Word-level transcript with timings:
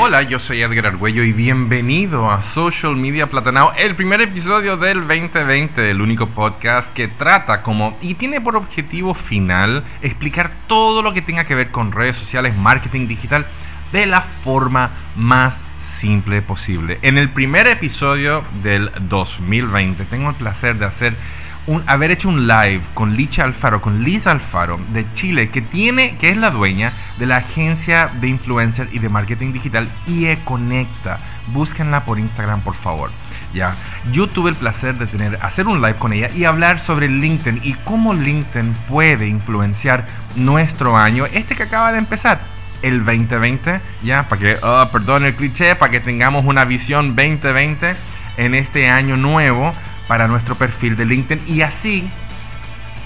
Hola, 0.00 0.22
yo 0.22 0.38
soy 0.38 0.62
Edgar 0.62 0.86
Argüello 0.86 1.24
y 1.24 1.32
bienvenido 1.32 2.30
a 2.30 2.40
Social 2.40 2.94
Media 2.94 3.26
Platanao, 3.26 3.72
el 3.76 3.96
primer 3.96 4.20
episodio 4.20 4.76
del 4.76 5.08
2020, 5.08 5.90
el 5.90 6.00
único 6.00 6.28
podcast 6.28 6.94
que 6.94 7.08
trata 7.08 7.62
como 7.64 7.98
y 8.00 8.14
tiene 8.14 8.40
por 8.40 8.54
objetivo 8.54 9.12
final 9.12 9.82
explicar 10.00 10.52
todo 10.68 11.02
lo 11.02 11.12
que 11.12 11.20
tenga 11.20 11.42
que 11.42 11.56
ver 11.56 11.72
con 11.72 11.90
redes 11.90 12.14
sociales, 12.14 12.56
marketing 12.56 13.08
digital 13.08 13.44
de 13.90 14.06
la 14.06 14.20
forma 14.20 14.92
más 15.16 15.64
simple 15.78 16.42
posible. 16.42 17.00
En 17.02 17.18
el 17.18 17.30
primer 17.30 17.66
episodio 17.66 18.44
del 18.62 18.92
2020 19.00 20.04
tengo 20.04 20.30
el 20.30 20.36
placer 20.36 20.78
de 20.78 20.84
hacer 20.84 21.16
haber 21.86 22.10
hecho 22.10 22.28
un 22.28 22.46
live 22.46 22.80
con 22.94 23.16
Licha 23.16 23.44
Alfaro, 23.44 23.80
con 23.80 24.02
Liz 24.02 24.26
Alfaro 24.26 24.80
de 24.92 25.10
Chile, 25.12 25.50
que 25.50 25.60
tiene, 25.60 26.16
que 26.16 26.30
es 26.30 26.36
la 26.36 26.50
dueña 26.50 26.92
de 27.18 27.26
la 27.26 27.36
agencia 27.36 28.10
de 28.20 28.28
influencer 28.28 28.88
y 28.92 28.98
de 28.98 29.08
marketing 29.08 29.52
digital 29.52 29.88
IE 30.06 30.38
Conecta. 30.44 31.18
Búsquenla 31.48 32.04
por 32.04 32.18
Instagram, 32.18 32.62
por 32.62 32.74
favor. 32.74 33.10
Ya, 33.54 33.74
yo 34.12 34.26
tuve 34.26 34.50
el 34.50 34.56
placer 34.56 34.96
de 34.96 35.06
tener, 35.06 35.38
hacer 35.42 35.66
un 35.66 35.80
live 35.80 35.94
con 35.94 36.12
ella 36.12 36.30
y 36.34 36.44
hablar 36.44 36.78
sobre 36.78 37.08
LinkedIn 37.08 37.60
y 37.64 37.74
cómo 37.74 38.12
LinkedIn 38.12 38.74
puede 38.88 39.26
influenciar 39.26 40.06
nuestro 40.36 40.96
año, 40.96 41.24
este 41.32 41.56
que 41.56 41.62
acaba 41.62 41.92
de 41.92 41.98
empezar 41.98 42.40
el 42.82 43.04
2020, 43.04 43.80
ya, 44.02 44.28
para 44.28 44.40
que, 44.40 44.56
oh, 44.62 44.86
perdón 44.92 45.24
el 45.24 45.34
cliché, 45.34 45.74
para 45.76 45.90
que 45.90 46.00
tengamos 46.00 46.44
una 46.44 46.64
visión 46.64 47.16
2020 47.16 47.96
en 48.36 48.54
este 48.54 48.88
año 48.88 49.16
nuevo 49.16 49.74
para 50.08 50.26
nuestro 50.26 50.56
perfil 50.56 50.96
de 50.96 51.04
LinkedIn 51.04 51.54
y 51.54 51.60
así 51.60 52.10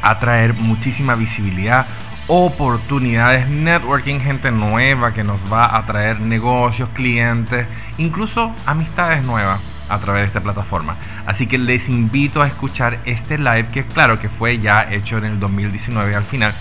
atraer 0.01 0.55
muchísima 0.55 1.15
visibilidad, 1.15 1.87
oportunidades, 2.29 3.49
networking, 3.49 4.21
gente 4.21 4.51
nueva 4.51 5.13
que 5.13 5.25
nos 5.25 5.41
va 5.53 5.77
a 5.77 5.85
traer 5.85 6.21
negocios, 6.21 6.89
clientes, 6.91 7.67
incluso 7.99 8.55
amistades 8.65 9.23
nuevas 9.23 9.61
a 9.89 9.99
través 9.99 10.23
de 10.23 10.27
esta 10.29 10.43
plataforma. 10.43 10.97
Así 11.27 11.47
que 11.47 11.59
les 11.59 11.89
invito 11.89 12.41
a 12.41 12.47
escuchar 12.47 12.99
este 13.05 13.39
live 13.39 13.67
que 13.73 13.85
claro 13.85 14.19
que 14.19 14.29
fue 14.29 14.59
ya 14.59 14.91
hecho 14.91 15.19
en 15.19 15.25
el 15.25 15.41
2019 15.41 16.15
al 16.15 16.25
final, 16.25 16.55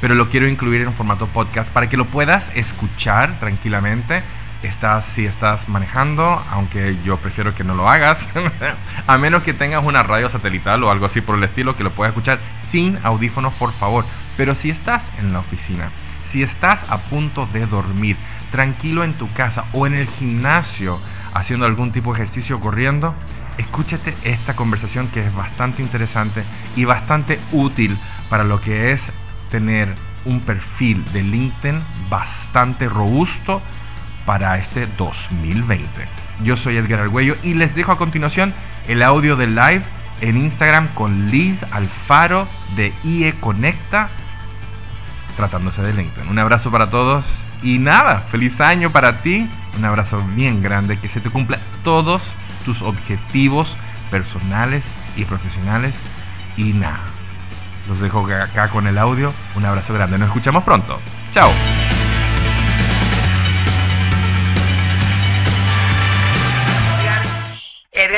pero 0.00 0.14
lo 0.14 0.28
quiero 0.28 0.46
incluir 0.46 0.82
en 0.82 0.92
formato 0.92 1.26
podcast 1.26 1.72
para 1.72 1.88
que 1.88 1.96
lo 1.96 2.04
puedas 2.04 2.52
escuchar 2.54 3.38
tranquilamente 3.38 4.22
estás, 4.66 5.04
si 5.04 5.26
estás 5.26 5.68
manejando, 5.68 6.42
aunque 6.50 6.96
yo 7.04 7.16
prefiero 7.16 7.54
que 7.54 7.64
no 7.64 7.74
lo 7.74 7.88
hagas, 7.88 8.28
a 9.06 9.18
menos 9.18 9.42
que 9.42 9.54
tengas 9.54 9.84
una 9.84 10.02
radio 10.02 10.28
satelital 10.28 10.84
o 10.84 10.90
algo 10.90 11.06
así 11.06 11.20
por 11.20 11.36
el 11.36 11.44
estilo 11.44 11.76
que 11.76 11.84
lo 11.84 11.90
puedas 11.90 12.10
escuchar 12.12 12.38
sin 12.58 12.98
audífonos, 13.02 13.52
por 13.54 13.72
favor. 13.72 14.04
Pero 14.36 14.54
si 14.54 14.70
estás 14.70 15.10
en 15.18 15.32
la 15.32 15.38
oficina, 15.38 15.90
si 16.24 16.42
estás 16.42 16.84
a 16.90 16.98
punto 16.98 17.46
de 17.46 17.66
dormir, 17.66 18.16
tranquilo 18.50 19.04
en 19.04 19.14
tu 19.14 19.32
casa 19.32 19.64
o 19.72 19.86
en 19.86 19.94
el 19.94 20.06
gimnasio 20.06 20.98
haciendo 21.34 21.66
algún 21.66 21.92
tipo 21.92 22.12
de 22.12 22.18
ejercicio 22.18 22.60
corriendo, 22.60 23.14
escúchate 23.58 24.14
esta 24.24 24.54
conversación 24.54 25.08
que 25.08 25.24
es 25.24 25.34
bastante 25.34 25.82
interesante 25.82 26.44
y 26.74 26.84
bastante 26.84 27.40
útil 27.52 27.96
para 28.28 28.44
lo 28.44 28.60
que 28.60 28.92
es 28.92 29.12
tener 29.50 29.94
un 30.24 30.40
perfil 30.40 31.04
de 31.12 31.22
LinkedIn 31.22 31.80
bastante 32.10 32.88
robusto 32.88 33.62
para 34.26 34.58
este 34.58 34.86
2020. 34.98 35.86
Yo 36.42 36.56
soy 36.56 36.76
Edgar 36.76 37.00
Argüello 37.00 37.36
y 37.42 37.54
les 37.54 37.74
dejo 37.74 37.92
a 37.92 37.96
continuación 37.96 38.52
el 38.88 39.02
audio 39.02 39.36
del 39.36 39.54
live 39.54 39.82
en 40.20 40.36
Instagram 40.36 40.88
con 40.88 41.30
Liz 41.30 41.64
Alfaro 41.70 42.46
de 42.74 42.92
IE 43.04 43.34
Conecta, 43.40 44.10
tratándose 45.36 45.82
de 45.82 45.94
LinkedIn. 45.94 46.28
Un 46.28 46.38
abrazo 46.38 46.70
para 46.70 46.90
todos 46.90 47.42
y 47.62 47.78
nada, 47.78 48.18
feliz 48.18 48.60
año 48.60 48.90
para 48.90 49.22
ti. 49.22 49.48
Un 49.78 49.84
abrazo 49.84 50.22
bien 50.34 50.62
grande, 50.62 50.98
que 50.98 51.08
se 51.08 51.20
te 51.20 51.30
cumpla 51.30 51.58
todos 51.84 52.36
tus 52.64 52.82
objetivos 52.82 53.76
personales 54.10 54.92
y 55.16 55.24
profesionales. 55.24 56.00
Y 56.56 56.72
nada, 56.72 57.00
los 57.88 58.00
dejo 58.00 58.26
acá 58.26 58.68
con 58.68 58.86
el 58.86 58.98
audio. 58.98 59.32
Un 59.54 59.64
abrazo 59.64 59.94
grande, 59.94 60.18
nos 60.18 60.28
escuchamos 60.28 60.64
pronto. 60.64 60.98
Chao. 61.30 61.50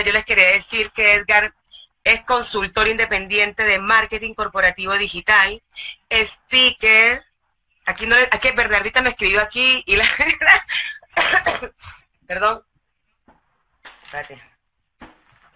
Yo 0.02 0.12
les 0.12 0.24
quería 0.24 0.48
decir 0.52 0.90
que 0.92 1.14
Edgar 1.14 1.54
es 2.04 2.22
consultor 2.22 2.88
independiente 2.88 3.64
de 3.64 3.78
marketing 3.78 4.34
corporativo 4.34 4.94
digital, 4.94 5.62
speaker. 6.10 7.24
Aquí 7.86 8.06
no, 8.06 8.16
aquí 8.30 8.50
Bernardita 8.52 9.02
me 9.02 9.10
escribió 9.10 9.40
aquí 9.40 9.82
y 9.86 9.96
la 9.96 10.04
Perdón. 12.26 12.64
Espérate. 14.02 14.42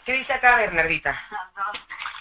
¿Qué 0.05 0.13
dice 0.13 0.33
acá 0.33 0.57
Bernardita? 0.57 1.19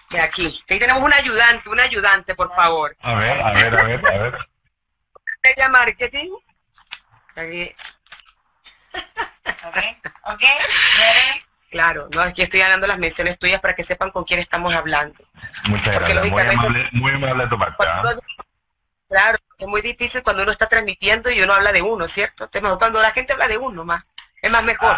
De 0.10 0.20
aquí. 0.20 0.64
Ahí 0.70 0.80
tenemos 0.80 1.02
un 1.02 1.14
ayudante, 1.14 1.70
un 1.70 1.80
ayudante, 1.80 2.36
por 2.36 2.54
favor. 2.54 2.96
A 3.02 3.16
ver, 3.16 3.42
a 3.42 3.54
ver, 3.54 3.80
a 3.80 3.84
ver, 3.84 4.08
a 4.08 4.18
ver. 4.18 4.50
Ella 5.44 5.70
marketing. 5.70 6.32
Aquí. 7.36 7.76
Ok, 9.66 9.78
ok. 10.26 10.44
Claro, 11.72 12.10
no, 12.14 12.22
es 12.26 12.34
que 12.34 12.44
estoy 12.44 12.60
dando 12.60 12.86
las 12.86 13.00
menciones 13.00 13.40
tuyas 13.40 13.62
para 13.62 13.74
que 13.74 13.84
sepan 13.84 14.12
con 14.12 14.26
quién 14.26 14.42
estamos 14.42 14.74
hablando. 14.74 15.24
Muchas 15.70 15.96
gracias, 15.96 16.30
muy 16.30 16.42
amable, 16.42 16.90
muy 16.92 17.12
amable 17.14 17.48
tu 17.48 17.58
parte. 17.58 17.86
¿ah? 17.88 18.04
Claro, 19.08 19.38
es 19.58 19.68
muy 19.68 19.82
difícil 19.82 20.22
cuando 20.22 20.44
uno 20.44 20.52
está 20.52 20.68
transmitiendo 20.68 21.32
y 21.32 21.42
uno 21.42 21.54
habla 21.54 21.72
de 21.72 21.82
uno, 21.82 22.08
¿cierto? 22.08 22.50
Cuando 22.78 23.02
la 23.02 23.12
gente 23.12 23.32
habla 23.32 23.48
de 23.48 23.58
uno 23.58 23.86
más, 23.86 24.04
es 24.42 24.52
más 24.52 24.66
mejor. 24.66 24.94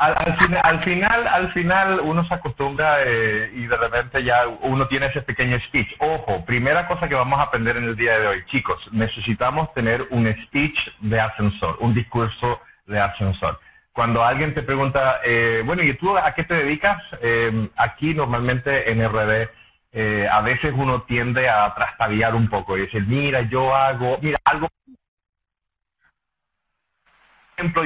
Al, 0.00 0.82
final, 0.82 1.28
al 1.28 1.52
final 1.52 2.00
uno 2.00 2.26
se 2.26 2.34
acostumbra 2.34 2.96
eh, 3.04 3.52
y 3.54 3.66
de 3.68 3.76
repente 3.76 4.24
ya 4.24 4.48
uno 4.48 4.88
tiene 4.88 5.06
ese 5.06 5.22
pequeño 5.22 5.56
speech. 5.60 5.94
Ojo, 6.00 6.44
primera 6.44 6.88
cosa 6.88 7.08
que 7.08 7.14
vamos 7.14 7.38
a 7.38 7.44
aprender 7.44 7.76
en 7.76 7.84
el 7.84 7.94
día 7.94 8.18
de 8.18 8.26
hoy, 8.26 8.44
chicos, 8.46 8.88
necesitamos 8.90 9.72
tener 9.72 10.04
un 10.10 10.26
speech 10.26 10.88
de 10.98 11.20
ascensor, 11.20 11.76
un 11.78 11.94
discurso 11.94 12.60
de 12.86 12.98
ascensor 12.98 13.60
cuando 13.92 14.24
alguien 14.24 14.54
te 14.54 14.62
pregunta, 14.62 15.20
eh, 15.24 15.62
bueno, 15.66 15.82
¿y 15.82 15.94
tú 15.94 16.16
a 16.16 16.34
qué 16.34 16.44
te 16.44 16.54
dedicas? 16.54 17.02
Em, 17.20 17.68
aquí 17.76 18.14
normalmente 18.14 18.90
en 18.90 19.06
RD 19.06 19.50
eh, 19.92 20.26
a 20.30 20.40
veces 20.40 20.72
uno 20.74 21.02
tiende 21.02 21.48
a 21.50 21.74
trastabillar 21.74 22.34
un 22.34 22.48
poco 22.48 22.76
y 22.76 22.82
decir, 22.82 23.06
mira, 23.06 23.42
yo 23.42 23.74
hago, 23.74 24.18
mira, 24.22 24.38
algo... 24.44 24.68
ejemplo, 27.56 27.82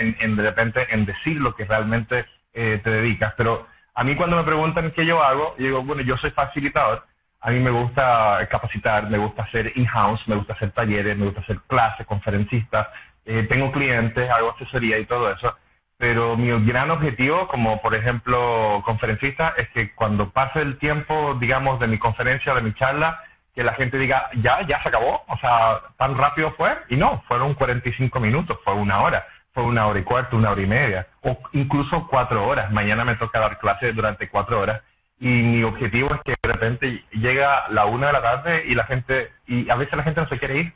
en, 0.00 0.16
en, 0.20 0.36
de 0.36 0.42
repente 0.42 0.86
en 0.90 1.04
decir 1.06 1.40
lo 1.40 1.54
que 1.54 1.64
realmente 1.64 2.26
eh, 2.52 2.80
te 2.82 2.90
dedicas, 2.90 3.34
pero 3.36 3.66
a 3.94 4.02
mí 4.02 4.16
cuando 4.16 4.36
me 4.36 4.42
preguntan 4.44 4.90
qué 4.90 5.06
yo 5.06 5.22
hago, 5.22 5.54
yo 5.58 5.66
digo, 5.66 5.82
bueno, 5.84 6.02
yo 6.02 6.16
soy 6.16 6.30
facilitador, 6.30 7.06
a 7.40 7.50
mí 7.50 7.60
me 7.60 7.70
gusta 7.70 8.46
capacitar, 8.50 9.08
me 9.08 9.18
gusta 9.18 9.42
hacer 9.42 9.72
in-house, 9.76 10.26
me 10.26 10.34
gusta 10.34 10.54
hacer 10.54 10.72
talleres, 10.72 11.16
me 11.16 11.26
gusta 11.26 11.40
hacer 11.40 11.60
clases, 11.66 12.06
conferencistas, 12.06 12.88
eh, 13.30 13.44
tengo 13.44 13.70
clientes, 13.70 14.28
hago 14.28 14.50
asesoría 14.50 14.98
y 14.98 15.04
todo 15.04 15.30
eso, 15.32 15.56
pero 15.96 16.36
mi 16.36 16.48
gran 16.66 16.90
objetivo, 16.90 17.46
como 17.46 17.80
por 17.80 17.94
ejemplo 17.94 18.82
conferencista, 18.84 19.54
es 19.56 19.68
que 19.68 19.94
cuando 19.94 20.30
pase 20.30 20.62
el 20.62 20.78
tiempo, 20.78 21.36
digamos, 21.38 21.78
de 21.78 21.86
mi 21.86 21.96
conferencia, 21.96 22.54
de 22.54 22.62
mi 22.62 22.74
charla, 22.74 23.22
que 23.54 23.62
la 23.62 23.74
gente 23.74 23.98
diga, 23.98 24.30
ya, 24.34 24.66
ya 24.66 24.82
se 24.82 24.88
acabó, 24.88 25.22
o 25.28 25.36
sea, 25.38 25.80
tan 25.96 26.18
rápido 26.18 26.52
fue, 26.56 26.76
y 26.88 26.96
no, 26.96 27.22
fueron 27.28 27.54
45 27.54 28.18
minutos, 28.18 28.58
fue 28.64 28.74
una 28.74 29.00
hora, 29.00 29.28
fue 29.52 29.62
una 29.62 29.86
hora 29.86 30.00
y 30.00 30.02
cuarto, 30.02 30.36
una 30.36 30.50
hora 30.50 30.62
y 30.62 30.66
media, 30.66 31.06
o 31.20 31.38
incluso 31.52 32.08
cuatro 32.08 32.44
horas, 32.48 32.72
mañana 32.72 33.04
me 33.04 33.14
toca 33.14 33.38
dar 33.38 33.60
clases 33.60 33.94
durante 33.94 34.28
cuatro 34.28 34.58
horas, 34.58 34.82
y 35.20 35.28
mi 35.28 35.62
objetivo 35.62 36.12
es 36.12 36.20
que 36.22 36.34
de 36.42 36.52
repente 36.52 37.04
llega 37.12 37.68
la 37.68 37.84
una 37.84 38.08
de 38.08 38.12
la 38.12 38.22
tarde 38.22 38.64
y 38.66 38.74
la 38.74 38.86
gente, 38.86 39.30
y 39.46 39.70
a 39.70 39.76
veces 39.76 39.96
la 39.96 40.02
gente 40.02 40.20
no 40.20 40.28
se 40.28 40.38
quiere 40.40 40.56
ir, 40.56 40.74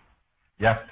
ya, 0.57 0.85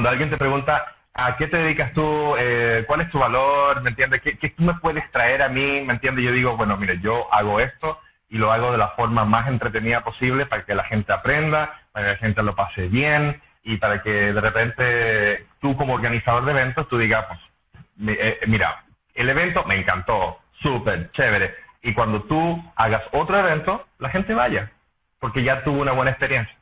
cuando 0.00 0.12
alguien 0.12 0.30
te 0.30 0.38
pregunta, 0.38 0.96
¿a 1.12 1.36
qué 1.36 1.46
te 1.46 1.58
dedicas 1.58 1.92
tú? 1.92 2.34
Eh, 2.38 2.84
¿Cuál 2.86 3.02
es 3.02 3.10
tu 3.10 3.18
valor? 3.18 3.82
¿Me 3.82 3.90
entiendes? 3.90 4.22
¿Qué, 4.22 4.32
tú 4.48 4.62
me 4.62 4.72
puedes 4.72 5.12
traer 5.12 5.42
a 5.42 5.50
mí? 5.50 5.82
¿Me 5.82 5.92
entiendes? 5.92 6.24
Yo 6.24 6.32
digo, 6.32 6.56
bueno, 6.56 6.78
mire, 6.78 7.00
yo 7.02 7.28
hago 7.34 7.60
esto 7.60 8.00
y 8.30 8.38
lo 8.38 8.50
hago 8.50 8.72
de 8.72 8.78
la 8.78 8.88
forma 8.88 9.26
más 9.26 9.48
entretenida 9.48 10.02
posible 10.02 10.46
para 10.46 10.64
que 10.64 10.74
la 10.74 10.84
gente 10.84 11.12
aprenda, 11.12 11.82
para 11.92 12.06
que 12.06 12.12
la 12.12 12.16
gente 12.16 12.42
lo 12.42 12.56
pase 12.56 12.88
bien 12.88 13.42
y 13.62 13.76
para 13.76 14.02
que 14.02 14.32
de 14.32 14.40
repente 14.40 15.46
tú 15.60 15.76
como 15.76 15.92
organizador 15.92 16.46
de 16.46 16.52
eventos 16.52 16.88
tú 16.88 16.96
digas, 16.96 17.26
pues, 17.26 18.18
eh, 18.18 18.40
mira, 18.46 18.86
el 19.12 19.28
evento 19.28 19.64
me 19.66 19.74
encantó, 19.74 20.40
súper, 20.62 21.10
chévere. 21.12 21.54
Y 21.82 21.92
cuando 21.92 22.22
tú 22.22 22.72
hagas 22.74 23.02
otro 23.12 23.38
evento, 23.38 23.86
la 23.98 24.08
gente 24.08 24.32
vaya, 24.32 24.72
porque 25.18 25.42
ya 25.42 25.62
tuvo 25.62 25.82
una 25.82 25.92
buena 25.92 26.12
experiencia. 26.12 26.56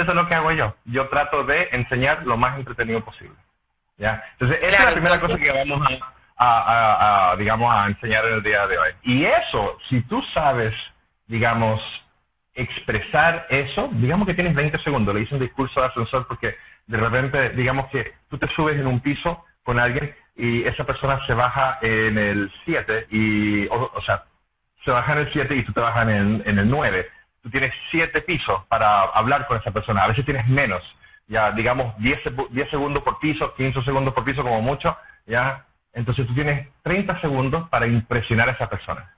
Eso 0.00 0.10
es 0.10 0.14
lo 0.14 0.28
que 0.28 0.34
hago 0.34 0.52
yo. 0.52 0.76
Yo 0.84 1.08
trato 1.08 1.44
de 1.44 1.68
enseñar 1.72 2.24
lo 2.26 2.36
más 2.36 2.58
entretenido 2.58 3.04
posible. 3.04 3.36
¿ya? 3.98 4.24
Entonces, 4.32 4.58
esa 4.62 4.76
es 4.76 4.84
la 4.84 4.92
primera 4.92 5.18
cosa 5.18 5.38
que 5.38 5.52
vamos 5.52 5.88
a, 6.36 7.36
digamos, 7.38 7.74
a 7.74 7.86
enseñar 7.86 8.24
en 8.26 8.34
el 8.34 8.42
día 8.42 8.66
de 8.66 8.78
hoy. 8.78 8.90
Y 9.02 9.24
eso, 9.24 9.78
si 9.88 10.00
tú 10.02 10.22
sabes, 10.22 10.74
digamos, 11.26 12.04
expresar 12.54 13.46
eso, 13.48 13.88
digamos 13.92 14.26
que 14.26 14.34
tienes 14.34 14.54
20 14.54 14.78
segundos, 14.78 15.14
le 15.14 15.22
hice 15.22 15.34
un 15.34 15.40
discurso 15.40 15.80
de 15.80 15.86
ascensor 15.86 16.26
porque 16.26 16.56
de 16.86 16.98
repente, 16.98 17.50
digamos 17.50 17.86
que 17.86 18.14
tú 18.28 18.38
te 18.38 18.48
subes 18.48 18.78
en 18.78 18.86
un 18.86 19.00
piso 19.00 19.44
con 19.62 19.78
alguien 19.78 20.14
y 20.36 20.64
esa 20.64 20.84
persona 20.84 21.24
se 21.26 21.34
baja 21.34 21.78
en 21.82 22.18
el 22.18 22.52
7 22.64 23.06
y, 23.10 23.66
o, 23.68 24.02
sea, 24.04 24.24
se 24.84 24.90
baja 24.90 25.12
en 25.12 25.18
el 25.20 25.32
7 25.32 25.54
y 25.54 25.62
tú 25.62 25.72
te 25.72 25.80
bajas 25.80 26.08
en, 26.08 26.42
en 26.44 26.58
el 26.58 26.68
9. 26.68 27.08
Tú 27.42 27.50
tienes 27.50 27.74
7 27.90 28.22
pisos 28.22 28.62
para 28.68 29.02
hablar 29.02 29.46
con 29.46 29.58
esa 29.58 29.72
persona, 29.72 30.04
a 30.04 30.08
veces 30.08 30.24
tienes 30.24 30.46
menos, 30.46 30.80
ya 31.26 31.50
digamos 31.50 31.94
10, 31.98 32.20
10 32.50 32.70
segundos 32.70 33.02
por 33.02 33.18
piso, 33.18 33.54
15 33.54 33.82
segundos 33.82 34.14
por 34.14 34.24
piso 34.24 34.42
como 34.42 34.62
mucho, 34.62 34.96
ya. 35.26 35.66
Entonces 35.92 36.26
tú 36.26 36.34
tienes 36.34 36.68
30 36.82 37.20
segundos 37.20 37.68
para 37.68 37.86
impresionar 37.86 38.48
a 38.48 38.52
esa 38.52 38.70
persona. 38.70 39.12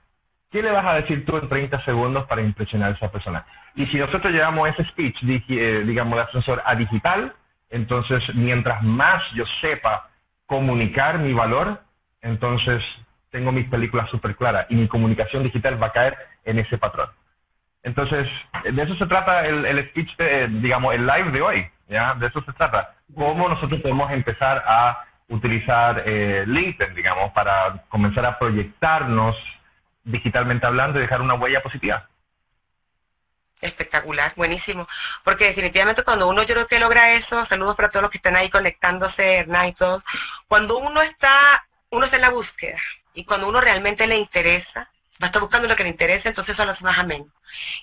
¿Qué 0.51 0.61
le 0.61 0.71
vas 0.71 0.85
a 0.85 0.93
decir 0.93 1.25
tú 1.25 1.37
en 1.37 1.49
30 1.49 1.83
segundos 1.83 2.25
para 2.25 2.41
impresionar 2.41 2.91
a 2.91 2.95
esa 2.95 3.11
persona? 3.11 3.45
Y 3.75 3.85
si 3.87 3.97
nosotros 3.97 4.31
llevamos 4.31 4.69
ese 4.69 4.85
speech, 4.85 5.23
eh, 5.23 5.83
digamos, 5.85 6.15
de 6.15 6.23
ascensor 6.23 6.63
a 6.65 6.75
digital, 6.75 7.35
entonces 7.69 8.33
mientras 8.35 8.81
más 8.81 9.31
yo 9.33 9.45
sepa 9.45 10.09
comunicar 10.45 11.19
mi 11.19 11.33
valor, 11.33 11.81
entonces 12.21 12.83
tengo 13.29 13.51
mis 13.51 13.67
películas 13.67 14.09
súper 14.09 14.35
claras 14.35 14.65
y 14.69 14.75
mi 14.75 14.87
comunicación 14.87 15.43
digital 15.43 15.81
va 15.81 15.87
a 15.87 15.91
caer 15.91 16.17
en 16.45 16.59
ese 16.59 16.77
patrón. 16.77 17.09
Entonces, 17.85 18.27
de 18.63 18.81
eso 18.81 18.95
se 18.95 19.05
trata 19.05 19.45
el, 19.45 19.89
speech, 19.89 20.17
digamos, 20.49 20.95
el 20.95 21.05
live 21.05 21.29
de 21.29 21.41
hoy, 21.43 21.71
¿ya? 21.87 22.15
De 22.15 22.25
eso 22.25 22.43
se 22.43 22.51
trata. 22.51 22.95
Cómo 23.13 23.47
nosotros 23.47 23.79
podemos 23.79 24.11
empezar 24.11 24.63
a 24.65 25.05
utilizar 25.29 26.01
eh, 26.03 26.45
LinkedIn, 26.47 26.95
digamos, 26.95 27.31
para 27.31 27.83
comenzar 27.87 28.25
a 28.25 28.39
proyectarnos 28.39 29.37
digitalmente 30.03 30.65
hablando 30.65 30.97
y 30.97 31.03
dejar 31.03 31.21
una 31.21 31.35
huella 31.35 31.61
positiva. 31.61 32.09
Espectacular, 33.61 34.33
buenísimo. 34.35 34.87
Porque 35.23 35.45
definitivamente 35.45 36.03
cuando 36.03 36.27
uno 36.27 36.41
yo 36.41 36.55
creo 36.55 36.67
que 36.67 36.79
logra 36.79 37.13
eso, 37.13 37.45
saludos 37.45 37.75
para 37.75 37.91
todos 37.91 38.01
los 38.01 38.09
que 38.09 38.17
están 38.17 38.35
ahí 38.35 38.49
conectándose, 38.49 39.37
Hernán 39.37 39.67
y 39.67 39.73
todos, 39.73 40.03
cuando 40.47 40.79
uno 40.79 41.03
está, 41.03 41.67
uno 41.91 42.05
está 42.05 42.15
en 42.15 42.23
la 42.23 42.31
búsqueda 42.31 42.79
y 43.13 43.25
cuando 43.25 43.47
uno 43.47 43.61
realmente 43.61 44.07
le 44.07 44.17
interesa, 44.17 44.89
va 45.21 45.25
a 45.25 45.27
estar 45.27 45.41
buscando 45.41 45.67
lo 45.67 45.75
que 45.75 45.83
le 45.83 45.89
interesa, 45.89 46.29
entonces 46.29 46.53
eso 46.57 46.69
hace 46.69 46.83
más 46.83 46.99
ameno. 46.99 47.27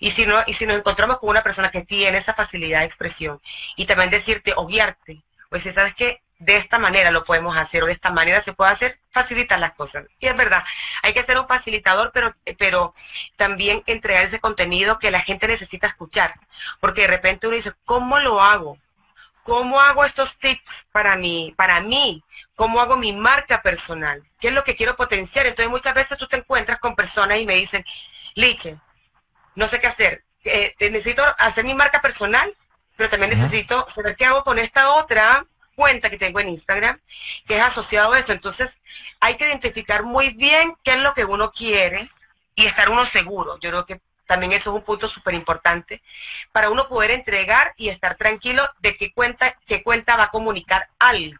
Y 0.00 0.10
si, 0.10 0.26
no, 0.26 0.42
y 0.46 0.52
si 0.52 0.66
nos 0.66 0.76
encontramos 0.76 1.18
con 1.18 1.30
una 1.30 1.42
persona 1.42 1.70
que 1.70 1.82
tiene 1.82 2.18
esa 2.18 2.34
facilidad 2.34 2.80
de 2.80 2.86
expresión 2.86 3.40
y 3.76 3.86
también 3.86 4.10
decirte 4.10 4.52
o 4.56 4.66
guiarte, 4.66 5.22
pues 5.48 5.62
si 5.62 5.72
sabes 5.72 5.94
que 5.94 6.22
de 6.42 6.56
esta 6.56 6.78
manera 6.78 7.10
lo 7.12 7.22
podemos 7.22 7.56
hacer 7.56 7.82
o 7.82 7.86
de 7.86 7.92
esta 7.92 8.10
manera 8.10 8.40
se 8.40 8.52
puede 8.52 8.72
hacer, 8.72 8.98
facilitar 9.12 9.60
las 9.60 9.72
cosas. 9.72 10.04
Y 10.18 10.26
es 10.26 10.36
verdad, 10.36 10.64
hay 11.02 11.12
que 11.12 11.22
ser 11.22 11.38
un 11.38 11.46
facilitador, 11.46 12.10
pero, 12.12 12.28
pero 12.58 12.92
también 13.36 13.82
entregar 13.86 14.24
ese 14.24 14.40
contenido 14.40 14.98
que 14.98 15.12
la 15.12 15.20
gente 15.20 15.46
necesita 15.46 15.86
escuchar. 15.86 16.34
Porque 16.80 17.02
de 17.02 17.06
repente 17.06 17.46
uno 17.46 17.54
dice, 17.54 17.72
¿cómo 17.84 18.18
lo 18.18 18.42
hago? 18.42 18.76
¿Cómo 19.44 19.80
hago 19.80 20.04
estos 20.04 20.38
tips 20.38 20.86
para 20.92 21.16
mí? 21.16 21.52
Para 21.56 21.80
mí, 21.80 22.22
¿cómo 22.54 22.80
hago 22.80 22.96
mi 22.96 23.12
marca 23.12 23.60
personal? 23.60 24.22
¿Qué 24.40 24.48
es 24.48 24.54
lo 24.54 24.62
que 24.62 24.76
quiero 24.76 24.96
potenciar? 24.96 25.46
Entonces 25.46 25.70
muchas 25.70 25.94
veces 25.94 26.16
tú 26.16 26.28
te 26.28 26.36
encuentras 26.36 26.78
con 26.78 26.94
personas 26.94 27.38
y 27.38 27.46
me 27.46 27.56
dicen, 27.56 27.84
Liche, 28.34 28.78
no 29.56 29.66
sé 29.66 29.80
qué 29.80 29.88
hacer. 29.88 30.24
Eh, 30.44 30.74
necesito 30.80 31.22
hacer 31.38 31.64
mi 31.64 31.74
marca 31.74 32.00
personal, 32.00 32.56
pero 32.96 33.10
también 33.10 33.30
necesito 33.30 33.84
saber 33.88 34.16
qué 34.16 34.26
hago 34.26 34.44
con 34.44 34.58
esta 34.58 34.90
otra 34.90 35.44
cuenta 35.74 36.10
que 36.10 36.18
tengo 36.18 36.38
en 36.40 36.48
Instagram 36.48 37.00
que 37.46 37.56
es 37.56 37.62
asociado 37.62 38.12
a 38.12 38.18
esto. 38.18 38.32
Entonces, 38.32 38.80
hay 39.20 39.36
que 39.36 39.46
identificar 39.46 40.04
muy 40.04 40.30
bien 40.30 40.76
qué 40.84 40.92
es 40.92 40.98
lo 40.98 41.14
que 41.14 41.24
uno 41.24 41.50
quiere 41.50 42.08
y 42.54 42.66
estar 42.66 42.90
uno 42.90 43.06
seguro. 43.06 43.58
Yo 43.60 43.70
creo 43.70 43.86
que 43.86 44.00
también 44.26 44.52
eso 44.52 44.70
es 44.70 44.76
un 44.76 44.84
punto 44.84 45.08
súper 45.08 45.34
importante 45.34 46.02
para 46.52 46.70
uno 46.70 46.88
poder 46.88 47.10
entregar 47.10 47.72
y 47.76 47.88
estar 47.88 48.16
tranquilo 48.16 48.62
de 48.80 48.96
qué 48.96 49.12
cuenta, 49.12 49.56
qué 49.66 49.82
cuenta 49.82 50.16
va 50.16 50.24
a 50.24 50.30
comunicar 50.30 50.88
algo. 50.98 51.38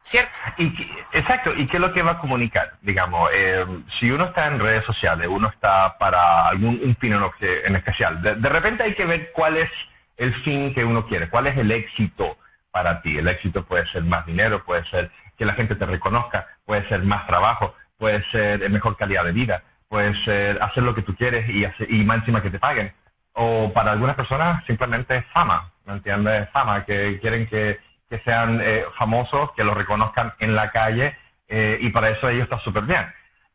¿Cierto? 0.00 0.38
Y, 0.56 0.72
exacto, 1.12 1.52
¿y 1.54 1.66
qué 1.66 1.76
es 1.76 1.80
lo 1.80 1.92
que 1.92 2.02
va 2.02 2.12
a 2.12 2.18
comunicar? 2.18 2.78
Digamos, 2.80 3.28
eh, 3.34 3.66
si 3.98 4.10
uno 4.10 4.24
está 4.24 4.46
en 4.46 4.58
redes 4.58 4.84
sociales, 4.84 5.28
uno 5.28 5.48
está 5.48 5.98
para 5.98 6.48
algún 6.48 6.80
un 6.82 6.96
fin 6.96 7.12
en, 7.12 7.76
especial, 7.76 8.22
de 8.22 8.48
repente 8.48 8.84
hay 8.84 8.94
que 8.94 9.04
ver 9.04 9.32
cuál 9.32 9.58
es 9.58 9.70
el 10.16 10.34
fin 10.34 10.72
que 10.74 10.84
uno 10.84 11.06
quiere, 11.06 11.28
cuál 11.28 11.46
es 11.46 11.56
el 11.58 11.70
éxito 11.70 12.38
para 12.70 13.00
ti. 13.02 13.18
El 13.18 13.28
éxito 13.28 13.64
puede 13.64 13.86
ser 13.86 14.04
más 14.04 14.26
dinero, 14.26 14.64
puede 14.64 14.84
ser 14.84 15.10
que 15.36 15.44
la 15.44 15.54
gente 15.54 15.74
te 15.76 15.86
reconozca, 15.86 16.46
puede 16.66 16.86
ser 16.88 17.02
más 17.04 17.26
trabajo, 17.26 17.74
puede 17.96 18.22
ser 18.30 18.68
mejor 18.70 18.96
calidad 18.96 19.24
de 19.24 19.32
vida, 19.32 19.62
puede 19.88 20.14
ser 20.24 20.62
hacer 20.62 20.82
lo 20.82 20.94
que 20.94 21.02
tú 21.02 21.14
quieres 21.14 21.48
y, 21.48 21.64
hacer, 21.64 21.90
y 21.90 22.04
más 22.04 22.18
encima 22.18 22.42
que 22.42 22.50
te 22.50 22.58
paguen. 22.58 22.92
O 23.32 23.72
para 23.72 23.92
algunas 23.92 24.16
personas 24.16 24.64
simplemente 24.66 25.22
fama, 25.32 25.70
¿me 25.86 25.94
entiendes? 25.94 26.48
Fama, 26.52 26.84
que 26.84 27.18
quieren 27.20 27.46
que, 27.46 27.80
sean 28.24 28.60
eh, 28.62 28.84
famosos, 28.96 29.52
que 29.52 29.64
lo 29.64 29.74
reconozcan 29.74 30.32
en 30.38 30.54
la 30.54 30.70
calle 30.70 31.16
eh, 31.46 31.78
y 31.80 31.90
para 31.90 32.08
eso 32.08 32.28
ellos 32.28 32.44
está 32.44 32.58
súper 32.58 32.84
bien. 32.84 33.04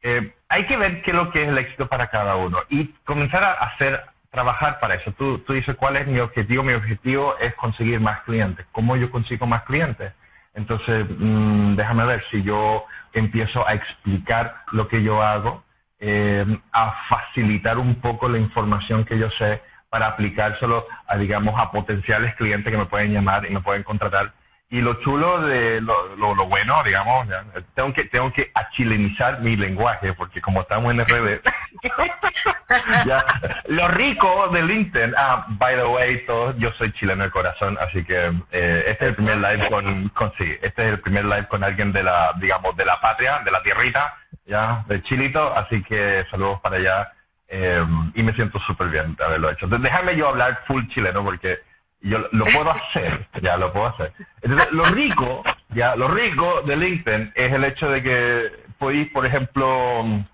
Eh, 0.04 0.36
hay 0.50 0.68
que 0.68 0.78
ver 0.78 1.02
qué 1.02 1.12
es 1.12 1.18
lo 1.18 1.32
que 1.32 1.44
es 1.44 1.50
el 1.50 1.58
éxito 1.58 1.88
para 1.88 2.08
cada 2.08 2.36
uno 2.36 2.60
y 2.70 2.94
comenzar 3.04 3.44
a 3.44 3.54
hacer 3.54 4.04
trabajar 4.30 4.80
para 4.80 4.96
eso. 4.96 5.12
Tú, 5.12 5.40
tú 5.40 5.54
dices, 5.54 5.76
¿cuál 5.76 5.96
es 5.96 6.08
mi 6.08 6.20
objetivo? 6.20 6.64
Mi 6.64 6.74
objetivo 6.74 7.36
es 7.40 7.54
conseguir 7.56 8.00
más 8.00 8.22
clientes. 8.22 8.66
¿Cómo 8.72 8.96
yo 8.98 9.10
consigo 9.10 9.48
más 9.48 9.64
clientes? 9.64 10.12
Entonces, 10.56 11.06
mm, 11.10 11.76
déjame 11.76 12.06
ver 12.06 12.24
si 12.30 12.44
yo 12.44 12.86
empiezo 13.14 13.68
a 13.68 13.74
explicar 13.74 14.64
lo 14.72 14.88
que 14.88 15.04
yo 15.04 15.24
hago, 15.24 15.64
eh, 16.06 16.46
a 16.74 16.92
facilitar 17.08 17.78
un 17.78 17.96
poco 17.96 18.28
la 18.28 18.38
información 18.38 19.06
que 19.06 19.18
yo 19.18 19.32
sé 19.32 19.62
para 19.90 20.08
aplicárselo 20.08 20.86
a, 21.08 21.16
digamos, 21.16 21.58
a 21.58 21.72
potenciales 21.72 22.36
clientes 22.36 22.70
que 22.70 22.78
me 22.78 22.88
pueden 22.88 23.14
llamar 23.14 23.46
y 23.46 23.54
me 23.54 23.62
pueden 23.62 23.84
contratar. 23.84 24.34
Y 24.70 24.82
lo 24.82 24.96
chulo 24.96 25.40
de 25.44 25.80
lo, 25.80 26.18
lo, 26.18 26.48
bueno, 26.48 26.84
digamos, 26.84 27.28
tengo 27.74 27.94
que 27.94 28.04
tengo 28.06 28.34
que 28.34 28.52
achilenizar 28.54 29.40
mi 29.40 29.56
lenguaje 29.56 30.14
porque 30.14 30.42
como 30.42 30.62
estamos 30.62 30.92
en 30.92 31.06
RD, 31.06 31.42
lo 33.68 33.88
rico 33.88 34.50
de 34.50 34.64
LinkedIn, 34.64 35.14
ah, 35.16 35.46
by 35.48 35.76
the 35.76 35.86
way, 35.86 36.26
todo, 36.26 36.58
yo 36.58 36.74
soy 36.74 36.92
chileno 36.92 37.24
de 37.24 37.32
corazón, 37.32 37.78
así 37.80 38.04
que 38.04 38.32
eh, 38.52 38.84
este 38.88 39.06
es 39.08 39.20
el 39.20 39.26
primer 39.26 39.38
live 39.38 39.70
con, 39.70 40.10
con 40.10 40.34
sí, 40.38 40.58
este 40.62 40.88
es 40.88 40.94
el 40.94 41.00
primer 41.00 41.26
live 41.26 41.48
con 41.48 41.64
alguien 41.64 41.94
de 41.94 42.04
la, 42.04 42.34
digamos, 42.38 42.76
de 42.76 42.86
la 42.86 43.00
patria, 43.00 43.40
de 43.46 43.52
la 43.52 43.62
tierrita, 43.62 44.18
ya, 44.46 44.84
de 44.88 45.02
Chilito, 45.02 45.56
así 45.56 45.82
que 45.82 46.26
saludos 46.30 46.60
para 46.62 46.78
allá 46.78 47.14
eh, 47.48 47.86
y 48.16 48.24
me 48.24 48.34
siento 48.34 48.60
súper 48.60 48.90
bien 48.90 49.16
de 49.16 49.24
haberlo 49.24 49.50
hecho. 49.50 49.68
déjame 49.68 50.16
yo 50.16 50.28
hablar 50.28 50.64
full 50.66 50.88
chileno 50.88 51.24
porque 51.24 51.60
yo 52.02 52.20
lo 52.32 52.46
puedo 52.46 52.70
hacer, 52.72 53.28
ya 53.42 53.58
lo 53.58 53.72
puedo 53.72 53.88
hacer. 53.88 54.14
Entonces, 54.42 54.72
lo 54.72 54.86
rico, 54.86 55.44
ya, 55.70 55.96
lo 55.96 56.08
rico 56.10 56.62
de 56.64 56.76
LinkedIn 56.76 57.32
es 57.36 57.54
el 57.54 57.64
hecho 57.64 57.90
de 57.90 58.04
que 58.04 58.52
podéis, 58.78 59.10
por 59.12 59.26
ejemplo, 59.26 60.26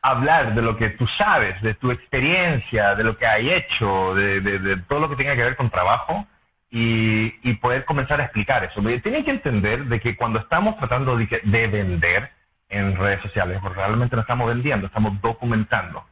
hablar 0.00 0.54
de 0.54 0.62
lo 0.62 0.76
que 0.76 0.88
tú 0.90 1.06
sabes, 1.06 1.60
de 1.62 1.74
tu 1.74 1.90
experiencia, 1.90 2.94
de 2.94 3.04
lo 3.04 3.18
que 3.18 3.26
hay 3.26 3.50
hecho, 3.50 4.14
de, 4.14 4.76
todo 4.88 5.00
lo 5.00 5.10
que 5.10 5.16
tenga 5.16 5.36
que 5.36 5.42
ver 5.42 5.56
con 5.56 5.68
trabajo 5.68 6.26
y, 6.70 7.52
poder 7.54 7.84
comenzar 7.84 8.20
a 8.20 8.24
explicar 8.24 8.64
eso. 8.64 8.80
Tienen 9.00 9.24
que 9.24 9.32
entender 9.32 9.84
de 9.84 10.00
que 10.00 10.16
cuando 10.16 10.38
estamos 10.38 10.76
tratando 10.78 11.16
de, 11.16 11.40
de 11.42 11.66
vender 11.66 12.37
en 12.68 12.96
redes 12.96 13.22
sociales, 13.22 13.58
porque 13.62 13.78
realmente 13.78 14.16
no 14.16 14.22
estamos 14.22 14.48
vendiendo, 14.48 14.86
estamos 14.86 15.20
documentando. 15.20 16.04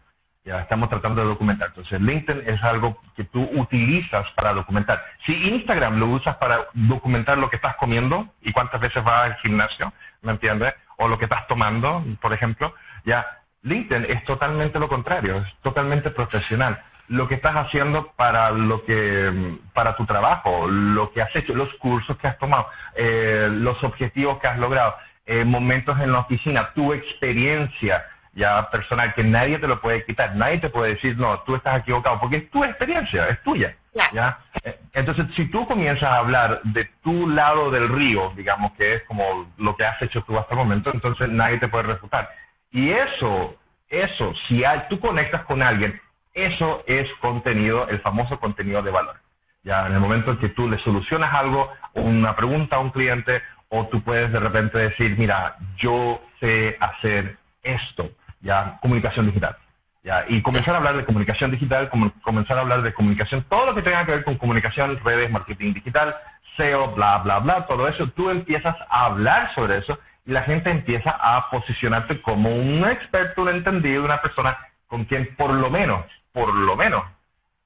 Ya 0.44 0.60
estamos 0.60 0.88
tratando 0.88 1.22
de 1.22 1.28
documentar. 1.28 1.68
Entonces, 1.68 2.00
LinkedIn 2.00 2.44
es 2.46 2.62
algo 2.62 3.02
que 3.16 3.24
tú 3.24 3.50
utilizas 3.54 4.30
para 4.30 4.52
documentar. 4.52 5.04
Si 5.24 5.48
Instagram 5.48 5.98
lo 5.98 6.06
usas 6.06 6.36
para 6.36 6.68
documentar 6.72 7.36
lo 7.36 7.50
que 7.50 7.56
estás 7.56 7.74
comiendo 7.74 8.28
y 8.42 8.52
cuántas 8.52 8.80
veces 8.80 9.02
vas 9.02 9.26
al 9.26 9.36
gimnasio, 9.38 9.92
¿me 10.22 10.30
entiendes? 10.30 10.72
O 10.98 11.08
lo 11.08 11.18
que 11.18 11.24
estás 11.24 11.48
tomando, 11.48 12.04
por 12.20 12.32
ejemplo, 12.32 12.72
ya 13.04 13.26
LinkedIn 13.62 14.06
es 14.08 14.24
totalmente 14.24 14.78
lo 14.78 14.88
contrario, 14.88 15.38
es 15.38 15.52
totalmente 15.62 16.10
profesional. 16.10 16.80
Lo 17.08 17.26
que 17.26 17.34
estás 17.34 17.56
haciendo 17.56 18.12
para 18.12 18.52
lo 18.52 18.84
que 18.84 19.58
para 19.72 19.96
tu 19.96 20.06
trabajo, 20.06 20.68
lo 20.68 21.12
que 21.12 21.22
has 21.22 21.34
hecho, 21.34 21.54
los 21.54 21.74
cursos 21.74 22.16
que 22.18 22.28
has 22.28 22.38
tomado, 22.38 22.68
eh, 22.94 23.48
los 23.50 23.82
objetivos 23.82 24.38
que 24.38 24.46
has 24.46 24.58
logrado, 24.58 24.94
eh, 25.26 25.44
momentos 25.44 25.98
en 26.00 26.12
la 26.12 26.20
oficina, 26.20 26.70
tu 26.74 26.92
experiencia, 26.92 28.04
ya 28.32 28.70
personal 28.70 29.14
que 29.14 29.24
nadie 29.24 29.58
te 29.58 29.66
lo 29.66 29.80
puede 29.80 30.04
quitar, 30.04 30.36
nadie 30.36 30.58
te 30.58 30.70
puede 30.70 30.94
decir, 30.94 31.16
no, 31.16 31.40
tú 31.40 31.56
estás 31.56 31.80
equivocado, 31.80 32.20
porque 32.20 32.36
es 32.36 32.50
tu 32.50 32.64
experiencia, 32.64 33.28
es 33.28 33.42
tuya. 33.42 33.76
¿ya? 34.12 34.38
Eh, 34.62 34.78
entonces, 34.92 35.26
si 35.34 35.46
tú 35.46 35.66
comienzas 35.66 36.10
a 36.10 36.18
hablar 36.18 36.60
de 36.62 36.84
tu 37.02 37.28
lado 37.28 37.70
del 37.70 37.88
río, 37.88 38.32
digamos 38.36 38.72
que 38.72 38.94
es 38.94 39.02
como 39.04 39.50
lo 39.56 39.76
que 39.76 39.84
has 39.84 40.00
hecho 40.02 40.22
tú 40.22 40.38
hasta 40.38 40.54
el 40.54 40.58
momento, 40.58 40.90
entonces 40.92 41.28
nadie 41.28 41.58
te 41.58 41.68
puede 41.68 41.84
refutar. 41.84 42.30
Y 42.70 42.90
eso, 42.90 43.56
eso, 43.88 44.34
si 44.34 44.62
tú 44.88 45.00
conectas 45.00 45.42
con 45.42 45.62
alguien, 45.62 46.00
eso 46.34 46.84
es 46.86 47.08
contenido, 47.20 47.88
el 47.88 48.00
famoso 48.00 48.38
contenido 48.38 48.82
de 48.82 48.90
valor. 48.90 49.16
Ya 49.64 49.86
en 49.86 49.94
el 49.94 50.00
momento 50.00 50.30
en 50.30 50.38
que 50.38 50.50
tú 50.50 50.68
le 50.68 50.78
solucionas 50.78 51.34
algo, 51.34 51.72
una 51.94 52.36
pregunta 52.36 52.76
a 52.76 52.80
un 52.80 52.90
cliente, 52.90 53.42
o 53.68 53.86
tú 53.86 54.02
puedes 54.02 54.32
de 54.32 54.40
repente 54.40 54.78
decir, 54.78 55.16
mira, 55.18 55.56
yo 55.76 56.22
sé 56.40 56.76
hacer 56.80 57.38
esto, 57.62 58.10
ya 58.40 58.78
comunicación 58.80 59.26
digital. 59.26 59.56
¿ya? 60.02 60.24
Y 60.28 60.42
comenzar 60.42 60.74
a 60.74 60.78
hablar 60.78 60.96
de 60.96 61.04
comunicación 61.04 61.50
digital, 61.50 61.90
comenzar 62.22 62.58
a 62.58 62.60
hablar 62.60 62.82
de 62.82 62.94
comunicación, 62.94 63.44
todo 63.48 63.66
lo 63.66 63.74
que 63.74 63.82
tenga 63.82 64.04
que 64.04 64.12
ver 64.12 64.24
con 64.24 64.36
comunicación, 64.36 65.00
redes, 65.04 65.30
marketing 65.30 65.74
digital, 65.74 66.16
SEO, 66.56 66.92
bla, 66.94 67.18
bla, 67.18 67.40
bla, 67.40 67.66
todo 67.66 67.88
eso, 67.88 68.08
tú 68.08 68.30
empiezas 68.30 68.76
a 68.88 69.06
hablar 69.06 69.54
sobre 69.54 69.78
eso 69.78 69.98
y 70.24 70.32
la 70.32 70.42
gente 70.42 70.70
empieza 70.70 71.10
a 71.10 71.50
posicionarte 71.50 72.20
como 72.20 72.54
un 72.54 72.84
experto, 72.84 73.42
un 73.42 73.48
entendido, 73.48 74.04
una 74.04 74.20
persona 74.20 74.58
con 74.86 75.04
quien 75.04 75.34
por 75.36 75.52
lo 75.52 75.70
menos, 75.70 76.04
por 76.32 76.54
lo 76.54 76.76
menos, 76.76 77.02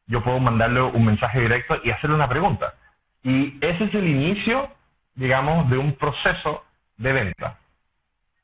yo 0.07 0.23
puedo 0.23 0.41
mandarle 0.41 0.83
un 0.83 1.05
mensaje 1.05 1.41
directo 1.41 1.81
y 1.85 1.91
hacerle 1.91 2.17
una 2.17 2.29
pregunta. 2.29 2.75
Y 3.23 3.59
ese 3.61 3.85
es 3.85 3.95
el 3.95 4.09
inicio, 4.09 4.71
digamos, 5.15 5.69
de 5.71 5.79
un 5.79 5.95
proceso 5.95 6.65
de 6.97 7.13
venta. 7.13 7.59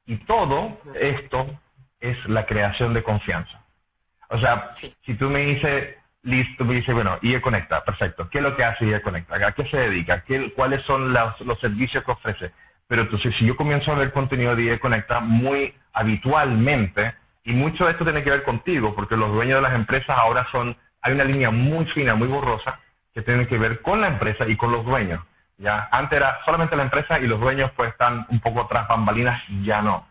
Y 0.07 0.17
todo 0.17 0.81
esto 0.95 1.59
es 2.01 2.27
la 2.27 2.47
creación 2.47 2.95
de 2.95 3.03
confianza. 3.03 3.63
O 4.29 4.39
sea, 4.39 4.71
si 4.73 5.15
tú 5.15 5.31
me 5.31 5.41
dices, 5.41 5.97
listo, 6.27 6.65
me 6.65 6.75
dices, 6.75 6.95
bueno, 6.95 7.19
IE 7.23 7.41
Conecta, 7.41 7.85
perfecto. 7.85 8.29
¿Qué 8.29 8.39
es 8.39 8.45
lo 8.45 8.57
que 8.57 8.65
hace 8.65 8.87
IE 8.87 9.01
Conecta? 9.01 9.47
¿A 9.47 9.53
qué 9.53 9.65
se 9.65 9.79
dedica? 9.79 10.23
¿Qué, 10.23 10.53
¿Cuáles 10.53 10.83
son 10.83 11.13
los, 11.13 11.41
los 11.41 11.59
servicios 11.61 12.05
que 12.05 12.13
ofrece? 12.13 12.53
Pero 12.89 13.03
entonces, 13.03 13.35
si 13.35 13.47
yo 13.47 13.57
comienzo 13.57 13.93
a 13.93 13.97
ver 13.97 14.13
contenido 14.13 14.55
de 14.55 14.65
IE 14.65 14.81
Conecta 14.81 15.21
muy 15.21 15.75
habitualmente, 15.93 17.15
y 17.45 17.53
mucho 17.53 17.85
de 17.87 17.93
esto 17.93 18.05
tiene 18.05 18.25
que 18.25 18.31
ver 18.31 18.43
contigo, 18.43 18.95
porque 18.95 19.17
los 19.17 19.33
dueños 19.33 19.57
de 19.57 19.63
las 19.63 19.75
empresas 19.75 20.19
ahora 20.19 20.47
son, 20.51 20.77
hay 21.01 21.15
una 21.15 21.25
línea 21.25 21.51
muy 21.51 21.87
fina, 21.87 22.17
muy 22.17 22.27
borrosa, 22.27 22.81
que 23.15 23.23
tiene 23.23 23.47
que 23.47 23.57
ver 23.57 23.81
con 23.81 24.01
la 24.01 24.09
empresa 24.09 24.49
y 24.49 24.57
con 24.57 24.73
los 24.73 24.85
dueños. 24.85 25.21
¿Ya? 25.59 25.89
Antes 25.91 26.19
era 26.19 26.39
solamente 26.45 26.77
la 26.77 26.85
empresa 26.85 27.19
y 27.19 27.27
los 27.27 27.41
dueños 27.41 27.71
pues 27.77 27.91
están 27.91 28.27
un 28.29 28.41
poco 28.41 28.67
tras 28.67 28.89
bambalinas, 28.89 29.43
ya 29.63 29.83
no. 29.83 30.07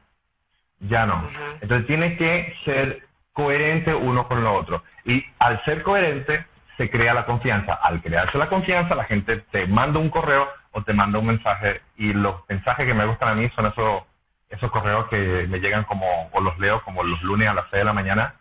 Ya 0.80 1.06
no. 1.06 1.28
Entonces 1.62 1.88
tiene 1.88 2.18
que 2.18 2.56
ser 2.64 3.08
coherente 3.34 3.94
uno 3.94 4.28
con 4.28 4.44
lo 4.44 4.54
otro. 4.54 4.84
Y 5.04 5.26
al 5.40 5.64
ser 5.64 5.84
coherente, 5.84 6.46
se 6.78 6.90
crea 6.90 7.14
la 7.14 7.26
confianza. 7.26 7.74
Al 7.74 8.02
crearse 8.02 8.38
la 8.38 8.50
confianza, 8.50 8.96
la 8.96 9.06
gente 9.06 9.38
te 9.38 9.68
manda 9.68 10.00
un 10.00 10.10
correo 10.10 10.48
o 10.72 10.84
te 10.84 10.94
manda 10.94 11.20
un 11.20 11.28
mensaje. 11.28 11.82
Y 11.96 12.14
los 12.14 12.36
mensajes 12.50 12.86
que 12.86 12.94
me 12.94 13.06
gustan 13.06 13.30
a 13.30 13.36
mí 13.36 13.50
son 13.56 13.68
esos, 13.68 14.04
esos 14.50 14.72
correos 14.72 15.08
que 15.08 15.48
me 15.50 15.60
llegan 15.60 15.84
como, 15.84 16.06
o 16.32 16.42
los 16.42 16.58
leo 16.60 16.82
como 16.84 17.04
los 17.04 17.22
lunes 17.24 17.48
a 17.48 17.54
las 17.54 17.66
6 17.72 17.80
de 17.82 17.86
la 17.86 17.94
mañana, 17.94 18.36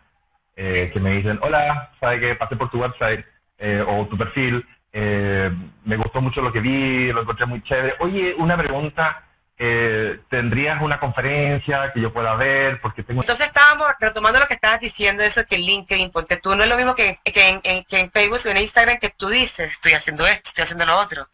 eh, 0.55 0.89
que 0.93 0.99
me 0.99 1.11
dicen, 1.11 1.39
hola, 1.41 1.91
sabe 1.99 2.19
que 2.19 2.35
pasé 2.35 2.55
por 2.55 2.69
tu 2.69 2.81
website 2.81 3.25
eh, 3.57 3.83
o 3.87 4.05
tu 4.07 4.17
perfil, 4.17 4.65
eh, 4.97 5.51
me 5.83 5.97
gustó 5.97 6.21
mucho 6.21 6.41
lo 6.41 6.53
que 6.53 6.61
vi, 6.61 7.11
lo 7.11 7.23
encontré 7.23 7.45
muy 7.45 7.61
chévere. 7.61 7.95
Oye, 7.99 8.33
una 8.37 8.55
pregunta, 8.55 9.25
eh, 9.57 10.21
¿tendrías 10.29 10.81
una 10.81 11.01
conferencia 11.01 11.91
que 11.91 11.99
yo 11.99 12.13
pueda 12.13 12.33
ver? 12.37 12.79
Porque 12.79 13.03
tengo... 13.03 13.19
Entonces 13.21 13.47
estábamos 13.47 13.87
retomando 13.99 14.39
lo 14.39 14.47
que 14.47 14.53
estabas 14.53 14.79
diciendo, 14.79 15.21
eso 15.21 15.45
que 15.45 15.57
LinkedIn, 15.57 16.11
ponte 16.11 16.37
tú, 16.37 16.55
no 16.55 16.63
es 16.63 16.69
lo 16.69 16.77
mismo 16.77 16.95
que, 16.95 17.19
que, 17.25 17.59
en, 17.61 17.83
que 17.83 17.99
en 17.99 18.09
Facebook 18.09 18.39
o 18.45 18.49
en 18.49 18.57
Instagram 18.57 18.97
que 18.97 19.09
tú 19.09 19.27
dices, 19.27 19.69
estoy 19.69 19.91
haciendo 19.91 20.25
esto, 20.25 20.47
estoy 20.47 20.63
haciendo 20.63 20.85
lo 20.85 20.97
otro. 20.97 21.27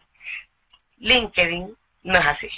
LinkedIn 0.97 1.77
no 2.01 2.17
es 2.17 2.25
así. 2.25 2.49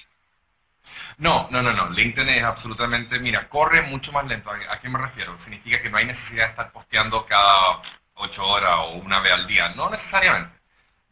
No, 1.18 1.50
no, 1.52 1.62
no, 1.62 1.74
no. 1.74 1.90
LinkedIn 1.90 2.30
es 2.30 2.44
absolutamente, 2.44 3.20
mira, 3.20 3.50
corre 3.50 3.82
mucho 3.82 4.14
más 4.14 4.26
lento. 4.26 4.52
¿A, 4.52 4.80
qué 4.80 4.88
me 4.88 5.00
refiero? 5.00 5.38
Significa 5.38 5.82
que 5.82 5.90
no 5.90 5.98
hay 5.98 6.06
necesidad 6.06 6.46
de 6.46 6.52
estar 6.52 6.72
posteando 6.72 7.26
cada 7.26 7.82
ocho 8.14 8.46
horas 8.48 8.76
o 8.80 8.92
una 8.92 9.20
vez 9.20 9.34
al 9.34 9.48
día. 9.48 9.68
No 9.76 9.90
necesariamente. 9.90 10.63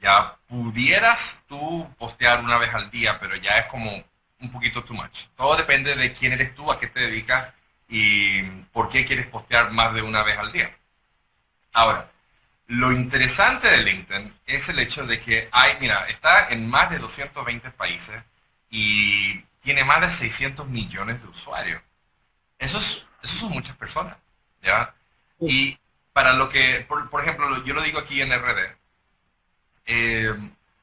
Ya 0.01 0.35
pudieras 0.47 1.45
tú 1.47 1.87
postear 1.97 2.43
una 2.43 2.57
vez 2.57 2.73
al 2.73 2.89
día, 2.89 3.19
pero 3.19 3.35
ya 3.35 3.57
es 3.57 3.67
como 3.67 4.03
un 4.39 4.51
poquito 4.51 4.83
too 4.83 4.95
much. 4.95 5.27
Todo 5.35 5.55
depende 5.55 5.95
de 5.95 6.11
quién 6.11 6.33
eres 6.33 6.55
tú, 6.55 6.71
a 6.71 6.79
qué 6.79 6.87
te 6.87 7.01
dedicas 7.01 7.53
y 7.87 8.41
por 8.73 8.89
qué 8.89 9.05
quieres 9.05 9.27
postear 9.27 9.71
más 9.71 9.93
de 9.93 10.01
una 10.01 10.23
vez 10.23 10.37
al 10.39 10.51
día. 10.51 10.75
Ahora, 11.73 12.09
lo 12.67 12.91
interesante 12.91 13.69
de 13.69 13.83
LinkedIn 13.83 14.33
es 14.47 14.69
el 14.69 14.79
hecho 14.79 15.05
de 15.05 15.19
que 15.19 15.47
hay, 15.51 15.77
mira, 15.79 16.07
está 16.07 16.49
en 16.49 16.67
más 16.67 16.89
de 16.89 16.97
220 16.97 17.69
países 17.71 18.23
y 18.71 19.39
tiene 19.61 19.83
más 19.83 20.01
de 20.01 20.09
600 20.09 20.67
millones 20.67 21.21
de 21.21 21.27
usuarios. 21.27 21.81
Eso, 22.57 22.77
eso 22.79 23.07
son 23.21 23.51
muchas 23.51 23.75
personas, 23.77 24.17
¿ya? 24.63 24.95
Y 25.39 25.77
para 26.13 26.33
lo 26.33 26.49
que, 26.49 26.85
por 26.87 27.21
ejemplo, 27.21 27.63
yo 27.63 27.73
lo 27.73 27.83
digo 27.83 27.99
aquí 27.99 28.21
en 28.21 28.31
RD, 28.31 28.80
eh, 29.85 30.33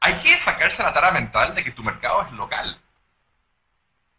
hay 0.00 0.14
que 0.14 0.36
sacarse 0.36 0.82
la 0.82 0.92
tara 0.92 1.10
mental 1.12 1.54
de 1.54 1.64
que 1.64 1.72
tu 1.72 1.82
mercado 1.82 2.22
es 2.22 2.32
local. 2.32 2.80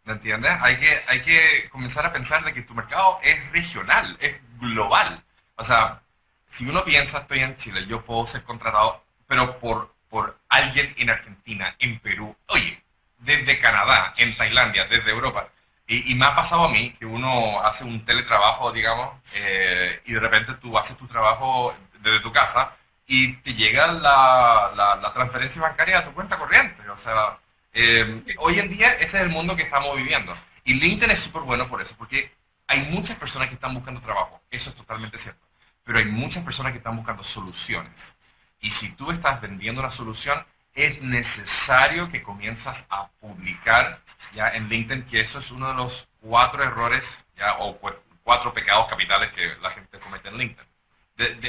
¿Me 0.04 0.14
entiendes? 0.14 0.52
Hay 0.62 0.76
que, 0.78 1.02
hay 1.08 1.22
que 1.22 1.68
comenzar 1.70 2.06
a 2.06 2.12
pensar 2.12 2.44
de 2.44 2.52
que 2.52 2.62
tu 2.62 2.74
mercado 2.74 3.18
es 3.22 3.52
regional, 3.52 4.16
es 4.20 4.40
global. 4.58 5.22
O 5.56 5.64
sea, 5.64 6.02
si 6.46 6.68
uno 6.68 6.84
piensa, 6.84 7.18
estoy 7.18 7.40
en 7.40 7.56
Chile, 7.56 7.86
yo 7.86 8.04
puedo 8.04 8.26
ser 8.26 8.42
contratado, 8.44 9.04
pero 9.26 9.58
por, 9.58 9.94
por 10.08 10.38
alguien 10.48 10.92
en 10.98 11.10
Argentina, 11.10 11.74
en 11.78 11.98
Perú, 12.00 12.36
oye, 12.48 12.82
desde 13.18 13.58
Canadá, 13.58 14.14
en 14.16 14.34
Tailandia, 14.36 14.86
desde 14.86 15.10
Europa. 15.10 15.48
Y, 15.86 16.14
me 16.14 16.24
ha 16.24 16.36
pasado 16.36 16.64
a 16.66 16.68
mí 16.68 16.94
que 16.98 17.04
uno 17.04 17.60
hace 17.62 17.82
un 17.84 18.04
teletrabajo, 18.04 18.70
digamos, 18.72 19.12
eh, 19.34 20.02
y 20.04 20.12
de 20.12 20.20
repente 20.20 20.54
tú 20.54 20.78
haces 20.78 20.96
tu 20.96 21.08
trabajo 21.08 21.74
desde 22.00 22.20
tu 22.20 22.30
casa 22.30 22.72
y 23.12 23.32
te 23.38 23.54
llega 23.54 23.88
la, 23.88 24.72
la, 25.02 25.12
transferencia 25.12 25.60
bancaria 25.60 25.98
a 25.98 26.04
tu 26.04 26.12
cuenta 26.12 26.38
corriente. 26.38 26.88
O 26.90 26.96
sea, 26.96 27.40
eh, 27.72 28.22
hoy 28.38 28.60
en 28.60 28.68
día 28.68 28.88
ese 28.94 29.16
es 29.16 29.22
el 29.24 29.30
mundo 29.30 29.56
que 29.56 29.64
estamos 29.64 29.96
viviendo. 29.96 30.32
Y 30.62 30.74
LinkedIn 30.74 31.10
es 31.10 31.18
súper 31.18 31.42
bueno 31.42 31.66
por 31.66 31.82
eso, 31.82 31.96
porque 31.98 32.32
hay 32.68 32.82
muchas 32.92 33.16
personas 33.16 33.48
que 33.48 33.54
están 33.54 33.74
buscando 33.74 34.00
trabajo, 34.00 34.40
eso 34.48 34.70
es 34.70 34.76
totalmente 34.76 35.18
cierto, 35.18 35.44
pero 35.82 35.98
hay 35.98 36.04
muchas 36.04 36.44
personas 36.44 36.70
que 36.70 36.78
están 36.78 36.96
buscando 36.96 37.24
soluciones. 37.24 38.16
Y 38.60 38.70
si 38.70 38.94
tú 38.94 39.10
estás 39.10 39.40
vendiendo 39.40 39.80
una 39.80 39.90
solución, 39.90 40.46
es 40.74 41.02
necesario 41.02 42.08
que 42.08 42.22
comienzas 42.22 42.86
a 42.90 43.08
publicar 43.18 44.00
ya 44.34 44.50
en 44.50 44.68
LinkedIn, 44.68 45.04
que 45.04 45.20
eso 45.20 45.40
es 45.40 45.50
uno 45.50 45.66
de 45.66 45.74
los 45.74 46.08
cuatro 46.20 46.62
errores 46.62 47.26
ya, 47.36 47.56
o 47.58 47.76
cuatro 48.22 48.52
pecados 48.52 48.86
capitales 48.88 49.32
que 49.32 49.56
la 49.60 49.70
gente 49.72 49.98
comete 49.98 50.28
en 50.28 50.38
LinkedIn 50.38 50.69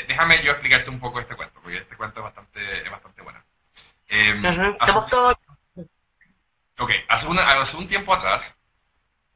déjame 0.07 0.41
yo 0.43 0.51
explicarte 0.51 0.89
un 0.89 0.99
poco 0.99 1.19
este 1.19 1.35
cuento, 1.35 1.59
porque 1.61 1.77
este 1.77 1.95
cuento 1.95 2.19
es 2.19 2.23
bastante, 2.23 2.83
es 2.83 2.91
bastante 2.91 3.21
bueno. 3.21 3.43
Em, 4.07 4.45
hace, 4.79 4.99
Ok, 6.77 6.91
hace, 7.07 7.27
hace 7.29 7.77
un 7.77 7.87
tiempo 7.87 8.13
atrás, 8.13 8.57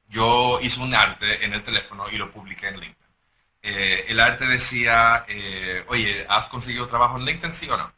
yo 0.08 0.60
hice 0.62 0.82
un 0.82 0.96
arte 0.96 1.46
en 1.46 1.54
el 1.54 1.64
teléfono 1.64 2.10
y 2.10 2.18
lo 2.18 2.32
publiqué 2.32 2.68
en 2.68 2.80
LinkedIn. 2.80 3.06
Eh, 3.62 4.06
el 4.10 4.20
arte 4.20 4.46
decía, 4.48 5.26
eh, 5.28 5.84
oye, 5.88 6.26
¿has 6.30 6.48
conseguido 6.50 6.88
trabajo 6.88 7.18
en 7.18 7.26
LinkedIn, 7.26 7.54
sí 7.54 7.70
o 7.70 7.78
no? 7.78 7.94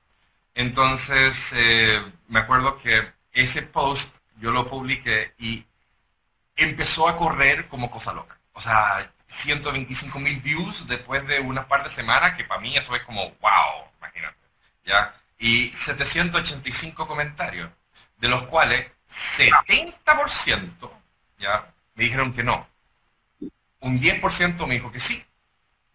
Entonces, 0.54 1.54
eh, 1.56 2.02
me 2.28 2.40
acuerdo 2.40 2.78
que 2.78 3.14
ese 3.32 3.64
post 3.64 4.18
yo 4.38 4.52
lo 4.52 4.66
publiqué 4.68 5.34
y 5.38 5.66
empezó 6.56 7.08
a 7.08 7.18
correr 7.18 7.68
como 7.68 7.90
cosa 7.90 8.14
loca. 8.14 8.40
O 8.54 8.62
sea, 8.62 9.10
125 9.28 10.20
mil 10.20 10.40
views 10.40 10.88
después 10.88 11.26
de 11.28 11.40
una 11.40 11.68
par 11.68 11.84
de 11.84 11.90
semanas, 11.90 12.36
que 12.36 12.46
para 12.46 12.62
mí 12.62 12.76
eso 12.78 12.96
es 12.96 13.02
como, 13.04 13.22
wow, 13.42 13.90
imagínate, 13.98 14.40
¿ya? 14.86 15.14
Y 15.38 15.74
785 15.74 17.08
comentarios, 17.08 17.70
de 18.18 18.28
los 18.30 18.44
cuales 18.44 18.88
70%, 19.10 20.92
¿ya? 21.40 21.72
Me 21.96 22.06
dijeron 22.06 22.34
que 22.34 22.44
no. 22.44 22.68
Un 23.80 24.00
10% 24.00 24.66
me 24.66 24.76
dijo 24.76 24.92
que 24.92 25.00
sí, 25.00 25.24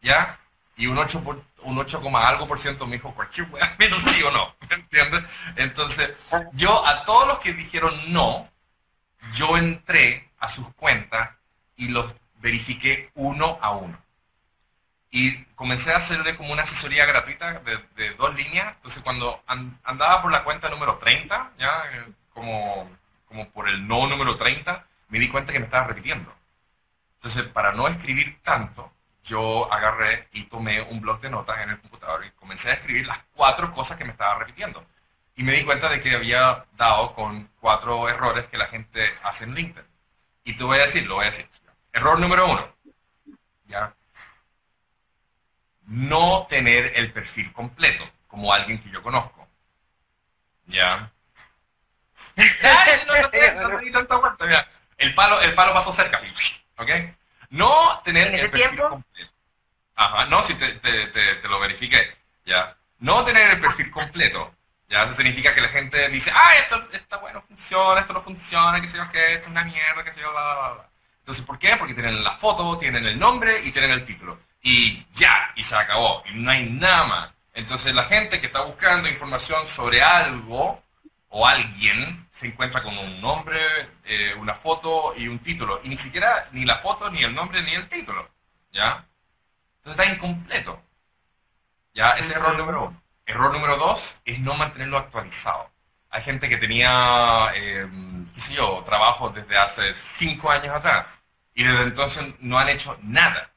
¿ya? 0.02 0.38
Y 0.76 0.86
un 0.86 0.98
8, 0.98 1.24
por, 1.24 1.42
un 1.62 1.78
8, 1.78 2.02
algo 2.16 2.48
por 2.48 2.58
ciento 2.58 2.86
me 2.86 2.96
dijo 2.96 3.14
cualquier 3.14 3.48
weá, 3.50 3.74
menos 3.78 4.02
sí 4.02 4.22
o 4.22 4.30
no, 4.30 4.54
¿me 4.68 4.76
entiendes? 4.76 5.22
Entonces, 5.56 6.14
yo 6.52 6.86
a 6.86 7.04
todos 7.04 7.28
los 7.28 7.38
que 7.40 7.52
dijeron 7.52 7.94
no, 8.12 8.50
yo 9.32 9.56
entré 9.56 10.30
a 10.38 10.48
sus 10.48 10.72
cuentas 10.74 11.30
y 11.76 11.88
los 11.88 12.14
verifiqué 12.42 13.10
uno 13.14 13.58
a 13.62 13.70
uno. 13.70 13.98
Y 15.10 15.44
comencé 15.54 15.92
a 15.92 15.98
hacerle 15.98 16.36
como 16.36 16.52
una 16.52 16.62
asesoría 16.62 17.06
gratuita 17.06 17.62
de, 17.96 18.10
dos 18.14 18.34
líneas. 18.34 18.74
Entonces 18.76 19.02
cuando 19.02 19.42
andaba 19.84 20.20
por 20.20 20.32
la 20.32 20.42
cuenta 20.42 20.68
número 20.68 20.96
30, 20.98 21.52
ya 21.58 21.82
eh, 21.92 22.12
como, 22.34 22.90
como 23.26 23.48
por 23.50 23.68
el 23.68 23.86
no 23.86 24.06
número 24.08 24.36
30, 24.36 24.84
me 25.08 25.18
di 25.18 25.28
cuenta 25.28 25.52
que 25.52 25.60
me 25.60 25.66
estaba 25.66 25.86
repitiendo. 25.86 26.34
Entonces 27.16 27.44
para 27.44 27.72
no 27.72 27.88
escribir 27.88 28.40
tanto, 28.42 28.92
yo 29.24 29.72
agarré 29.72 30.28
y 30.32 30.44
tomé 30.44 30.82
un 30.82 31.00
blog 31.00 31.20
de 31.20 31.30
notas 31.30 31.60
en 31.60 31.70
el 31.70 31.78
computador 31.78 32.24
y 32.24 32.30
comencé 32.30 32.70
a 32.70 32.74
escribir 32.74 33.06
las 33.06 33.22
cuatro 33.34 33.72
cosas 33.72 33.96
que 33.96 34.04
me 34.04 34.10
estaba 34.10 34.38
repitiendo. 34.38 34.84
Y 35.36 35.44
me 35.44 35.52
di 35.52 35.64
cuenta 35.64 35.88
de 35.88 36.00
que 36.00 36.14
había 36.14 36.66
dado 36.76 37.14
con 37.14 37.48
cuatro 37.60 38.08
errores 38.08 38.46
que 38.46 38.58
la 38.58 38.66
gente 38.66 39.02
hace 39.22 39.44
en 39.44 39.54
LinkedIn. 39.54 39.88
Y 40.44 40.56
te 40.56 40.64
voy 40.64 40.78
a 40.78 40.82
decir, 40.82 41.06
lo 41.06 41.16
voy 41.16 41.24
a 41.24 41.26
decir. 41.26 41.46
Error 41.92 42.18
número 42.18 42.46
uno. 42.46 42.76
¿Ya? 43.66 43.92
No 45.86 46.46
tener 46.48 46.92
el 46.96 47.12
perfil 47.12 47.52
completo, 47.52 48.08
como 48.28 48.52
alguien 48.52 48.80
que 48.80 48.90
yo 48.90 49.02
conozco. 49.02 49.48
¿Ya? 50.66 51.12
el 54.98 55.14
palo, 55.14 55.40
el 55.40 55.54
palo 55.54 55.74
pasó 55.74 55.92
cerca, 55.92 56.20
¿ok? 56.78 56.90
No 57.50 58.00
tener 58.04 58.34
el 58.34 58.50
perfil 58.50 58.78
completo. 58.78 59.32
Ajá, 59.94 60.26
no, 60.26 60.42
si 60.42 60.54
te, 60.54 61.48
lo 61.48 61.60
verifiqué, 61.60 62.16
ya. 62.44 62.76
No 62.98 63.24
tener 63.24 63.50
el 63.50 63.60
perfil 63.60 63.90
completo, 63.90 64.54
ya, 64.88 65.04
eso 65.04 65.12
significa 65.12 65.54
que 65.54 65.60
la 65.60 65.68
gente 65.68 66.08
dice, 66.08 66.30
ah, 66.34 66.54
esto 66.56 66.88
está 66.92 67.18
bueno, 67.18 67.42
funciona, 67.42 68.00
esto 68.00 68.12
no 68.12 68.22
funciona, 68.22 68.80
que 68.80 68.86
sé 68.86 68.96
yo 68.96 69.10
qué, 69.10 69.34
esto 69.34 69.46
es 69.46 69.50
una 69.50 69.64
mierda, 69.64 70.04
que 70.04 70.12
sé 70.12 70.20
yo, 70.20 70.30
bla, 70.30 70.54
bla, 70.54 70.74
bla. 70.74 70.91
Entonces, 71.22 71.46
¿por 71.46 71.58
qué? 71.58 71.76
Porque 71.76 71.94
tienen 71.94 72.24
la 72.24 72.32
foto, 72.32 72.76
tienen 72.78 73.06
el 73.06 73.18
nombre 73.18 73.52
y 73.64 73.70
tienen 73.70 73.92
el 73.92 74.04
título. 74.04 74.38
Y 74.60 75.06
ya, 75.14 75.52
y 75.54 75.62
se 75.62 75.76
acabó, 75.76 76.22
y 76.26 76.34
no 76.34 76.50
hay 76.50 76.68
nada 76.68 77.04
más. 77.06 77.30
Entonces, 77.54 77.94
la 77.94 78.02
gente 78.04 78.40
que 78.40 78.46
está 78.46 78.62
buscando 78.62 79.08
información 79.08 79.64
sobre 79.64 80.02
algo 80.02 80.82
o 81.28 81.46
alguien 81.46 82.26
se 82.30 82.48
encuentra 82.48 82.82
con 82.82 82.96
un 82.98 83.20
nombre, 83.20 83.58
eh, 84.04 84.34
una 84.38 84.54
foto 84.54 85.14
y 85.16 85.28
un 85.28 85.38
título. 85.38 85.80
Y 85.84 85.88
ni 85.88 85.96
siquiera 85.96 86.48
ni 86.52 86.64
la 86.64 86.76
foto, 86.78 87.10
ni 87.10 87.22
el 87.22 87.34
nombre, 87.34 87.62
ni 87.62 87.72
el 87.72 87.88
título. 87.88 88.28
¿Ya? 88.72 89.06
Entonces 89.76 90.00
está 90.00 90.14
incompleto. 90.14 90.82
Ya, 91.94 92.12
ese 92.12 92.32
es 92.32 92.36
error 92.36 92.56
número 92.56 92.84
uno. 92.88 93.02
Error 93.26 93.52
número 93.52 93.76
dos 93.76 94.22
es 94.24 94.40
no 94.40 94.54
mantenerlo 94.54 94.98
actualizado. 94.98 95.71
Hay 96.12 96.22
gente 96.22 96.48
que 96.48 96.58
tenía, 96.58 97.50
eh, 97.54 97.88
qué 98.34 98.40
sé 98.40 98.54
yo, 98.54 98.82
trabajo 98.84 99.30
desde 99.30 99.56
hace 99.56 99.94
cinco 99.94 100.50
años 100.50 100.74
atrás 100.74 101.06
y 101.54 101.64
desde 101.64 101.82
entonces 101.82 102.24
no 102.40 102.58
han 102.58 102.68
hecho 102.68 102.96
nada. 103.02 103.50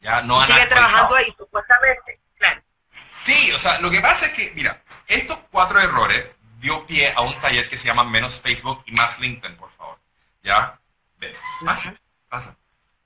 Ya 0.00 0.22
no 0.22 0.40
han 0.40 0.48
Sigue 0.48 0.66
trabajando 0.66 1.14
ahí, 1.14 1.30
supuestamente, 1.30 2.20
claro. 2.38 2.62
Sí, 2.88 3.52
o 3.52 3.58
sea, 3.58 3.78
lo 3.80 3.90
que 3.90 4.00
pasa 4.00 4.26
es 4.26 4.32
que, 4.32 4.52
mira, 4.54 4.82
estos 5.06 5.38
cuatro 5.50 5.78
errores 5.78 6.24
dio 6.58 6.86
pie 6.86 7.12
a 7.14 7.20
un 7.20 7.38
taller 7.40 7.68
que 7.68 7.76
se 7.76 7.86
llama 7.86 8.04
Menos 8.04 8.40
Facebook 8.40 8.82
y 8.86 8.92
Más 8.92 9.20
LinkedIn, 9.20 9.56
por 9.56 9.70
favor. 9.70 9.98
¿Ya? 10.42 10.78
Pasa, 11.64 11.94
pasa. 12.28 12.56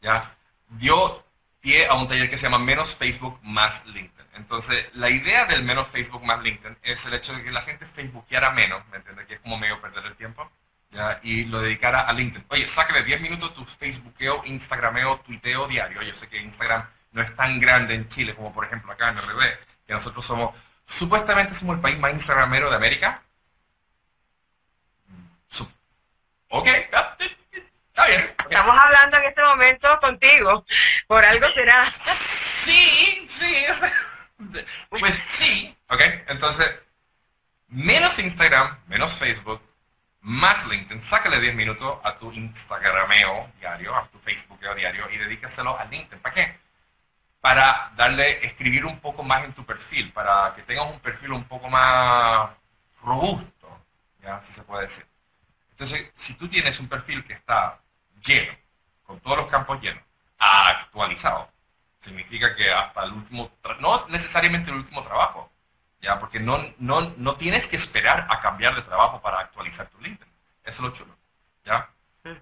¿Ya? 0.00 0.22
Dio 0.68 1.24
pie 1.60 1.86
a 1.86 1.94
un 1.94 2.08
taller 2.08 2.30
que 2.30 2.38
se 2.38 2.44
llama 2.44 2.58
Menos 2.58 2.94
Facebook 2.94 3.38
más 3.42 3.86
LinkedIn. 3.86 4.17
Entonces, 4.38 4.86
la 4.94 5.10
idea 5.10 5.44
del 5.46 5.64
menos 5.64 5.88
Facebook 5.88 6.24
más 6.24 6.40
LinkedIn 6.42 6.78
es 6.82 7.04
el 7.06 7.14
hecho 7.14 7.32
de 7.34 7.42
que 7.42 7.50
la 7.50 7.60
gente 7.60 7.84
facebookeara 7.84 8.52
menos, 8.52 8.86
¿me 8.88 8.96
entiendes? 8.96 9.26
Que 9.26 9.34
es 9.34 9.40
como 9.40 9.58
medio 9.58 9.80
perder 9.80 10.06
el 10.06 10.14
tiempo, 10.14 10.50
¿ya? 10.90 11.18
Y 11.22 11.44
lo 11.46 11.60
dedicara 11.60 12.00
a 12.00 12.12
LinkedIn. 12.12 12.46
Oye, 12.48 12.66
sácale 12.66 13.02
10 13.02 13.20
minutos 13.20 13.52
tu 13.54 13.64
facebookeo, 13.64 14.42
instagrameo, 14.44 15.18
tuiteo 15.20 15.66
diario. 15.68 16.00
Yo 16.02 16.14
sé 16.14 16.28
que 16.28 16.38
Instagram 16.38 16.88
no 17.12 17.20
es 17.20 17.34
tan 17.34 17.60
grande 17.60 17.94
en 17.94 18.08
Chile 18.08 18.34
como 18.34 18.52
por 18.52 18.64
ejemplo 18.64 18.92
acá 18.92 19.08
en 19.10 19.18
RD, 19.18 19.42
que 19.86 19.92
nosotros 19.92 20.24
somos, 20.24 20.54
supuestamente 20.86 21.54
somos 21.54 21.76
el 21.76 21.82
país 21.82 21.98
más 21.98 22.12
instagramero 22.12 22.70
de 22.70 22.76
América. 22.76 23.22
Ok, 26.50 26.68
Estamos 28.50 28.78
hablando 28.78 29.18
en 29.18 29.24
este 29.24 29.42
momento 29.42 30.00
contigo. 30.00 30.64
Por 31.06 31.24
algo 31.24 31.48
será. 31.50 31.84
Sí, 31.90 33.24
sí. 33.26 33.66
Pues 34.90 35.14
sí. 35.16 35.76
Ok, 35.88 36.00
entonces, 36.28 36.68
menos 37.68 38.18
Instagram, 38.18 38.78
menos 38.86 39.18
Facebook, 39.18 39.62
más 40.20 40.66
LinkedIn. 40.68 41.00
Sácale 41.02 41.40
10 41.40 41.54
minutos 41.54 41.98
a 42.04 42.16
tu 42.18 42.32
Instagrameo 42.32 43.50
diario, 43.58 43.94
a 43.94 44.06
tu 44.06 44.18
Facebookeo 44.18 44.74
diario 44.74 45.08
y 45.10 45.16
dedícaselo 45.16 45.78
a 45.78 45.84
LinkedIn. 45.86 46.20
¿Para 46.20 46.34
qué? 46.34 46.58
Para 47.40 47.92
darle, 47.96 48.44
escribir 48.44 48.84
un 48.84 48.98
poco 49.00 49.22
más 49.22 49.44
en 49.44 49.52
tu 49.52 49.64
perfil, 49.64 50.12
para 50.12 50.52
que 50.54 50.62
tengas 50.62 50.86
un 50.86 51.00
perfil 51.00 51.32
un 51.32 51.44
poco 51.44 51.68
más 51.68 52.50
robusto, 53.02 53.84
¿ya? 54.22 54.40
Si 54.42 54.52
se 54.52 54.62
puede 54.62 54.82
decir. 54.82 55.06
Entonces, 55.70 56.10
si 56.14 56.34
tú 56.34 56.48
tienes 56.48 56.80
un 56.80 56.88
perfil 56.88 57.24
que 57.24 57.32
está 57.32 57.78
lleno, 58.22 58.52
con 59.04 59.20
todos 59.20 59.38
los 59.38 59.46
campos 59.46 59.80
llenos, 59.80 60.02
actualizado. 60.38 61.50
Significa 61.98 62.54
que 62.54 62.70
hasta 62.70 63.04
el 63.04 63.12
último, 63.12 63.50
no 63.80 64.06
necesariamente 64.08 64.70
el 64.70 64.76
último 64.76 65.02
trabajo, 65.02 65.50
ya, 66.00 66.18
porque 66.18 66.38
no, 66.38 66.58
no, 66.78 67.12
no 67.16 67.36
tienes 67.36 67.66
que 67.66 67.76
esperar 67.76 68.26
a 68.30 68.40
cambiar 68.40 68.76
de 68.76 68.82
trabajo 68.82 69.20
para 69.20 69.40
actualizar 69.40 69.88
tu 69.88 69.98
LinkedIn. 70.00 70.32
Eso 70.64 70.82
es 70.82 70.88
lo 70.88 70.94
chulo, 70.94 71.16
ya, 71.64 71.90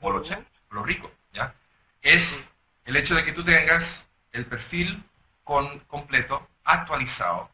o 0.01 0.11
lo, 0.11 0.23
lo 0.71 0.83
rico, 0.83 1.11
ya. 1.33 1.55
Es 2.03 2.57
el 2.85 2.97
hecho 2.97 3.15
de 3.15 3.25
que 3.25 3.33
tú 3.33 3.45
tengas 3.45 4.11
el 4.33 4.45
perfil 4.45 5.03
con, 5.43 5.79
completo, 5.81 6.49
actualizado, 6.65 7.51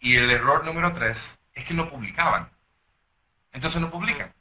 y 0.00 0.16
el 0.16 0.30
error 0.30 0.64
número 0.64 0.92
tres 0.92 1.40
es 1.54 1.64
que 1.64 1.74
no 1.74 1.88
publicaban. 1.88 2.50
Entonces 3.52 3.80
no 3.80 3.90
publican. 3.90 4.32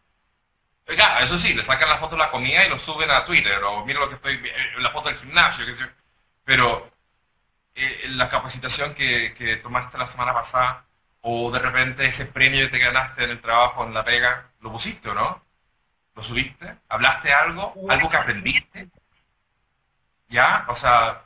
Oiga, 0.88 1.20
eso 1.20 1.38
sí, 1.38 1.54
le 1.54 1.64
sacan 1.64 1.90
la 1.90 1.98
foto 1.98 2.16
de 2.16 2.22
la 2.24 2.32
comida 2.32 2.66
y 2.66 2.70
lo 2.70 2.78
suben 2.78 3.12
a 3.12 3.24
Twitter, 3.24 3.64
o 3.64 3.86
mira 3.86 4.00
lo 4.00 4.10
que 4.10 4.16
estoy, 4.16 4.34
eh, 4.34 4.74
la 4.80 4.90
foto 4.90 5.10
del 5.10 5.18
gimnasio, 5.18 5.66
Pero 6.44 6.92
eh, 7.76 8.10
la 8.10 8.30
capacitación 8.30 8.94
que, 8.96 9.34
que, 9.34 9.58
tomaste 9.58 9.98
la 9.98 10.06
semana 10.06 10.34
pasada, 10.34 10.86
o 11.22 11.52
de 11.52 11.60
repente 11.60 12.06
ese 12.06 12.26
premio 12.26 12.66
que 12.66 12.78
te 12.78 12.84
ganaste 12.84 13.24
en 13.24 13.32
el 13.32 13.42
trabajo, 13.42 13.86
en 13.86 13.94
la 13.94 14.04
pega, 14.04 14.52
¿lo 14.62 14.72
pusiste 14.72 15.10
o 15.10 15.16
no? 15.16 15.44
¿Lo 16.16 16.24
subiste? 16.24 16.78
¿Hablaste 16.90 17.32
algo? 17.34 17.74
¿Algo 17.90 18.10
que 18.10 18.18
aprendiste? 18.18 18.90
¿Ya? 20.30 20.66
O 20.70 20.76
sea, 20.76 21.26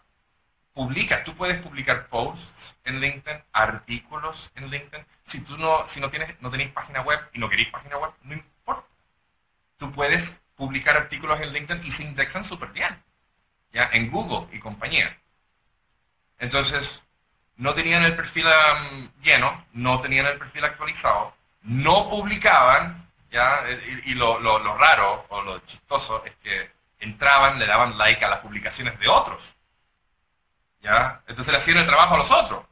publica, 0.73 1.23
tú 1.23 1.35
puedes 1.35 1.59
publicar 1.61 2.07
posts 2.07 2.77
en 2.83 2.99
LinkedIn, 2.99 3.43
artículos 3.53 4.51
en 4.55 4.69
LinkedIn. 4.69 5.05
Si 5.23 5.43
tú 5.43 5.57
no, 5.57 5.87
si 5.87 6.01
no 6.01 6.09
tienes, 6.09 6.39
no 6.41 6.49
tenéis 6.51 6.71
página 6.71 7.01
web 7.01 7.19
y 7.33 7.39
no 7.39 7.49
queréis 7.49 7.69
página 7.69 7.97
web, 7.97 8.11
no 8.23 8.33
importa 8.33 8.55
tú 9.77 9.91
puedes 9.91 10.43
publicar 10.55 10.97
artículos 10.97 11.39
en 11.41 11.53
LinkedIn 11.53 11.81
y 11.85 11.91
se 11.91 12.03
indexan 12.03 12.43
súper 12.43 12.69
bien, 12.69 13.03
¿ya? 13.75 13.89
En 13.93 14.09
Google 14.09 14.47
y 14.55 14.59
compañía. 14.59 15.15
Entonces, 16.39 17.05
no 17.57 17.73
tenían 17.73 18.03
el 18.03 18.15
perfil 18.15 18.45
lleno, 19.21 19.65
no 19.73 19.99
tenían 19.99 20.25
el 20.25 20.37
perfil 20.37 20.63
actualizado, 20.63 21.35
no 21.63 22.09
publicaban, 22.09 23.09
¿ya? 23.29 23.63
Y, 24.05 24.15
lo, 24.15 24.39
raro 24.77 25.25
o 25.29 25.41
lo 25.41 25.59
chistoso 25.59 26.23
es 26.25 26.35
que 26.37 26.71
entraban, 26.99 27.59
le 27.59 27.65
daban 27.65 27.97
like 27.97 28.23
a 28.23 28.29
las 28.29 28.39
publicaciones 28.39 28.97
de 28.97 29.09
otros, 29.09 29.55
¿ya? 30.81 31.21
Entonces 31.27 31.51
le 31.51 31.57
hacían 31.57 31.77
el 31.79 31.85
trabajo 31.85 32.15
a 32.15 32.17
los 32.17 32.31
otros. 32.31 32.63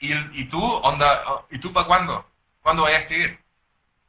Y, 0.00 0.44
tú, 0.46 0.60
onda, 0.60 1.22
¿y 1.50 1.58
tú 1.60 1.72
para 1.72 1.86
cuándo? 1.86 2.28
¿Cuándo 2.62 2.82
vayas 2.82 2.98
a 2.98 3.02
escribir? 3.02 3.38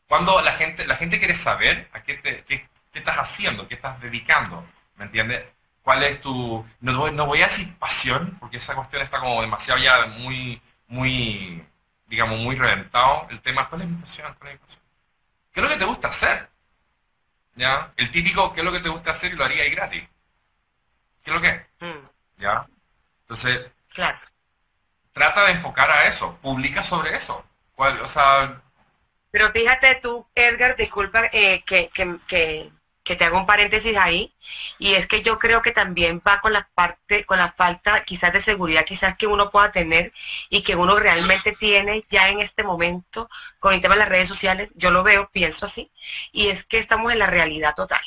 Cuando 0.08 0.41
la 0.41 0.51
gente, 0.53 0.88
la 0.88 0.95
gente 0.95 1.19
quiere 1.19 1.36
saber 1.36 1.88
a 1.93 2.01
qué, 2.01 2.15
te, 2.15 2.43
qué, 2.45 2.67
estás 2.91 3.17
haciendo, 3.17 3.67
qué 3.67 3.75
estás 3.75 4.01
dedicando, 4.01 4.65
¿me 4.95 5.05
entiendes? 5.05 5.43
¿Cuál 5.89 6.04
es 6.04 6.21
tu, 6.21 6.63
no, 6.82 7.12
no 7.13 7.25
voy 7.25 7.41
a 7.41 7.45
decir 7.45 7.75
pasión, 7.80 8.38
porque 8.39 8.58
esa 8.58 8.75
cuestión 8.75 9.02
está 9.02 9.19
como 9.19 9.41
demasiado 9.41 9.80
ya 9.82 10.06
muy, 10.19 10.62
muy, 10.86 11.65
digamos, 12.06 12.38
muy 12.41 12.56
reventado. 12.56 13.25
El 13.32 13.41
tema, 13.41 13.67
¿cuál 13.67 13.82
es 13.82 13.88
mi 13.88 13.95
pasión? 13.95 14.36
¿Cuál 14.38 14.52
es 14.52 14.60
mi 14.60 14.65
pasión? 14.67 14.84
¿Qué 15.52 15.60
es 15.60 15.63
lo 15.63 15.73
que 15.73 15.80
te 15.80 15.86
gusta 15.86 16.10
hacer? 16.10 16.47
¿Ya? 17.56 17.91
El 17.97 18.12
típico, 18.12 18.54
¿qué 18.54 18.60
es 18.60 18.65
lo 18.65 18.71
que 18.71 18.82
te 18.82 18.89
gusta 18.89 19.10
hacer 19.10 19.34
y 19.34 19.36
lo 19.36 19.43
haría 19.43 19.63
ahí 19.63 19.71
gratis? 19.71 20.04
¿Qué 21.23 21.32
es 21.32 21.36
lo 21.36 21.41
que 21.41 21.47
es? 21.47 21.65
Mm. 21.80 22.08
¿Ya? 22.38 22.67
Entonces, 23.21 23.65
claro. 23.91 24.19
trata 25.12 25.43
de 25.45 25.54
enfocar 25.54 25.89
a 25.89 26.06
eso, 26.06 26.38
publica 26.39 26.84
sobre 26.84 27.15
eso. 27.15 27.43
¿Cuál, 27.73 27.99
o 27.99 28.08
sea, 28.08 28.62
pero 29.32 29.52
fíjate 29.52 29.95
tú, 30.04 30.28
Edgar, 30.36 30.75
disculpa 30.75 31.23
eh, 31.34 31.63
que, 31.63 31.89
te 33.15 33.26
hago 33.26 33.38
un 33.39 33.45
paréntesis 33.45 33.98
ahí, 33.98 34.34
y 34.78 34.93
es 34.95 35.08
que 35.08 35.22
yo 35.22 35.38
creo 35.38 35.62
que 35.62 35.72
también 35.72 36.22
va 36.28 36.39
con 36.41 36.54
la 36.54 36.69
parte, 36.74 37.26
con 37.26 37.38
la 37.38 37.52
falta 37.52 38.02
quizás 38.02 38.34
de 38.34 38.41
seguridad 38.41 38.86
quizás 38.86 39.15
que 39.17 39.28
uno 39.28 39.50
pueda 39.50 39.72
tener 39.72 40.13
y 40.50 40.62
que 40.63 40.76
uno 40.76 40.98
realmente 40.98 41.54
tiene 41.54 42.04
ya 42.10 42.30
en 42.30 42.39
este 42.39 42.63
momento 42.63 43.30
con 43.60 43.74
el 43.74 43.82
tema 43.82 43.95
de 43.95 44.00
las 44.00 44.10
redes 44.10 44.28
sociales, 44.28 44.74
yo 44.76 44.91
lo 44.91 45.04
veo, 45.04 45.30
pienso 45.32 45.65
así, 45.65 45.91
y 46.32 46.50
es 46.50 46.65
que 46.65 46.78
estamos 46.80 47.12
en 47.12 47.19
la 47.19 47.28
realidad 47.28 47.76
total. 47.76 48.02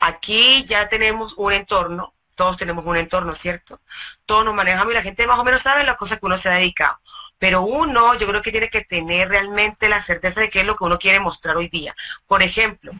Aquí 0.00 0.64
ya 0.66 0.88
tenemos 0.88 1.34
un 1.36 1.52
entorno, 1.52 2.14
todos 2.34 2.56
tenemos 2.56 2.84
un 2.84 2.96
entorno, 2.96 3.34
¿cierto? 3.34 3.80
Todos 4.26 4.44
nos 4.44 4.54
manejamos 4.54 4.92
y 4.92 4.96
la 4.96 5.02
gente 5.02 5.26
más 5.26 5.38
o 5.38 5.44
menos 5.44 5.62
sabe 5.62 5.84
las 5.84 5.96
cosas 5.96 6.18
que 6.18 6.26
uno 6.26 6.36
se 6.36 6.48
ha 6.48 6.52
dedicado. 6.52 7.00
Pero 7.38 7.62
uno, 7.62 8.14
yo 8.16 8.26
creo 8.26 8.42
que 8.42 8.50
tiene 8.50 8.70
que 8.70 8.84
tener 8.84 9.28
realmente 9.28 9.88
la 9.88 10.02
certeza 10.02 10.40
de 10.40 10.50
qué 10.50 10.60
es 10.60 10.66
lo 10.66 10.76
que 10.76 10.84
uno 10.84 10.98
quiere 10.98 11.20
mostrar 11.20 11.56
hoy 11.56 11.68
día. 11.68 11.94
Por 12.26 12.42
ejemplo, 12.42 12.92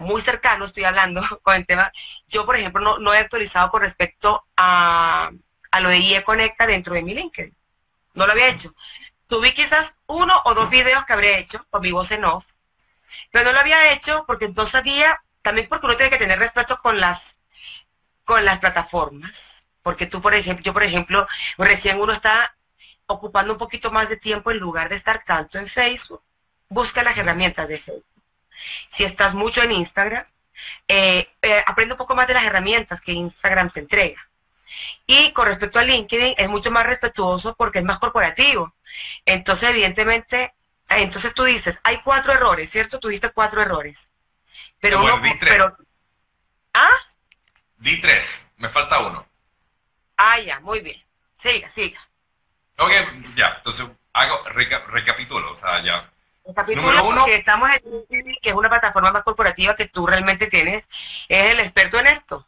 muy 0.00 0.20
cercano 0.20 0.64
estoy 0.64 0.84
hablando 0.84 1.22
con 1.42 1.54
el 1.54 1.66
tema, 1.66 1.92
yo 2.28 2.44
por 2.46 2.56
ejemplo 2.56 2.98
no, 2.98 3.14
he 3.14 3.18
actualizado 3.18 3.70
con 3.70 3.82
respecto 3.82 4.46
a, 4.56 5.30
lo 5.80 5.88
de 5.88 5.98
IE 5.98 6.24
Conecta 6.24 6.66
dentro 6.66 6.94
de 6.94 7.02
mi 7.02 7.14
LinkedIn. 7.14 7.56
No 8.14 8.26
lo 8.26 8.32
había 8.32 8.48
hecho. 8.48 8.74
Tuve 9.26 9.54
quizás 9.54 9.98
uno 10.06 10.34
o 10.44 10.54
dos 10.54 10.68
videos 10.70 11.04
que 11.04 11.12
habré 11.12 11.38
hecho 11.38 11.64
con 11.70 11.82
mi 11.82 11.92
voz 11.92 12.10
en 12.10 12.24
off, 12.24 12.44
pero 13.30 13.44
no 13.44 13.52
lo 13.52 13.60
había 13.60 13.92
hecho 13.92 14.24
porque 14.26 14.46
entonces 14.46 14.74
había, 14.74 15.22
también 15.42 15.68
porque 15.68 15.86
uno 15.86 15.96
tiene 15.96 16.10
que 16.10 16.18
tener 16.18 16.38
respeto 16.38 16.78
con 16.78 16.98
las, 16.98 17.38
con 18.24 18.44
las 18.44 18.58
plataformas. 18.58 19.66
Porque 19.82 20.06
tú, 20.06 20.20
por 20.20 20.34
ejemplo, 20.34 20.64
yo 20.64 20.72
por 20.72 20.82
ejemplo, 20.82 21.26
recién 21.56 22.00
uno 22.00 22.12
está 22.12 22.56
ocupando 23.06 23.52
un 23.52 23.58
poquito 23.58 23.90
más 23.90 24.08
de 24.08 24.16
tiempo 24.16 24.50
en 24.50 24.58
lugar 24.58 24.88
de 24.88 24.96
estar 24.96 25.22
tanto 25.24 25.58
en 25.58 25.66
Facebook, 25.66 26.22
busca 26.68 27.02
las 27.02 27.16
herramientas 27.16 27.68
de 27.68 27.78
Facebook. 27.78 28.09
Si 28.88 29.04
estás 29.04 29.34
mucho 29.34 29.62
en 29.62 29.72
Instagram, 29.72 30.24
eh, 30.88 31.26
eh, 31.42 31.64
aprende 31.66 31.94
un 31.94 31.98
poco 31.98 32.14
más 32.14 32.26
de 32.28 32.34
las 32.34 32.44
herramientas 32.44 33.00
que 33.00 33.12
Instagram 33.12 33.70
te 33.70 33.80
entrega. 33.80 34.28
Y 35.06 35.32
con 35.32 35.46
respecto 35.46 35.78
a 35.78 35.84
LinkedIn, 35.84 36.34
es 36.38 36.48
mucho 36.48 36.70
más 36.70 36.86
respetuoso 36.86 37.54
porque 37.56 37.80
es 37.80 37.84
más 37.84 37.98
corporativo. 37.98 38.74
Entonces, 39.24 39.70
evidentemente, 39.70 40.54
entonces 40.88 41.34
tú 41.34 41.44
dices, 41.44 41.80
hay 41.84 41.98
cuatro 42.04 42.32
errores, 42.32 42.70
¿cierto? 42.70 42.98
Tú 43.00 43.08
diste 43.08 43.30
cuatro 43.30 43.60
errores. 43.62 44.10
Pero 44.80 44.98
Bueno, 45.00 45.14
uno, 45.16 45.24
di 45.24 45.38
tres. 45.38 45.52
pero, 45.52 45.76
¿ah? 46.74 46.88
Di 47.78 48.00
tres, 48.00 48.52
me 48.58 48.68
falta 48.68 49.00
uno. 49.00 49.26
Ah, 50.16 50.38
ya, 50.40 50.60
muy 50.60 50.80
bien. 50.80 51.00
Siga, 51.34 51.68
siga. 51.68 52.00
Ok, 52.78 52.90
ya, 53.36 53.54
entonces 53.56 53.88
hago, 54.12 54.44
reca- 54.48 54.84
recapitulo, 54.86 55.52
o 55.52 55.56
sea, 55.56 55.82
ya. 55.82 56.10
El 56.50 56.54
capítulo 56.56 57.04
uno. 57.04 57.20
porque 57.20 57.36
estamos 57.36 57.70
en 57.70 58.04
que 58.42 58.48
es 58.50 58.54
una 58.54 58.68
plataforma 58.68 59.12
más 59.12 59.22
corporativa 59.22 59.76
que 59.76 59.86
tú 59.86 60.04
realmente 60.06 60.48
tienes, 60.48 60.84
es 61.28 61.52
el 61.52 61.60
experto 61.60 61.98
en 62.00 62.08
esto. 62.08 62.46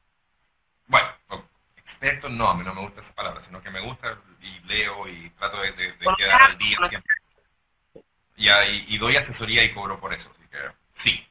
Bueno, 0.87 1.09
no, 1.31 1.49
experto 1.77 2.29
no, 2.29 2.49
a 2.49 2.55
mí 2.55 2.65
no 2.65 2.75
me 2.75 2.81
gusta 2.81 2.99
esa 3.01 3.15
palabra, 3.15 3.41
sino 3.41 3.61
que 3.62 3.71
me 3.71 3.81
gusta 3.81 4.19
y 4.41 4.61
leo 4.67 5.07
y 5.07 5.31
trato 5.31 5.61
de, 5.61 5.71
de- 5.73 5.97
quedar 6.17 6.43
al 6.43 6.59
día 6.59 6.79
siempre. 6.88 7.15
Y, 8.37 8.49
y 8.95 8.99
doy 8.99 9.15
asesoría 9.15 9.62
y 9.62 9.73
cobro 9.73 10.01
por 10.01 10.12
eso, 10.12 10.33
así 10.35 10.43
que 10.49 10.59
sí. 10.93 11.29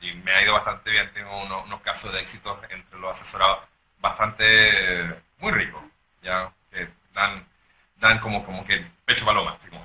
y, 0.00 0.14
me 0.14 0.30
ha 0.30 0.42
ido 0.42 0.52
bastante 0.52 0.90
bien, 0.90 1.10
tengo 1.12 1.42
unos, 1.42 1.64
unos 1.64 1.80
casos 1.80 2.12
de 2.12 2.20
éxito 2.20 2.60
entre 2.70 2.98
los 3.00 3.10
asesorados 3.10 3.58
bastante, 3.98 5.22
muy 5.38 5.50
ricos, 5.50 5.82
ya, 6.22 6.52
que 6.70 6.88
dan, 7.12 7.44
dan 7.96 8.20
como, 8.20 8.44
como 8.44 8.64
que 8.64 8.86
pecho 9.04 9.24
paloma, 9.26 9.56
así 9.58 9.70
como 9.70 9.84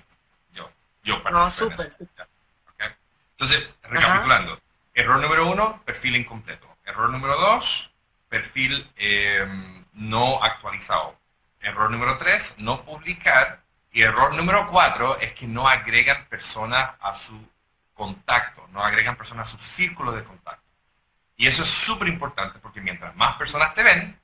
yo, 1.04 1.16
yo 1.16 1.24
participo 1.24 1.82
en. 1.82 2.94
Entonces, 3.32 3.70
recapitulando, 3.84 4.60
error 4.94 5.22
número 5.22 5.52
uno, 5.52 5.82
perfil 5.84 6.16
incompleto. 6.16 6.68
Error 6.86 7.10
número 7.10 7.36
dos, 7.38 7.94
perfil 8.30 8.89
eh, 8.96 9.46
no 9.94 10.42
actualizado. 10.44 11.18
Error 11.60 11.92
número 11.92 12.18
tres, 12.18 12.56
no 12.60 12.84
publicar. 12.84 13.62
Y 13.92 14.02
error 14.02 14.34
número 14.36 14.68
cuatro 14.70 15.18
es 15.20 15.34
que 15.34 15.48
no 15.48 15.68
agregan 15.68 16.26
personas 16.26 16.92
a 17.00 17.13
su 17.13 17.48
contacto, 17.94 18.68
no 18.72 18.84
agregan 18.84 19.16
personas 19.16 19.48
a 19.48 19.52
su 19.52 19.63
círculo 19.63 20.12
de 20.12 20.24
contacto. 20.24 20.63
Y 21.38 21.48
eso 21.48 21.63
es 21.63 21.70
súper 21.70 22.08
importante 22.08 22.60
porque 22.60 22.82
mientras 22.82 23.16
más 23.16 23.36
personas 23.36 23.74
te 23.74 23.84
ven, 23.84 24.20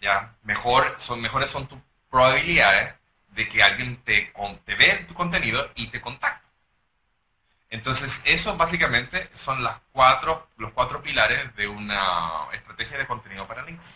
ya 0.00 0.34
mejor 0.42 0.94
son, 0.98 1.20
mejores 1.20 1.50
son 1.50 1.66
tus 1.66 1.78
probabilidades 2.10 2.94
de 3.34 3.48
que 3.48 3.62
alguien 3.62 3.96
te, 4.04 4.32
te 4.64 4.74
vea 4.76 5.06
tu 5.06 5.14
contenido 5.14 5.70
y 5.74 5.88
te 5.88 6.00
contacte. 6.00 6.48
Entonces, 7.70 8.22
eso 8.26 8.56
básicamente 8.56 9.28
son 9.34 9.62
las 9.64 9.80
cuatro, 9.92 10.48
los 10.58 10.72
cuatro 10.72 11.02
pilares 11.02 11.54
de 11.56 11.66
una 11.66 12.00
estrategia 12.52 12.96
de 12.96 13.06
contenido 13.06 13.46
para 13.48 13.62
LinkedIn. 13.62 13.90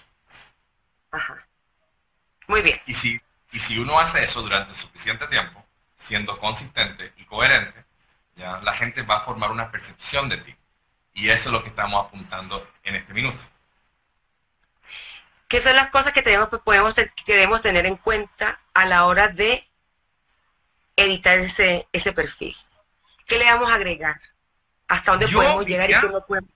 Ajá. 1.13 1.47
Muy 2.49 2.63
bien. 2.63 2.81
Y 2.87 2.95
si, 2.95 3.21
y 3.53 3.61
si 3.61 3.79
uno 3.79 3.99
hace 4.01 4.25
eso 4.25 4.43
durante 4.43 4.75
suficiente 4.75 5.29
tiempo, 5.29 5.65
siendo 5.95 6.37
consistente 6.39 7.13
y 7.19 7.25
coherente, 7.25 7.85
ya 8.35 8.59
la 8.63 8.73
gente 8.73 9.03
va 9.03 9.17
a 9.17 9.21
formar 9.21 9.53
una 9.53 9.71
percepción 9.71 10.29
de 10.29 10.39
ti. 10.39 10.57
Y 11.15 11.31
eso 11.31 11.49
es 11.49 11.53
lo 11.53 11.63
que 11.63 11.69
estamos 11.69 12.05
apuntando 12.05 12.69
en 12.83 12.97
este 12.97 13.15
minuto. 13.15 13.39
¿Qué 15.49 15.61
son 15.61 15.77
las 15.77 15.91
cosas 15.91 16.13
que 16.13 16.23
tenemos, 16.23 16.49
podemos, 16.65 16.95
que 16.95 17.33
debemos 17.33 17.63
tener 17.63 17.87
en 17.87 17.97
cuenta 17.97 18.61
a 18.79 18.87
la 18.87 19.07
hora 19.07 19.27
de 19.29 19.69
editar 20.97 21.39
ese, 21.39 21.89
ese 21.93 22.13
perfil? 22.13 22.55
¿Qué 23.27 23.39
le 23.39 23.45
vamos 23.45 23.71
a 23.71 23.75
agregar? 23.75 24.17
¿Hasta 24.87 25.11
dónde 25.13 25.27
Yo 25.27 25.39
podemos 25.39 25.67
llegar 25.67 25.91
y 25.91 25.95
qué 25.95 26.09
no 26.09 26.25
podemos? 26.25 26.51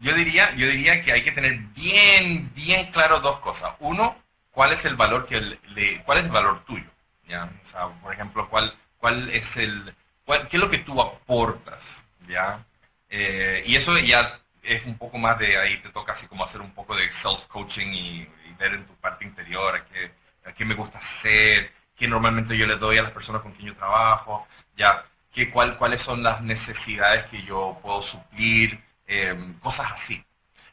Yo 0.00 0.14
diría, 0.14 0.54
yo 0.54 0.66
diría 0.68 1.02
que 1.02 1.12
hay 1.12 1.22
que 1.22 1.32
tener 1.32 1.56
bien, 1.74 2.50
bien 2.54 2.90
claro 2.92 3.20
dos 3.20 3.38
cosas. 3.40 3.74
Uno, 3.78 4.16
cuál 4.50 4.72
es 4.72 4.84
el 4.86 4.96
valor 4.96 5.26
que 5.26 5.40
le, 5.40 6.02
cuál 6.04 6.18
es 6.18 6.24
el 6.24 6.30
valor 6.30 6.64
tuyo. 6.64 6.90
¿ya? 7.28 7.44
O 7.62 7.66
sea, 7.66 7.88
por 8.02 8.12
ejemplo, 8.12 8.48
cuál, 8.48 8.74
cuál 8.98 9.28
es 9.30 9.56
el, 9.58 9.94
cuál- 10.24 10.48
qué 10.48 10.56
es 10.56 10.62
lo 10.62 10.70
que 10.70 10.78
tú 10.78 11.00
aportas, 11.00 12.06
¿ya? 12.26 12.64
Eh, 13.10 13.62
y 13.66 13.76
eso 13.76 13.96
ya 13.98 14.40
es 14.62 14.84
un 14.86 14.96
poco 14.96 15.18
más 15.18 15.38
de 15.38 15.58
ahí 15.58 15.76
te 15.76 15.90
toca 15.90 16.12
así 16.12 16.26
como 16.26 16.44
hacer 16.44 16.62
un 16.62 16.72
poco 16.72 16.96
de 16.96 17.10
self-coaching 17.10 17.92
y, 17.92 18.28
y 18.48 18.54
ver 18.58 18.74
en 18.74 18.86
tu 18.86 18.94
parte 18.96 19.24
interior 19.26 19.76
a 19.76 19.84
qué, 19.84 20.10
qué 20.52 20.64
me 20.64 20.74
gusta 20.74 20.98
hacer, 20.98 21.72
qué 21.96 22.08
normalmente 22.08 22.56
yo 22.56 22.66
le 22.66 22.76
doy 22.76 22.98
a 22.98 23.02
las 23.02 23.12
personas 23.12 23.42
con 23.42 23.52
quien 23.52 23.68
yo 23.68 23.74
trabajo, 23.74 24.46
ya, 24.76 25.04
qué, 25.32 25.50
cuál, 25.50 25.76
cuáles 25.76 26.02
son 26.02 26.22
las 26.22 26.42
necesidades 26.42 27.24
que 27.26 27.42
yo 27.42 27.78
puedo 27.82 28.02
suplir, 28.02 28.82
eh, 29.06 29.36
cosas 29.60 29.92
así. 29.92 30.24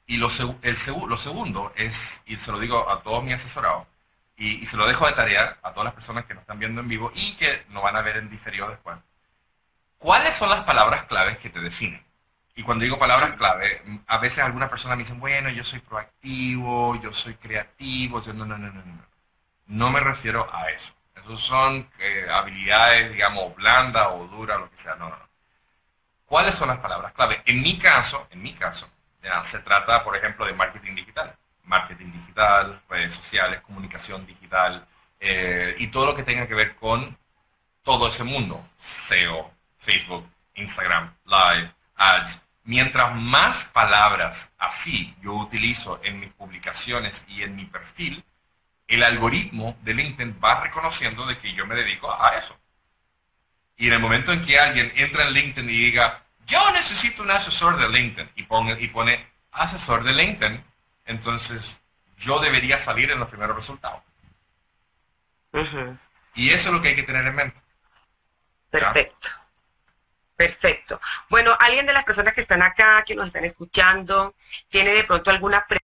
Y 0.07 0.17
lo, 0.17 0.27
el 0.63 0.77
segundo 0.77 1.71
es, 1.75 2.23
y 2.25 2.37
se 2.37 2.51
lo 2.51 2.59
digo 2.59 2.89
a 2.89 3.01
todos 3.01 3.23
mis 3.23 3.33
asesorados, 3.33 3.87
y, 4.41 4.65
se 4.65 4.77
lo 4.77 4.87
dejo 4.87 5.05
de 5.05 5.13
tarea 5.13 5.57
a 5.61 5.71
todas 5.71 5.85
las 5.85 5.93
personas 5.93 6.25
que 6.25 6.33
nos 6.33 6.41
están 6.41 6.57
viendo 6.59 6.81
en 6.81 6.87
vivo 6.87 7.11
y 7.13 7.33
que 7.33 7.65
nos 7.69 7.83
van 7.83 7.95
a 7.95 8.01
ver 8.01 8.17
en 8.17 8.29
diferido 8.29 8.67
después. 8.69 8.97
¿Cuáles 9.99 10.33
son 10.33 10.49
las 10.49 10.61
palabras 10.61 11.03
claves 11.03 11.37
que 11.37 11.51
te 11.51 11.61
definen? 11.61 12.03
Y 12.55 12.63
cuando 12.63 12.83
digo 12.83 12.97
palabras 12.97 13.33
clave, 13.33 13.83
a 14.07 14.17
veces 14.17 14.43
algunas 14.43 14.69
personas 14.69 14.97
me 14.97 15.03
dicen, 15.03 15.19
bueno, 15.19 15.49
yo 15.49 15.63
soy 15.63 15.79
proactivo, 15.79 16.99
yo 17.01 17.13
soy 17.13 17.35
creativo. 17.35 18.19
Yo, 18.21 18.33
no, 18.33 18.45
no, 18.45 18.57
no, 18.57 18.71
no, 18.71 18.83
no. 18.83 19.05
No 19.67 19.89
me 19.89 19.99
refiero 19.99 20.47
a 20.53 20.69
eso. 20.69 20.93
Esos 21.15 21.39
son 21.41 21.89
eh, 21.99 22.27
habilidades, 22.31 23.13
digamos, 23.13 23.55
blandas 23.55 24.07
o 24.11 24.27
duras, 24.27 24.59
lo 24.59 24.69
que 24.69 24.77
sea. 24.77 24.95
No, 24.95 25.09
no, 25.09 25.17
no. 25.17 25.29
¿Cuáles 26.25 26.55
son 26.55 26.69
las 26.69 26.77
palabras 26.79 27.13
clave? 27.13 27.41
En 27.45 27.61
mi 27.61 27.77
caso, 27.77 28.27
en 28.31 28.41
mi 28.41 28.53
caso, 28.53 28.89
ya, 29.21 29.43
se 29.43 29.59
trata, 29.59 30.03
por 30.03 30.15
ejemplo, 30.15 30.45
de 30.45 30.53
marketing 30.53 30.95
digital. 30.95 31.35
Marketing 31.63 32.11
digital, 32.11 32.81
redes 32.89 33.13
sociales, 33.13 33.61
comunicación 33.61 34.25
digital 34.25 34.85
eh, 35.19 35.75
y 35.77 35.87
todo 35.87 36.07
lo 36.07 36.15
que 36.15 36.23
tenga 36.23 36.47
que 36.47 36.55
ver 36.55 36.75
con 36.75 37.17
todo 37.83 38.07
ese 38.07 38.23
mundo. 38.23 38.67
SEO, 38.77 39.53
Facebook, 39.77 40.25
Instagram, 40.55 41.13
Live, 41.25 41.73
Ads. 41.95 42.47
Mientras 42.63 43.15
más 43.15 43.65
palabras 43.65 44.53
así 44.57 45.15
yo 45.21 45.33
utilizo 45.33 45.99
en 46.03 46.19
mis 46.19 46.29
publicaciones 46.31 47.27
y 47.29 47.43
en 47.43 47.55
mi 47.55 47.65
perfil, 47.65 48.23
el 48.91 49.03
algoritmo 49.03 49.77
de 49.81 49.93
LinkedIn 49.93 50.39
va 50.43 50.61
reconociendo 50.61 51.25
de 51.25 51.37
que 51.37 51.53
yo 51.53 51.65
me 51.65 51.75
dedico 51.75 52.11
a 52.11 52.35
eso. 52.35 52.59
Y 53.77 53.87
en 53.87 53.93
el 53.93 53.99
momento 53.99 54.31
en 54.31 54.41
que 54.41 54.59
alguien 54.59 54.91
entra 54.95 55.27
en 55.27 55.33
LinkedIn 55.33 55.69
y 55.69 55.73
diga, 55.73 56.23
yo 56.45 56.59
necesito 56.73 57.23
un 57.23 57.31
asesor 57.31 57.77
de 57.77 57.89
LinkedIn, 57.89 58.29
y 58.35 58.43
pone, 58.43 58.79
y 58.79 58.87
pone 58.89 59.31
asesor 59.51 60.03
de 60.03 60.13
LinkedIn, 60.13 60.63
entonces 61.05 61.81
yo 62.17 62.39
debería 62.39 62.77
salir 62.77 63.09
en 63.11 63.19
los 63.19 63.29
primeros 63.29 63.55
resultados. 63.55 64.01
Y 66.35 66.49
eso 66.51 66.69
es 66.69 66.75
lo 66.75 66.81
que 66.81 66.89
hay 66.89 66.95
que 66.95 67.03
tener 67.03 67.25
en 67.25 67.35
mente. 67.35 67.59
Perfecto. 68.69 69.29
Perfecto. 70.35 70.99
Bueno, 71.29 71.55
alguien 71.59 71.85
de 71.85 71.93
las 71.93 72.03
personas 72.03 72.33
que 72.33 72.41
están 72.41 72.61
acá, 72.61 73.03
que 73.05 73.15
nos 73.15 73.27
están 73.27 73.45
escuchando, 73.45 74.35
tiene 74.69 74.91
de 74.91 75.03
pronto 75.03 75.29
alguna 75.29 75.65
pre- 75.67 75.80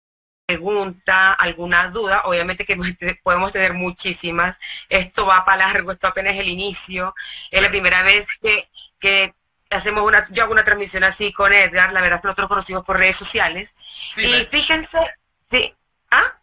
pregunta, 0.54 1.34
alguna 1.34 1.90
duda, 1.90 2.24
obviamente 2.26 2.66
que 2.66 2.78
podemos 3.24 3.52
tener 3.52 3.74
muchísimas. 3.74 4.60
Esto 4.90 5.26
va 5.26 5.46
para 5.46 5.68
largo, 5.68 5.92
esto 5.92 6.08
apenas 6.08 6.34
es 6.36 6.40
el 6.40 6.48
inicio. 6.48 7.14
Es 7.52 7.62
la 7.62 7.70
primera 7.70 8.04
vez 8.04 8.28
que, 8.42 8.70
que 9.00 9.34
hacemos 9.72 10.04
una, 10.04 10.24
yo 10.30 10.44
hago 10.44 10.54
una 10.54 10.64
transmisión 10.64 11.04
así 11.04 11.34
con 11.34 11.52
Edgar, 11.52 11.92
la 11.94 12.02
verdad 12.02 12.18
es 12.18 12.22
que 12.22 12.28
nosotros 12.28 12.50
conocimos 12.50 12.84
por 12.84 12.98
redes 12.98 13.18
sociales. 13.18 13.74
Sí, 14.12 14.26
y 14.26 14.46
fíjense, 14.46 15.00
sí, 15.50 15.76
¿ah? 16.12 16.40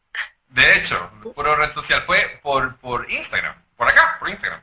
de 0.48 0.76
hecho, 0.76 1.10
puro 1.34 1.54
red 1.56 1.70
social 1.70 2.02
fue 2.06 2.40
por, 2.42 2.76
por 2.78 3.10
Instagram, 3.10 3.54
por 3.76 3.88
acá, 3.88 4.16
por 4.18 4.28
Instagram. 4.28 4.62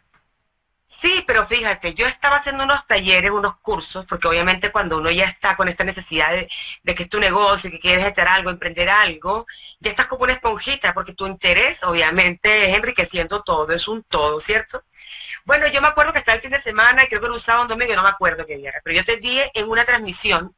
Sí, 0.99 1.23
pero 1.27 1.45
fíjate, 1.45 1.93
yo 1.93 2.07
estaba 2.07 2.37
haciendo 2.37 2.63
unos 2.63 2.87
talleres, 2.87 3.29
unos 3.29 3.57
cursos, 3.59 4.05
porque 4.07 4.27
obviamente 4.27 4.71
cuando 4.71 4.97
uno 4.97 5.11
ya 5.11 5.25
está 5.25 5.55
con 5.55 5.67
esta 5.67 5.83
necesidad 5.83 6.31
de, 6.31 6.49
de 6.83 6.95
que 6.95 7.03
es 7.03 7.09
tu 7.09 7.19
negocio, 7.19 7.69
que 7.69 7.79
quieres 7.79 8.05
echar 8.07 8.27
algo, 8.27 8.49
emprender 8.49 8.89
algo, 8.89 9.45
ya 9.79 9.91
estás 9.91 10.07
como 10.07 10.23
una 10.23 10.33
esponjita, 10.33 10.93
porque 10.95 11.13
tu 11.13 11.27
interés 11.27 11.83
obviamente 11.83 12.71
es 12.71 12.75
enriqueciendo 12.77 13.43
todo, 13.43 13.71
es 13.73 13.87
un 13.87 14.01
todo, 14.03 14.39
¿cierto? 14.39 14.83
Bueno, 15.45 15.67
yo 15.67 15.81
me 15.81 15.87
acuerdo 15.87 16.13
que 16.13 16.19
estaba 16.19 16.35
el 16.37 16.41
fin 16.41 16.51
de 16.51 16.59
semana, 16.59 17.03
y 17.03 17.07
creo 17.07 17.19
que 17.21 17.27
era 17.27 17.33
un 17.33 17.39
sábado, 17.39 17.63
un 17.63 17.69
domingo, 17.69 17.95
no 17.95 18.03
me 18.03 18.09
acuerdo 18.09 18.45
qué 18.47 18.57
día 18.57 18.69
era, 18.69 18.81
pero 18.83 18.95
yo 18.97 19.05
te 19.05 19.17
di 19.17 19.39
en 19.53 19.69
una 19.69 19.85
transmisión 19.85 20.55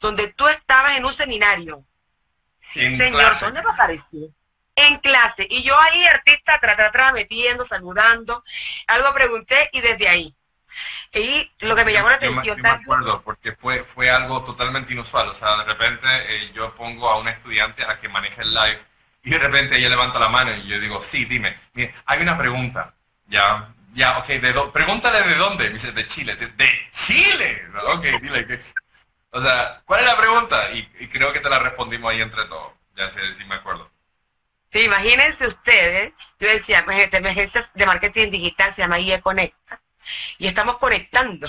donde 0.00 0.28
tú 0.34 0.48
estabas 0.48 0.96
en 0.98 1.04
un 1.06 1.12
seminario. 1.14 1.86
Sí, 2.60 2.80
En 2.80 2.96
señor, 2.98 3.20
clase. 3.22 3.44
¿dónde 3.46 3.62
me 3.62 3.70
apareció? 3.70 4.28
En 4.74 4.96
clase. 4.98 5.46
Y 5.50 5.62
yo 5.62 5.78
ahí, 5.78 6.04
artista, 6.04 6.58
tra, 6.58 6.76
tra, 6.76 6.90
tra, 6.92 7.12
metiendo, 7.12 7.64
saludando. 7.64 8.42
Algo 8.86 9.12
pregunté 9.12 9.68
y 9.72 9.80
desde 9.80 10.08
ahí. 10.08 10.34
Y 11.12 11.50
lo 11.60 11.76
que 11.76 11.84
me 11.84 11.92
llamó 11.92 12.08
la 12.08 12.18
Yo 12.18 12.20
me- 12.22 12.26
atención 12.28 12.56
yo 12.56 12.62
me 12.62 12.68
tanto- 12.68 12.82
acuerdo 12.82 13.22
porque 13.22 13.52
fue, 13.52 13.84
fue 13.84 14.08
algo 14.10 14.42
totalmente 14.44 14.92
inusual. 14.94 15.28
O 15.28 15.34
sea, 15.34 15.56
de 15.58 15.64
repente 15.64 16.06
eh, 16.28 16.52
yo 16.54 16.74
pongo 16.74 17.10
a 17.10 17.18
una 17.18 17.30
estudiante 17.30 17.84
a 17.84 17.98
que 18.00 18.08
maneje 18.08 18.40
el 18.42 18.54
live 18.54 18.78
y 19.22 19.30
de 19.30 19.38
repente 19.38 19.76
ella 19.76 19.90
levanta 19.90 20.18
la 20.18 20.30
mano 20.30 20.56
y 20.56 20.66
yo 20.66 20.80
digo, 20.80 21.00
sí, 21.02 21.26
dime, 21.26 21.54
mire, 21.74 21.94
hay 22.06 22.22
una 22.22 22.38
pregunta. 22.38 22.94
Ya, 23.26 23.68
ya, 23.92 24.16
ok, 24.18 24.26
de 24.26 24.54
pregúntale 24.72 25.20
de 25.28 25.34
dónde. 25.34 25.64
Me 25.64 25.74
dice, 25.74 25.92
de 25.92 26.06
Chile. 26.06 26.34
De, 26.36 26.46
de 26.48 26.88
Chile. 26.92 27.62
Ok, 27.88 28.04
dile 28.22 28.46
que... 28.46 28.58
O 29.34 29.40
sea, 29.40 29.82
¿cuál 29.84 30.00
es 30.00 30.06
la 30.06 30.16
pregunta? 30.16 30.70
Y, 30.72 30.88
y 31.00 31.08
creo 31.08 31.32
que 31.32 31.40
te 31.40 31.50
la 31.50 31.58
respondimos 31.58 32.10
ahí 32.10 32.22
entre 32.22 32.44
todos. 32.46 32.72
Ya 32.96 33.08
sé 33.10 33.32
si 33.34 33.44
me 33.44 33.54
acuerdo. 33.56 33.90
Sí, 34.72 34.84
imagínense 34.84 35.46
ustedes, 35.46 36.12
yo 36.40 36.48
decía, 36.48 36.84
emergencias 37.12 37.72
de 37.74 37.86
marketing 37.86 38.30
digital 38.30 38.72
se 38.72 38.82
llama 38.82 38.98
IE 38.98 39.20
Conecta, 39.20 39.82
y 40.38 40.46
estamos 40.46 40.78
conectando. 40.78 41.48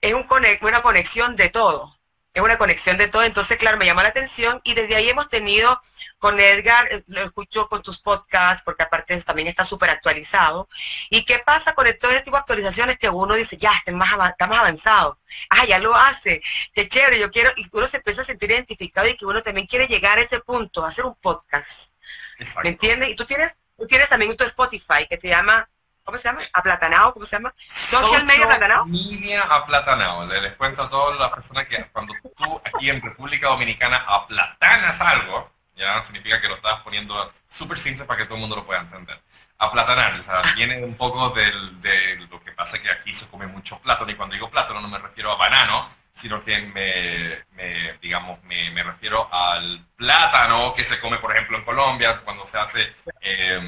Es 0.00 0.14
un 0.14 0.26
una 0.62 0.82
conexión 0.82 1.36
de 1.36 1.50
todo 1.50 1.94
es 2.34 2.42
una 2.42 2.58
conexión 2.58 2.98
de 2.98 3.08
todo. 3.08 3.22
Entonces, 3.22 3.56
claro, 3.58 3.78
me 3.78 3.86
llama 3.86 4.02
la 4.02 4.08
atención 4.10 4.60
y 4.64 4.74
desde 4.74 4.96
ahí 4.96 5.08
hemos 5.08 5.28
tenido 5.28 5.80
con 6.18 6.38
Edgar, 6.40 6.92
eh, 6.92 7.02
lo 7.06 7.22
escucho 7.22 7.68
con 7.68 7.82
tus 7.82 8.00
podcasts, 8.00 8.64
porque 8.64 8.82
aparte 8.82 9.14
eso 9.14 9.26
también 9.26 9.48
está 9.48 9.64
súper 9.64 9.90
actualizado. 9.90 10.68
¿Y 11.10 11.24
qué 11.24 11.38
pasa 11.38 11.74
con 11.74 11.86
todo 11.98 12.10
este 12.10 12.24
tipo 12.24 12.36
de 12.36 12.40
actualizaciones 12.40 12.98
que 12.98 13.08
uno 13.08 13.34
dice, 13.34 13.56
ya, 13.56 13.72
está 13.72 13.92
más, 13.92 14.12
avanzado? 14.58 15.18
Ah, 15.50 15.64
ya 15.66 15.78
lo 15.78 15.94
hace, 15.94 16.42
qué 16.74 16.88
chévere, 16.88 17.18
yo 17.20 17.30
quiero, 17.30 17.50
y 17.56 17.66
uno 17.72 17.86
se 17.86 17.98
empieza 17.98 18.22
a 18.22 18.24
sentir 18.24 18.50
identificado 18.50 19.08
y 19.08 19.16
que 19.16 19.26
uno 19.26 19.42
también 19.42 19.66
quiere 19.66 19.86
llegar 19.86 20.18
a 20.18 20.22
ese 20.22 20.40
punto, 20.40 20.84
hacer 20.84 21.04
un 21.04 21.14
podcast. 21.16 21.93
¿Me 22.62 22.70
entiendes? 22.70 23.10
Y 23.10 23.16
tú 23.16 23.24
tienes, 23.24 23.56
tú 23.78 23.86
tienes 23.86 24.08
también 24.08 24.36
tu 24.36 24.44
Spotify 24.44 25.06
que 25.08 25.18
se 25.18 25.28
llama 25.28 25.68
¿cómo 26.04 26.18
se 26.18 26.28
llama? 26.28 26.40
Aplatanado, 26.52 27.14
¿cómo 27.14 27.24
se 27.24 27.36
llama? 27.36 27.54
Social, 27.66 28.24
Media 28.24 28.44
Aplatanado. 28.44 28.86
Media 28.86 29.42
Aplatanado. 29.42 30.26
Les 30.26 30.54
cuento 30.54 30.82
a 30.82 30.88
todas 30.88 31.18
las 31.18 31.30
personas 31.30 31.66
que 31.66 31.82
cuando 31.86 32.14
tú 32.36 32.60
aquí 32.64 32.90
en 32.90 33.00
República 33.00 33.48
Dominicana 33.48 34.04
aplatanas 34.06 35.00
algo, 35.00 35.50
ya 35.74 36.02
significa 36.02 36.40
que 36.40 36.48
lo 36.48 36.56
estás 36.56 36.80
poniendo 36.82 37.32
súper 37.48 37.78
simple 37.78 38.04
para 38.04 38.18
que 38.18 38.26
todo 38.26 38.34
el 38.34 38.42
mundo 38.42 38.56
lo 38.56 38.64
pueda 38.64 38.80
entender. 38.80 39.20
Aplatanar, 39.58 40.14
o 40.14 40.22
sea, 40.22 40.42
viene 40.56 40.84
un 40.84 40.94
poco 40.96 41.30
del, 41.30 41.80
de 41.80 42.26
lo 42.30 42.40
que 42.40 42.52
pasa 42.52 42.80
que 42.80 42.90
aquí 42.90 43.12
se 43.12 43.28
come 43.28 43.46
mucho 43.46 43.78
plátano 43.80 44.10
y 44.10 44.14
cuando 44.14 44.34
digo 44.34 44.50
plátano 44.50 44.80
no 44.80 44.88
me 44.88 44.98
refiero 44.98 45.32
a 45.32 45.36
banano, 45.36 45.88
sino 46.14 46.42
que 46.44 46.56
me, 46.60 47.96
digamos, 48.00 48.42
me, 48.44 48.82
refiero 48.84 49.28
al 49.32 49.84
plátano 49.96 50.72
que 50.72 50.84
se 50.84 51.00
come, 51.00 51.18
por 51.18 51.32
ejemplo, 51.32 51.58
en 51.58 51.64
Colombia, 51.64 52.20
cuando 52.24 52.46
se 52.46 52.56
hace 52.56 52.92
eh, 53.20 53.60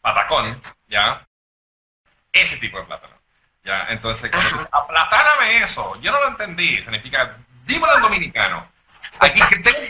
patacón, 0.00 0.60
¿ya? 0.88 1.24
ese 2.32 2.56
tipo 2.56 2.78
de 2.78 2.86
plátano. 2.86 3.14
¿ya? 3.62 3.86
Entonces, 3.90 4.30
cuando 4.30 4.50
dice, 4.50 4.66
aplatáname 4.72 5.62
eso, 5.62 5.98
yo 6.00 6.10
no 6.10 6.18
lo 6.20 6.28
entendí, 6.28 6.82
significa, 6.82 7.36
dímelo 7.64 7.96
en 7.96 8.02
dominicano. 8.02 8.68
Aquí 9.20 9.40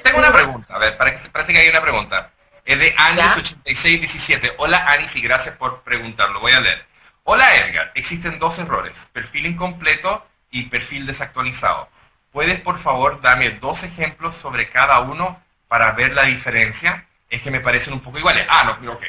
tengo, 0.02 0.18
una 0.18 0.32
pregunta, 0.32 0.74
a 0.74 0.78
ver, 0.78 0.98
parece, 0.98 1.30
parece 1.30 1.52
que 1.52 1.60
hay 1.60 1.68
una 1.70 1.82
pregunta. 1.82 2.30
Es 2.66 2.78
de 2.78 2.94
Anis8617. 2.94 4.54
Hola 4.58 4.84
Anis 4.88 5.16
y 5.16 5.22
gracias 5.22 5.56
por 5.56 5.82
preguntarlo. 5.82 6.40
Voy 6.40 6.52
a 6.52 6.60
leer. 6.60 6.86
Hola 7.24 7.56
Edgar, 7.56 7.92
existen 7.94 8.38
dos 8.38 8.58
errores, 8.58 9.08
perfil 9.12 9.46
incompleto 9.46 10.29
y 10.50 10.64
perfil 10.64 11.06
desactualizado. 11.06 11.88
¿Puedes 12.32 12.60
por 12.60 12.78
favor 12.78 13.20
darme 13.20 13.50
dos 13.50 13.82
ejemplos 13.82 14.34
sobre 14.34 14.68
cada 14.68 15.00
uno 15.00 15.40
para 15.68 15.92
ver 15.92 16.14
la 16.14 16.24
diferencia? 16.24 17.06
Es 17.28 17.42
que 17.42 17.50
me 17.50 17.60
parecen 17.60 17.94
un 17.94 18.00
poco 18.00 18.18
iguales. 18.18 18.46
Ah, 18.48 18.64
no, 18.64 18.78
pero 18.78 18.92
ok 18.94 19.02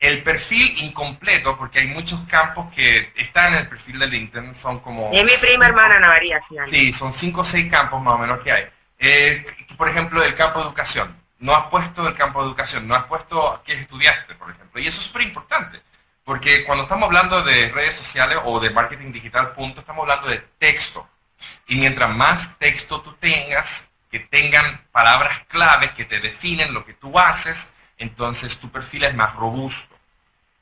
el 0.00 0.22
perfil 0.22 0.84
incompleto, 0.84 1.56
porque 1.56 1.80
hay 1.80 1.88
muchos 1.88 2.20
campos 2.28 2.72
que 2.74 3.12
están 3.16 3.52
en 3.52 3.60
el 3.60 3.68
perfil 3.68 3.98
de 3.98 4.06
LinkedIn, 4.06 4.54
son 4.54 4.78
como... 4.80 5.10
Es 5.12 5.24
mi 5.24 5.48
prima 5.48 5.66
hermana 5.66 5.96
Ana 5.96 6.08
María, 6.08 6.40
sí. 6.40 6.56
Sí, 6.66 6.92
son 6.92 7.12
cinco 7.12 7.40
o 7.40 7.44
seis 7.44 7.70
campos 7.70 8.00
más 8.00 8.14
o 8.14 8.18
menos 8.18 8.38
que 8.38 8.52
hay. 8.52 8.64
Eh, 9.00 9.44
por 9.76 9.88
ejemplo, 9.88 10.22
el 10.22 10.34
campo 10.34 10.60
de 10.60 10.66
educación. 10.66 11.16
No 11.40 11.54
has 11.54 11.66
puesto 11.66 12.06
el 12.06 12.14
campo 12.14 12.40
de 12.42 12.48
educación, 12.48 12.86
no 12.86 12.94
has 12.94 13.04
puesto 13.04 13.62
qué 13.64 13.72
estudiaste, 13.72 14.34
por 14.36 14.50
ejemplo. 14.50 14.80
Y 14.80 14.86
eso 14.86 15.00
es 15.00 15.06
súper 15.06 15.22
importante, 15.22 15.80
porque 16.28 16.62
cuando 16.64 16.84
estamos 16.84 17.06
hablando 17.06 17.42
de 17.42 17.70
redes 17.70 17.94
sociales 17.94 18.38
o 18.44 18.60
de 18.60 18.68
marketing 18.68 19.12
digital, 19.12 19.52
punto, 19.52 19.80
estamos 19.80 20.02
hablando 20.02 20.28
de 20.28 20.36
texto. 20.58 21.08
Y 21.66 21.76
mientras 21.76 22.14
más 22.14 22.58
texto 22.58 23.00
tú 23.00 23.14
tengas, 23.14 23.92
que 24.10 24.20
tengan 24.20 24.86
palabras 24.92 25.46
claves 25.48 25.92
que 25.92 26.04
te 26.04 26.20
definen 26.20 26.74
lo 26.74 26.84
que 26.84 26.92
tú 26.92 27.18
haces, 27.18 27.92
entonces 27.96 28.60
tu 28.60 28.68
perfil 28.70 29.04
es 29.04 29.14
más 29.14 29.36
robusto. 29.36 29.96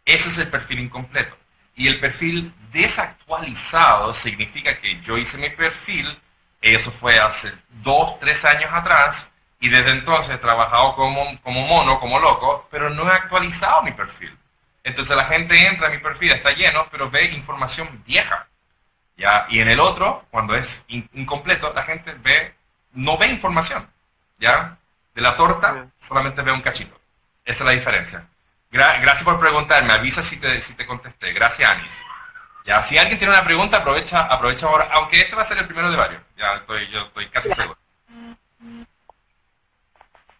Ese 0.05 0.29
es 0.29 0.39
el 0.39 0.51
perfil 0.51 0.79
incompleto. 0.79 1.37
Y 1.75 1.89
el 1.89 1.99
perfil 1.99 2.55
desactualizado 2.71 4.15
significa 4.15 4.79
que 4.79 5.01
yo 5.01 5.19
hice 5.19 5.39
mi 5.39 5.51
perfil, 5.51 6.07
eso 6.63 6.93
fue 6.93 7.19
hace 7.19 7.53
dos, 7.83 8.21
tres 8.21 8.45
años 8.45 8.71
atrás, 8.73 9.33
y 9.59 9.69
desde 9.69 9.91
entonces 9.91 10.37
he 10.37 10.39
trabajado 10.39 10.95
como, 10.95 11.25
como 11.43 11.67
mono, 11.67 11.99
como 11.99 12.21
loco, 12.21 12.69
pero 12.71 12.89
no 12.91 13.11
he 13.11 13.13
actualizado 13.13 13.83
mi 13.83 13.91
perfil. 13.91 14.33
Entonces 14.87 15.17
la 15.17 15.25
gente 15.25 15.67
entra 15.67 15.89
a 15.89 15.91
mi 15.91 15.99
perfil, 15.99 16.31
está 16.31 16.53
lleno, 16.53 16.87
pero 16.93 17.11
ve 17.11 17.25
información 17.25 17.89
vieja. 18.07 18.47
¿ya? 19.17 19.45
Y 19.51 19.59
en 19.59 19.67
el 19.67 19.81
otro, 19.81 20.25
cuando 20.31 20.55
es 20.55 20.85
incompleto, 20.89 21.73
la 21.75 21.83
gente 21.83 22.15
ve, 22.23 22.55
no 22.93 23.19
ve 23.19 23.27
información. 23.27 23.85
¿ya? 24.39 24.79
De 25.13 25.23
la 25.23 25.35
torta 25.35 25.89
solamente 25.99 26.41
ve 26.43 26.53
un 26.53 26.63
cachito. 26.63 26.97
Esa 27.45 27.65
es 27.65 27.67
la 27.67 27.73
diferencia. 27.73 28.29
gracias 28.71 29.25
por 29.25 29.41
preguntarme. 29.41 29.93
Avisa 29.93 30.23
si 30.23 30.39
te, 30.39 30.61
si 30.61 30.77
te 30.77 30.87
contesté. 30.87 31.33
Gracias, 31.33 31.69
Anis. 31.69 32.03
Ya, 32.65 32.81
si 32.81 32.97
alguien 32.97 33.19
tiene 33.19 33.35
una 33.35 33.43
pregunta, 33.43 33.79
aprovecha, 33.79 34.23
aprovecha 34.23 34.67
ahora, 34.67 34.89
aunque 34.93 35.21
este 35.21 35.35
va 35.35 35.43
a 35.43 35.45
ser 35.45 35.59
el 35.59 35.67
primero 35.67 35.91
de 35.91 35.97
varios. 35.97 36.23
Ya 36.37 36.55
estoy, 36.55 36.87
yo 36.93 37.01
estoy 37.01 37.27
casi 37.27 37.51
seguro. 37.51 37.79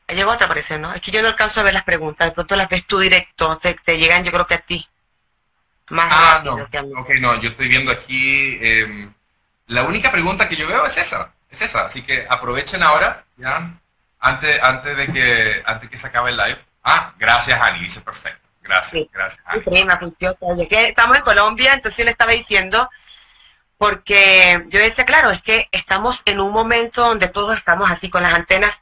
Llegó 0.09 0.31
otra 0.31 0.49
presión, 0.49 0.83
¿no? 0.83 0.93
Es 0.93 1.01
que 1.01 1.11
yo 1.11 1.21
no 1.21 1.29
alcanzo 1.29 1.61
a 1.61 1.65
ver 1.65 1.75
las 1.75 1.85
preguntas, 1.85 2.29
de 2.29 2.33
pronto 2.33 2.55
las 2.55 2.69
ves 2.69 2.87
tú 2.87 2.99
directo, 2.99 3.59
te, 3.59 3.99
llegan 3.99 4.25
yo 4.25 4.31
creo 4.31 4.47
que 4.47 4.55
a 4.55 4.61
ti. 4.61 4.87
Más 5.91 6.09
ah, 6.11 6.43
no. 6.45 6.69
que 6.69 6.79
a 6.79 6.83
mí. 6.83 6.93
Ok, 6.97 7.11
no, 7.21 7.41
yo 7.41 7.51
estoy 7.51 7.69
viendo 7.69 7.91
aquí, 7.91 8.59
em, 8.61 9.13
la 9.67 9.83
única 9.83 10.13
pregunta 10.13 10.49
que 10.49 10.57
yo 10.57 10.69
veo 10.69 10.87
es 10.87 10.97
esa, 10.97 11.33
es 11.51 11.63
esa, 11.63 11.87
así 11.87 12.03
que 12.03 12.27
aprovechen 12.29 12.83
ahora, 12.83 13.25
ya, 13.37 13.73
antes, 14.21 14.63
antes 14.63 14.97
de 14.97 15.07
que, 15.09 15.63
antes 15.67 15.91
que 15.91 15.99
se 15.99 16.07
acabe 16.07 16.31
el 16.31 16.37
live, 16.37 16.59
Ah, 16.89 17.13
gracias, 17.19 17.61
Ani, 17.61 17.81
dice 17.81 18.01
perfecto. 18.01 18.49
Gracias, 18.63 19.07
gracias. 19.13 19.45
Ani. 19.45 19.61
Prima, 19.63 19.99
que 19.99 20.89
estamos 20.89 21.17
en 21.17 21.23
Colombia, 21.25 21.75
entonces 21.75 21.99
yo 21.99 22.05
le 22.05 22.13
estaba 22.13 22.31
diciendo, 22.31 22.89
porque 23.77 24.65
yo 24.69 24.79
decía, 24.79 25.05
claro, 25.05 25.33
es 25.33 25.43
que 25.43 25.69
estamos 25.73 26.23
en 26.27 26.39
un 26.39 26.53
momento 26.53 27.03
donde 27.03 27.27
todos 27.27 27.59
estamos 27.59 27.91
así 27.91 28.09
con 28.09 28.23
las 28.23 28.35
antenas. 28.35 28.81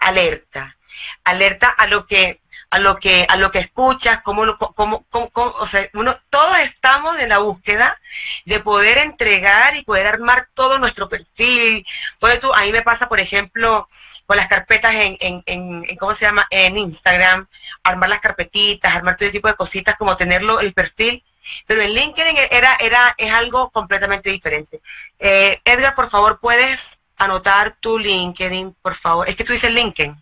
Alerta, 0.00 0.76
alerta 1.24 1.68
a 1.68 1.86
lo 1.86 2.06
que 2.06 2.40
a 2.70 2.78
lo 2.78 2.96
que 2.96 3.26
a 3.28 3.36
lo 3.36 3.50
que 3.50 3.58
escuchas, 3.58 4.20
cómo, 4.22 4.56
cómo, 4.56 5.04
cómo, 5.08 5.32
o 5.58 5.66
sea, 5.66 5.88
uno, 5.94 6.14
todos 6.30 6.58
estamos 6.60 7.18
en 7.18 7.28
la 7.28 7.38
búsqueda 7.38 8.00
de 8.44 8.60
poder 8.60 8.98
entregar 8.98 9.76
y 9.76 9.82
poder 9.82 10.06
armar 10.06 10.48
todo 10.54 10.78
nuestro 10.78 11.08
perfil. 11.08 11.84
Pues 12.20 12.38
tú, 12.38 12.52
a 12.54 12.64
me 12.66 12.82
pasa, 12.82 13.08
por 13.08 13.18
ejemplo, 13.18 13.88
con 14.26 14.36
las 14.36 14.46
carpetas 14.46 14.94
en, 14.94 15.16
en, 15.20 15.42
en, 15.46 15.96
¿cómo 15.96 16.14
se 16.14 16.26
llama? 16.26 16.46
En 16.50 16.78
Instagram, 16.78 17.48
armar 17.82 18.08
las 18.08 18.20
carpetitas, 18.20 18.94
armar 18.94 19.16
todo 19.16 19.30
tipo 19.30 19.48
de 19.48 19.54
cositas, 19.54 19.96
como 19.96 20.16
tenerlo, 20.16 20.60
el 20.60 20.72
perfil. 20.72 21.24
Pero 21.66 21.82
en 21.82 21.92
LinkedIn 21.94 22.36
era, 22.50 22.76
era, 22.76 23.14
es 23.18 23.32
algo 23.32 23.70
completamente 23.70 24.30
diferente. 24.30 24.80
Eh, 25.18 25.60
Edgar, 25.64 25.94
por 25.96 26.08
favor, 26.08 26.38
¿puedes 26.38 26.99
anotar 27.20 27.76
tu 27.80 27.98
LinkedIn, 27.98 28.74
por 28.82 28.94
favor? 28.94 29.28
Es 29.28 29.36
que 29.36 29.44
tú 29.44 29.52
dices 29.52 29.72
LinkedIn. 29.72 30.20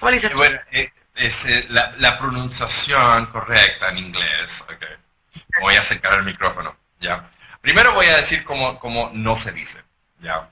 ¿Cómo 0.00 0.10
dices 0.10 0.30
tú? 0.30 0.38
Bueno, 0.38 0.58
eh, 0.72 0.90
es 1.14 1.46
eh, 1.46 1.66
la, 1.68 2.18
pronunciación 2.18 3.26
correcta 3.26 3.90
en 3.90 3.98
inglés. 3.98 4.66
Voy 5.60 5.76
a 5.76 5.80
acercar 5.80 6.14
el 6.14 6.24
micrófono. 6.24 6.76
¿ya? 6.98 7.24
Primero 7.60 7.92
voy 7.92 8.06
a 8.06 8.16
decir 8.16 8.42
cómo, 8.44 8.78
cómo 8.80 9.10
no 9.12 9.36
se 9.36 9.52
dice. 9.52 9.84
¿ya? 10.20 10.50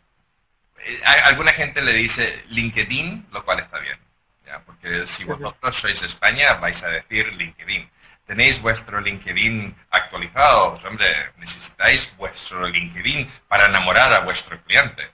Eh, 0.77 1.01
alguna 1.25 1.53
gente 1.53 1.81
le 1.83 1.93
dice 1.93 2.45
LinkedIn, 2.51 3.29
lo 3.33 3.45
cual 3.45 3.61
está 3.61 3.79
bien. 3.79 3.99
¿ya? 4.47 4.61
Porque 4.65 5.07
si 5.07 5.25
vosotros 5.25 5.75
sois 5.75 6.01
de 6.01 6.07
España, 6.07 6.55
vais 6.55 6.85
a 6.85 6.89
decir 6.89 7.33
LinkedIn. 7.35 7.91
Tenéis 8.27 8.61
vuestro 8.61 9.01
LinkedIn 9.01 9.75
actualizado. 9.91 10.79
Hombre, 10.87 11.07
necesitáis 11.39 12.15
vuestro 12.17 12.69
LinkedIn 12.69 13.29
para 13.49 13.67
enamorar 13.67 14.13
a 14.13 14.21
vuestro 14.21 14.63
cliente. 14.63 15.11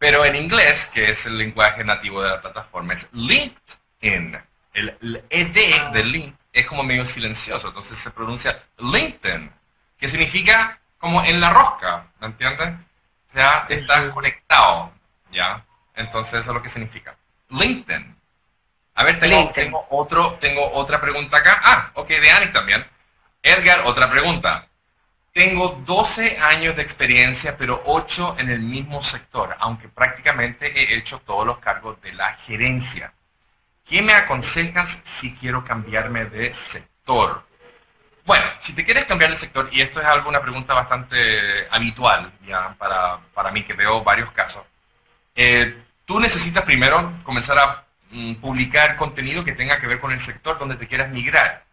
Pero 0.00 0.24
en 0.24 0.34
inglés, 0.34 0.90
que 0.94 1.10
es 1.10 1.26
el 1.26 1.36
lenguaje 1.36 1.84
nativo 1.84 2.22
de 2.22 2.30
la 2.30 2.40
plataforma, 2.40 2.94
es 2.94 3.12
linked 3.12 3.74
en. 4.00 4.42
El, 4.72 5.22
ED 5.28 5.92
de 5.92 6.04
link 6.04 6.34
es 6.54 6.66
como 6.66 6.82
medio 6.82 7.04
silencioso, 7.04 7.68
entonces 7.68 7.98
se 7.98 8.10
pronuncia 8.10 8.58
LinkedIn, 8.78 9.52
que 9.98 10.08
significa 10.08 10.80
como 10.98 11.22
en 11.22 11.38
la 11.38 11.50
rosca, 11.50 12.06
¿me 12.18 12.28
entiendes? 12.28 12.68
O 12.68 13.32
sea, 13.32 13.66
está 13.68 14.10
conectado, 14.12 14.90
¿ya? 15.32 15.66
Entonces 15.94 16.40
eso 16.40 16.52
es 16.52 16.54
lo 16.54 16.62
que 16.62 16.70
significa. 16.70 17.14
LinkedIn. 17.50 18.16
A 18.94 19.04
ver, 19.04 19.18
tengo, 19.18 19.50
tengo, 19.52 19.86
otro, 19.90 20.32
tengo 20.40 20.66
otra 20.72 20.98
pregunta 21.02 21.36
acá. 21.36 21.60
Ah, 21.62 21.90
ok, 21.94 22.08
de 22.08 22.30
Anis 22.30 22.52
también. 22.54 22.86
Edgar, 23.42 23.82
otra 23.84 24.08
pregunta. 24.08 24.66
Tengo 25.32 25.68
12 25.86 26.38
años 26.38 26.74
de 26.74 26.82
experiencia, 26.82 27.56
pero 27.56 27.80
8 27.86 28.36
en 28.38 28.50
el 28.50 28.60
mismo 28.60 29.00
sector, 29.02 29.56
aunque 29.60 29.88
prácticamente 29.88 30.66
he 30.66 30.96
hecho 30.96 31.20
todos 31.20 31.46
los 31.46 31.58
cargos 31.58 32.00
de 32.02 32.12
la 32.14 32.32
gerencia. 32.32 33.14
¿Qué 33.84 34.02
me 34.02 34.12
aconsejas 34.12 34.88
si 34.88 35.34
quiero 35.34 35.64
cambiarme 35.64 36.24
de 36.24 36.52
sector? 36.52 37.44
Bueno, 38.26 38.44
si 38.60 38.74
te 38.74 38.84
quieres 38.84 39.04
cambiar 39.06 39.30
de 39.30 39.36
sector, 39.36 39.68
y 39.72 39.80
esto 39.80 40.00
es 40.00 40.06
algo, 40.06 40.28
una 40.28 40.40
pregunta 40.40 40.74
bastante 40.74 41.16
habitual 41.70 42.32
ya 42.44 42.74
para, 42.78 43.18
para 43.32 43.52
mí, 43.52 43.62
que 43.62 43.74
veo 43.74 44.02
varios 44.02 44.30
casos, 44.32 44.64
eh, 45.36 45.76
tú 46.04 46.20
necesitas 46.20 46.64
primero 46.64 47.12
comenzar 47.22 47.58
a 47.58 47.84
mm, 48.10 48.34
publicar 48.34 48.96
contenido 48.96 49.44
que 49.44 49.52
tenga 49.52 49.78
que 49.80 49.86
ver 49.86 50.00
con 50.00 50.12
el 50.12 50.18
sector 50.18 50.58
donde 50.58 50.76
te 50.76 50.88
quieras 50.88 51.10
migrar. 51.10 51.64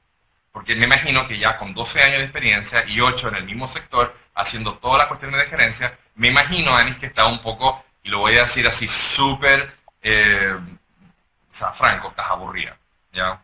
Porque 0.58 0.76
me 0.76 0.86
imagino 0.86 1.28
que 1.28 1.38
ya 1.38 1.56
con 1.56 1.76
12 1.76 2.02
años 2.02 2.18
de 2.18 2.24
experiencia 2.24 2.84
y 2.88 3.00
8 3.00 3.28
en 3.28 3.36
el 3.36 3.44
mismo 3.44 3.68
sector, 3.68 4.12
haciendo 4.34 4.74
toda 4.80 4.98
la 4.98 5.08
cuestión 5.08 5.32
de 5.32 5.46
gerencia, 5.46 5.96
me 6.16 6.30
imagino, 6.30 6.76
Anis, 6.76 6.98
que 6.98 7.06
está 7.06 7.28
un 7.28 7.44
poco, 7.44 7.86
y 8.02 8.10
lo 8.10 8.18
voy 8.18 8.36
a 8.40 8.42
decir 8.42 8.68
así 8.68 8.88
súper, 8.88 9.72
eh, 10.02 10.58
o 10.58 11.54
sea, 11.54 11.74
franco, 11.74 12.08
estás 12.08 12.32
aburrida, 12.32 12.76
¿ya? 13.14 13.40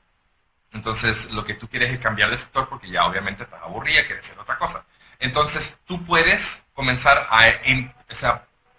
Entonces, 0.72 1.34
lo 1.34 1.44
que 1.44 1.54
tú 1.54 1.70
quieres 1.70 1.92
es 1.92 2.00
cambiar 2.00 2.32
de 2.32 2.38
sector 2.38 2.68
porque 2.68 2.90
ya 2.90 3.06
obviamente 3.06 3.44
estás 3.44 3.62
aburrida, 3.62 4.04
quieres 4.08 4.28
hacer 4.28 4.40
otra 4.40 4.58
cosa. 4.58 4.84
Entonces, 5.20 5.82
tú 5.86 6.04
puedes 6.06 6.66
comenzar 6.74 7.28
a 7.30 7.48
em, 7.66 7.94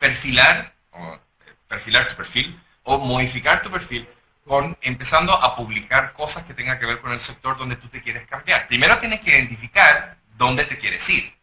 perfilar, 0.00 0.74
o, 0.90 1.14
eh, 1.14 1.54
perfilar 1.68 2.08
tu 2.08 2.16
perfil 2.16 2.60
o 2.82 2.98
modificar 2.98 3.62
tu 3.62 3.70
perfil 3.70 4.08
empezando 4.82 5.32
a 5.32 5.56
publicar 5.56 6.12
cosas 6.12 6.44
que 6.44 6.54
tengan 6.54 6.78
que 6.78 6.86
ver 6.86 7.00
con 7.00 7.12
el 7.12 7.20
sector 7.20 7.56
donde 7.56 7.76
tú 7.76 7.88
te 7.88 8.02
quieres 8.02 8.26
cambiar. 8.26 8.66
Primero 8.66 8.98
tienes 8.98 9.20
que 9.20 9.30
identificar 9.30 10.18
dónde 10.36 10.64
te 10.64 10.76
quieres 10.76 11.08
ir, 11.08 11.34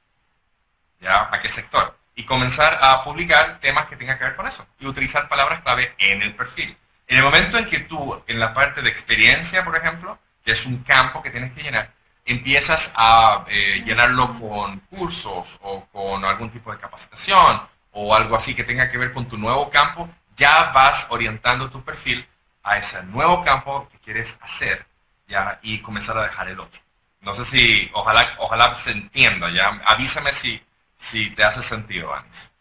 ¿ya? 0.99 1.29
¿A 1.31 1.39
qué 1.39 1.49
sector? 1.49 1.97
Y 2.15 2.25
comenzar 2.25 2.77
a 2.81 3.03
publicar 3.03 3.59
temas 3.59 3.87
que 3.87 3.95
tengan 3.95 4.17
que 4.17 4.25
ver 4.25 4.35
con 4.35 4.47
eso 4.47 4.67
y 4.79 4.85
utilizar 4.85 5.27
palabras 5.29 5.61
clave 5.61 5.93
en 5.97 6.21
el 6.21 6.35
perfil. 6.35 6.77
En 7.07 7.17
el 7.17 7.23
momento 7.23 7.57
en 7.57 7.65
que 7.65 7.79
tú, 7.79 8.23
en 8.27 8.39
la 8.39 8.53
parte 8.53 8.81
de 8.81 8.89
experiencia, 8.89 9.65
por 9.65 9.75
ejemplo, 9.75 10.19
que 10.45 10.51
es 10.51 10.65
un 10.65 10.83
campo 10.83 11.21
que 11.21 11.31
tienes 11.31 11.51
que 11.53 11.63
llenar, 11.63 11.91
empiezas 12.25 12.93
a 12.97 13.43
eh, 13.47 13.83
llenarlo 13.85 14.27
con 14.39 14.79
cursos 14.81 15.57
o 15.61 15.85
con 15.87 16.23
algún 16.23 16.51
tipo 16.51 16.71
de 16.71 16.77
capacitación 16.77 17.61
o 17.91 18.15
algo 18.15 18.35
así 18.35 18.55
que 18.55 18.63
tenga 18.63 18.87
que 18.87 18.97
ver 18.97 19.11
con 19.11 19.27
tu 19.27 19.37
nuevo 19.37 19.69
campo, 19.69 20.09
ya 20.35 20.71
vas 20.71 21.07
orientando 21.09 21.69
tu 21.69 21.83
perfil 21.83 22.25
a 22.63 22.77
ese 22.77 23.03
nuevo 23.07 23.43
campo 23.43 23.87
que 23.89 23.99
quieres 23.99 24.39
hacer 24.41 24.85
ya 25.27 25.59
y 25.61 25.81
comenzar 25.81 26.17
a 26.17 26.23
dejar 26.23 26.47
el 26.49 26.59
otro. 26.59 26.81
No 27.21 27.33
sé 27.33 27.45
si, 27.45 27.89
ojalá, 27.93 28.27
ojalá 28.39 28.73
se 28.73 28.91
entienda, 28.91 29.49
ya. 29.51 29.67
Avísame 29.85 30.31
si, 30.31 30.61
si 30.97 31.29
te 31.31 31.43
hace 31.43 31.61
sentido, 31.61 32.13
Anis. 32.13 32.53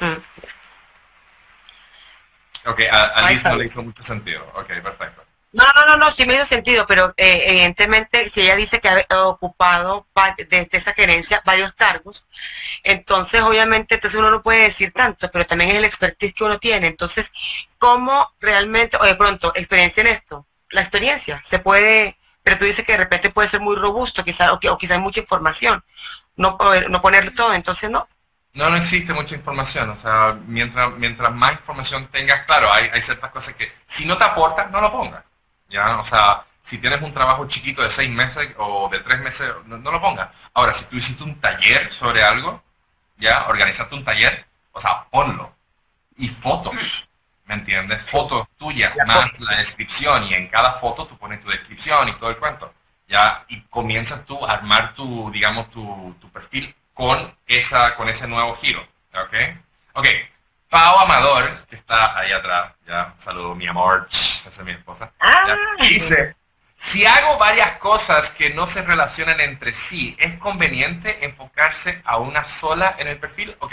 Mm. 0.00 0.16
Ok, 2.66 2.80
a, 2.90 3.04
Alice 3.26 3.48
no 3.48 3.56
le 3.56 3.66
hizo 3.66 3.82
mucho 3.82 4.02
sentido. 4.02 4.44
Ok, 4.54 4.66
perfecto. 4.82 5.24
No, 5.56 5.64
no, 5.74 5.86
no, 5.86 5.96
no, 5.96 6.10
sí 6.10 6.26
me 6.26 6.34
hizo 6.34 6.44
sentido, 6.44 6.86
pero 6.86 7.14
eh, 7.16 7.44
evidentemente 7.46 8.28
si 8.28 8.42
ella 8.42 8.56
dice 8.56 8.78
que 8.78 8.90
ha 8.90 9.22
ocupado 9.24 10.06
desde 10.36 10.68
esa 10.70 10.92
gerencia 10.92 11.42
varios 11.46 11.72
cargos, 11.72 12.28
entonces 12.84 13.40
obviamente 13.40 13.94
entonces 13.94 14.20
uno 14.20 14.30
no 14.30 14.42
puede 14.42 14.64
decir 14.64 14.92
tanto, 14.92 15.30
pero 15.30 15.46
también 15.46 15.70
es 15.70 15.76
el 15.76 15.86
expertise 15.86 16.34
que 16.34 16.44
uno 16.44 16.58
tiene. 16.58 16.88
Entonces, 16.88 17.32
¿cómo 17.78 18.34
realmente, 18.38 18.98
o 19.00 19.04
de 19.06 19.14
pronto, 19.14 19.50
experiencia 19.54 20.02
en 20.02 20.08
esto? 20.08 20.46
La 20.68 20.82
experiencia 20.82 21.40
se 21.42 21.58
puede, 21.58 22.18
pero 22.42 22.58
tú 22.58 22.66
dices 22.66 22.84
que 22.84 22.92
de 22.92 22.98
repente 22.98 23.30
puede 23.30 23.48
ser 23.48 23.60
muy 23.60 23.76
robusto, 23.76 24.24
quizá, 24.24 24.52
o, 24.52 24.58
o 24.62 24.76
quizá 24.76 24.94
hay 24.96 25.00
mucha 25.00 25.20
información, 25.20 25.82
no, 26.36 26.58
no 26.90 27.00
ponerlo 27.00 27.32
todo, 27.32 27.54
entonces 27.54 27.88
no. 27.88 28.06
No, 28.52 28.68
no 28.68 28.76
existe 28.76 29.14
mucha 29.14 29.34
información. 29.34 29.88
O 29.88 29.96
sea, 29.96 30.38
mientras, 30.48 30.90
mientras 30.98 31.32
más 31.32 31.52
información 31.52 32.06
tengas, 32.08 32.42
claro, 32.44 32.70
hay, 32.72 32.90
hay 32.92 33.00
ciertas 33.00 33.30
cosas 33.30 33.54
que 33.54 33.72
si 33.86 34.06
no 34.06 34.18
te 34.18 34.24
aportan, 34.24 34.70
no 34.70 34.82
lo 34.82 34.92
pongas. 34.92 35.25
¿Ya? 35.68 35.98
O 35.98 36.04
sea, 36.04 36.44
si 36.62 36.78
tienes 36.78 37.00
un 37.02 37.12
trabajo 37.12 37.46
chiquito 37.46 37.82
de 37.82 37.90
seis 37.90 38.10
meses 38.10 38.48
o 38.58 38.88
de 38.90 39.00
tres 39.00 39.20
meses, 39.20 39.50
no, 39.66 39.78
lo 39.78 40.00
pongas. 40.00 40.28
Ahora, 40.54 40.72
si 40.72 40.86
tú 40.86 40.96
hiciste 40.96 41.24
un 41.24 41.38
taller 41.40 41.92
sobre 41.92 42.22
algo, 42.24 42.62
¿ya? 43.18 43.46
Organizaste 43.48 43.94
un 43.94 44.04
taller, 44.04 44.46
o 44.72 44.80
sea, 44.80 45.04
ponlo. 45.10 45.54
Y 46.16 46.28
fotos, 46.28 47.08
¿me 47.44 47.54
entiendes? 47.54 48.10
Fotos 48.10 48.48
tuyas, 48.58 48.92
más 49.06 49.38
la 49.40 49.56
descripción, 49.56 50.24
y 50.24 50.34
en 50.34 50.48
cada 50.48 50.72
foto 50.72 51.06
tú 51.06 51.16
pones 51.18 51.40
tu 51.40 51.48
descripción 51.48 52.08
y 52.08 52.14
todo 52.14 52.30
el 52.30 52.36
cuento, 52.36 52.72
¿ya? 53.08 53.44
Y 53.48 53.60
comienzas 53.62 54.26
tú 54.26 54.44
a 54.44 54.54
armar 54.54 54.94
tu, 54.94 55.30
digamos, 55.30 55.70
tu, 55.70 56.16
tu 56.20 56.30
perfil 56.30 56.74
con, 56.94 57.36
esa, 57.46 57.94
con 57.94 58.08
ese 58.08 58.26
nuevo 58.26 58.54
giro, 58.56 58.80
¿ok? 59.14 59.34
Ok, 59.94 60.06
Pau 60.76 60.98
Amador, 60.98 61.64
que 61.70 61.74
está 61.74 62.18
ahí 62.18 62.30
atrás, 62.32 62.70
ya, 62.86 63.14
saludo 63.16 63.54
mi 63.54 63.66
amor, 63.66 64.06
esa 64.10 64.50
es 64.50 64.62
mi 64.62 64.72
esposa, 64.72 65.10
ah. 65.20 65.56
dice, 65.80 66.36
si 66.76 67.06
hago 67.06 67.38
varias 67.38 67.78
cosas 67.78 68.32
que 68.32 68.52
no 68.52 68.66
se 68.66 68.82
relacionan 68.82 69.40
entre 69.40 69.72
sí, 69.72 70.14
¿es 70.18 70.34
conveniente 70.34 71.24
enfocarse 71.24 72.02
a 72.04 72.18
una 72.18 72.44
sola 72.44 72.94
en 72.98 73.08
el 73.08 73.16
perfil? 73.16 73.56
Ok, 73.60 73.72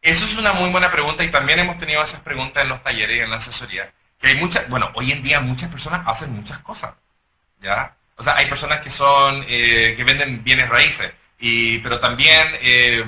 eso 0.00 0.24
es 0.24 0.36
una 0.36 0.52
muy 0.52 0.70
buena 0.70 0.92
pregunta 0.92 1.24
y 1.24 1.28
también 1.28 1.58
hemos 1.58 1.76
tenido 1.76 2.00
esas 2.00 2.20
preguntas 2.20 2.62
en 2.62 2.68
los 2.68 2.84
talleres 2.84 3.16
y 3.16 3.20
en 3.20 3.28
la 3.30 3.38
asesoría, 3.38 3.92
que 4.20 4.28
hay 4.28 4.36
muchas, 4.36 4.68
bueno, 4.68 4.92
hoy 4.94 5.10
en 5.10 5.24
día 5.24 5.40
muchas 5.40 5.70
personas 5.70 6.06
hacen 6.06 6.32
muchas 6.34 6.60
cosas, 6.60 6.94
¿ya? 7.60 7.96
O 8.14 8.22
sea, 8.22 8.36
hay 8.36 8.46
personas 8.46 8.78
que 8.78 8.90
son, 8.90 9.44
eh, 9.48 9.94
que 9.96 10.04
venden 10.04 10.44
bienes 10.44 10.68
raíces, 10.68 11.10
y, 11.40 11.78
pero 11.80 11.98
también 11.98 12.46
eh, 12.60 13.04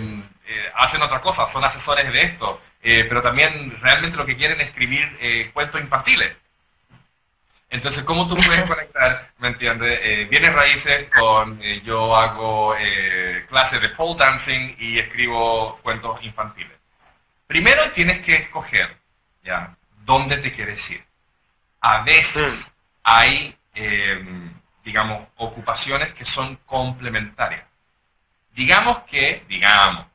eh, 0.47 0.73
hacen 0.77 1.01
otra 1.01 1.23
cosa, 1.23 1.47
son 1.47 1.65
asesores 1.65 2.13
de 2.13 2.23
esto, 2.23 2.61
eh, 2.83 3.07
pero 3.09 3.23
también 3.23 3.75
realmente 3.81 4.19
lo 4.19 4.27
que 4.27 4.37
quieren 4.37 4.61
es 4.61 4.69
escribir 4.69 5.05
eh, 5.21 5.51
cuentos 5.55 5.81
infantiles. 5.81 6.37
Entonces, 7.71 8.05
¿cómo 8.05 8.27
tú 8.27 8.37
puedes 8.37 8.63
conectar, 8.69 9.33
me 9.39 9.49
entiendes? 9.49 10.29
Bienes 10.29 10.53
raíces 10.53 11.09
con 11.19 11.61
yo 11.83 12.15
hago 12.15 12.77
clases 13.49 13.81
de 13.81 13.89
pole 13.91 14.17
dancing 14.19 14.77
y 14.79 14.99
escribo 14.99 15.79
cuentos 15.83 16.23
infantiles. 16.23 16.73
Primero 17.47 17.83
tienes 17.93 18.21
que 18.21 18.37
escoger, 18.37 18.95
¿ya? 19.43 19.77
¿Dónde 20.05 20.37
te 20.37 20.53
quieres 20.53 20.91
ir? 20.91 21.05
A 21.81 22.03
veces 22.03 22.75
hay, 23.03 23.57
digamos, 24.85 25.27
ocupaciones 25.37 26.13
que 26.13 26.27
son 26.27 26.57
complementarias. 26.67 27.65
Digamos 28.55 28.99
que, 29.05 29.45
digamos, 29.49 30.07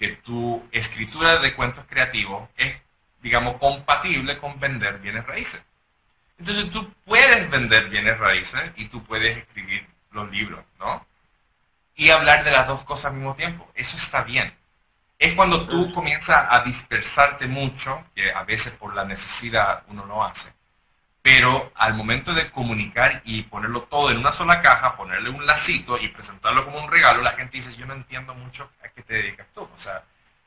que 0.00 0.08
tu 0.08 0.66
escritura 0.72 1.38
de 1.40 1.54
cuentos 1.54 1.84
creativos 1.86 2.48
es, 2.56 2.80
digamos, 3.20 3.58
compatible 3.58 4.38
con 4.38 4.58
vender 4.58 4.98
bienes 4.98 5.26
raíces. 5.26 5.66
Entonces 6.38 6.70
tú 6.70 6.90
puedes 7.04 7.50
vender 7.50 7.90
bienes 7.90 8.18
raíces 8.18 8.62
y 8.76 8.86
tú 8.86 9.04
puedes 9.04 9.36
escribir 9.36 9.86
los 10.12 10.30
libros, 10.30 10.64
¿no? 10.78 11.06
Y 11.94 12.08
hablar 12.08 12.44
de 12.44 12.50
las 12.50 12.66
dos 12.66 12.82
cosas 12.82 13.10
al 13.10 13.18
mismo 13.18 13.34
tiempo. 13.34 13.70
Eso 13.74 13.98
está 13.98 14.24
bien. 14.24 14.56
Es 15.18 15.34
cuando 15.34 15.66
tú 15.68 15.92
comienzas 15.92 16.46
a 16.48 16.60
dispersarte 16.60 17.46
mucho, 17.46 18.02
que 18.14 18.32
a 18.32 18.42
veces 18.44 18.78
por 18.78 18.94
la 18.94 19.04
necesidad 19.04 19.84
uno 19.88 20.06
no 20.06 20.24
hace, 20.24 20.54
pero 21.22 21.70
al 21.74 21.94
momento 21.94 22.32
de 22.32 22.50
comunicar 22.50 23.20
y 23.24 23.42
ponerlo 23.42 23.82
todo 23.82 24.10
en 24.10 24.18
una 24.18 24.32
sola 24.32 24.62
caja, 24.62 24.96
ponerle 24.96 25.30
un 25.30 25.44
lacito 25.46 25.98
y 25.98 26.08
presentarlo 26.08 26.64
como 26.64 26.82
un 26.82 26.90
regalo, 26.90 27.20
la 27.20 27.32
gente 27.32 27.58
dice, 27.58 27.76
yo 27.76 27.86
no 27.86 27.94
entiendo 27.94 28.34
mucho 28.34 28.70
a 28.82 28.88
qué 28.88 29.02
te 29.02 29.14
dedicas 29.14 29.46
tú, 29.54 29.62
o 29.62 29.78
sea, 29.78 30.02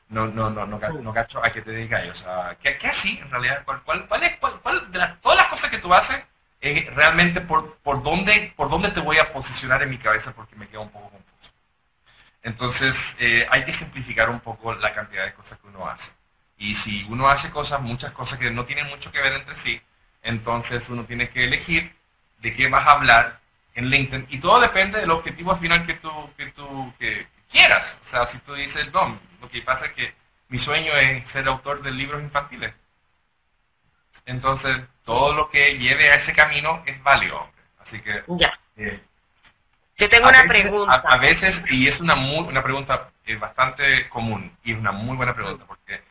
no, 0.08 0.26
no, 0.26 0.50
no, 0.50 0.66
no, 0.66 0.78
no 0.78 1.12
cacho 1.12 1.44
a 1.44 1.50
qué 1.50 1.62
te 1.62 1.70
dedicas, 1.70 2.08
o 2.08 2.14
sea, 2.14 2.56
¿qué, 2.60 2.76
qué 2.76 2.88
así 2.88 3.18
en 3.18 3.30
realidad? 3.30 3.62
¿Cuál, 3.64 3.82
cuál, 3.82 4.06
cuál 4.08 4.22
es, 4.24 4.36
cuál, 4.38 4.90
de 4.90 5.06
todas 5.22 5.38
las 5.38 5.48
cosas 5.48 5.70
que 5.70 5.78
tú 5.78 5.94
haces, 5.94 6.26
es 6.60 6.92
realmente 6.94 7.40
por, 7.40 7.76
por, 7.78 8.02
dónde, 8.02 8.52
por 8.56 8.70
dónde 8.70 8.90
te 8.90 9.00
voy 9.00 9.18
a 9.18 9.32
posicionar 9.32 9.82
en 9.82 9.90
mi 9.90 9.98
cabeza 9.98 10.34
porque 10.34 10.56
me 10.56 10.66
queda 10.66 10.80
un 10.80 10.90
poco 10.90 11.10
confuso. 11.10 11.52
Entonces, 12.42 13.18
eh, 13.20 13.46
hay 13.50 13.64
que 13.64 13.72
simplificar 13.72 14.30
un 14.30 14.40
poco 14.40 14.74
la 14.74 14.92
cantidad 14.92 15.24
de 15.24 15.34
cosas 15.34 15.58
que 15.58 15.66
uno 15.66 15.86
hace. 15.88 16.14
Y 16.58 16.74
si 16.74 17.04
uno 17.10 17.28
hace 17.28 17.50
cosas, 17.50 17.80
muchas 17.82 18.12
cosas 18.12 18.38
que 18.38 18.50
no 18.50 18.64
tienen 18.64 18.88
mucho 18.88 19.12
que 19.12 19.20
ver 19.20 19.34
entre 19.34 19.54
sí, 19.56 19.80
entonces 20.24 20.88
uno 20.88 21.04
tiene 21.04 21.28
que 21.28 21.44
elegir 21.44 21.94
de 22.40 22.52
qué 22.52 22.68
vas 22.68 22.86
a 22.86 22.92
hablar 22.92 23.40
en 23.74 23.90
LinkedIn 23.90 24.26
y 24.30 24.38
todo 24.38 24.60
depende 24.60 25.00
del 25.00 25.10
objetivo 25.10 25.54
final 25.54 25.84
que 25.86 25.94
tú, 25.94 26.10
que 26.36 26.46
tú 26.46 26.92
que 26.98 27.26
quieras. 27.50 28.00
O 28.02 28.06
sea, 28.06 28.26
si 28.26 28.38
tú 28.38 28.54
dices, 28.54 28.92
no, 28.92 29.18
lo 29.40 29.48
que 29.48 29.62
pasa 29.62 29.86
es 29.86 29.92
que 29.92 30.14
mi 30.48 30.58
sueño 30.58 30.92
es 30.96 31.28
ser 31.28 31.46
autor 31.48 31.82
de 31.82 31.92
libros 31.92 32.22
infantiles. 32.22 32.72
Entonces, 34.26 34.78
todo 35.04 35.34
lo 35.34 35.50
que 35.50 35.78
lleve 35.78 36.08
a 36.10 36.14
ese 36.14 36.32
camino 36.32 36.82
es 36.86 37.02
válido. 37.02 37.50
Así 37.78 38.00
que... 38.00 38.24
Ya. 38.28 38.58
Eh, 38.76 39.00
Yo 39.98 40.08
tengo 40.08 40.28
una 40.28 40.44
pregunta. 40.44 40.94
A, 40.94 41.18
veces, 41.18 41.66
y 41.70 41.88
es 41.88 42.00
una, 42.00 42.14
muy, 42.14 42.46
una 42.48 42.62
pregunta 42.62 43.10
eh, 43.26 43.36
bastante 43.36 44.08
común, 44.08 44.56
y 44.64 44.72
es 44.72 44.78
una 44.78 44.92
muy 44.92 45.16
buena 45.16 45.34
pregunta, 45.34 45.66
porque 45.66 46.02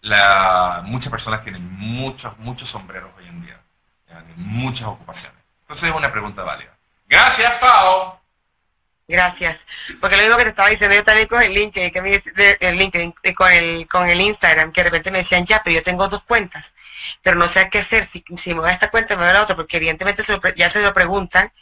la, 0.00 0.82
muchas 0.84 1.10
personas 1.10 1.42
tienen 1.42 1.62
muchos, 1.78 2.36
muchos 2.38 2.68
sombreros 2.68 3.10
hoy 3.18 3.26
en 3.26 3.42
día 3.42 3.49
muchas 4.36 4.88
ocupaciones. 4.88 5.38
Entonces 5.62 5.88
es 5.88 5.94
una 5.94 6.10
pregunta 6.10 6.42
válida. 6.42 6.76
Gracias, 7.06 7.52
Pau. 7.60 8.20
Gracias. 9.10 9.66
Porque 10.00 10.16
lo 10.16 10.22
mismo 10.22 10.36
que 10.36 10.44
te 10.44 10.50
estaba 10.50 10.68
diciendo 10.68 10.94
yo 10.94 11.02
también 11.02 11.26
con 11.26 11.42
el 11.42 11.52
LinkedIn, 11.52 11.90
que 11.90 12.00
me, 12.00 12.22
el 12.60 12.76
LinkedIn, 12.76 13.12
eh, 13.24 13.34
con 13.34 13.50
el, 13.50 13.88
con 13.88 14.08
el 14.08 14.20
Instagram, 14.20 14.70
que 14.70 14.82
de 14.82 14.90
repente 14.90 15.10
me 15.10 15.18
decían, 15.18 15.44
ya, 15.44 15.60
pero 15.64 15.74
yo 15.74 15.82
tengo 15.82 16.06
dos 16.06 16.22
cuentas, 16.22 16.76
pero 17.20 17.36
no 17.36 17.48
sé 17.48 17.68
qué 17.70 17.80
hacer, 17.80 18.04
si, 18.04 18.24
si 18.36 18.54
me 18.54 18.60
voy 18.60 18.70
a 18.70 18.72
esta 18.72 18.88
cuenta, 18.88 19.16
me 19.16 19.22
voy 19.22 19.30
a 19.30 19.32
la 19.32 19.42
otra, 19.42 19.56
porque 19.56 19.78
evidentemente 19.78 20.22
ya 20.54 20.70
se 20.70 20.80
lo 20.80 20.94
preguntan 20.94 21.52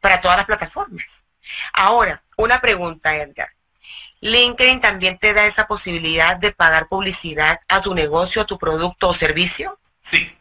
para 0.00 0.22
todas 0.22 0.38
las 0.38 0.46
plataformas. 0.46 1.26
Ahora, 1.74 2.22
una 2.38 2.62
pregunta, 2.62 3.14
Edgar. 3.14 3.50
¿LinkedIn 4.20 4.80
también 4.80 5.18
te 5.18 5.34
da 5.34 5.44
esa 5.44 5.66
posibilidad 5.66 6.38
de 6.38 6.52
pagar 6.52 6.88
publicidad 6.88 7.60
a 7.68 7.82
tu 7.82 7.94
negocio, 7.94 8.40
a 8.40 8.46
tu 8.46 8.56
producto 8.56 9.08
o 9.08 9.14
servicio? 9.14 9.78
Sí, 10.00 10.34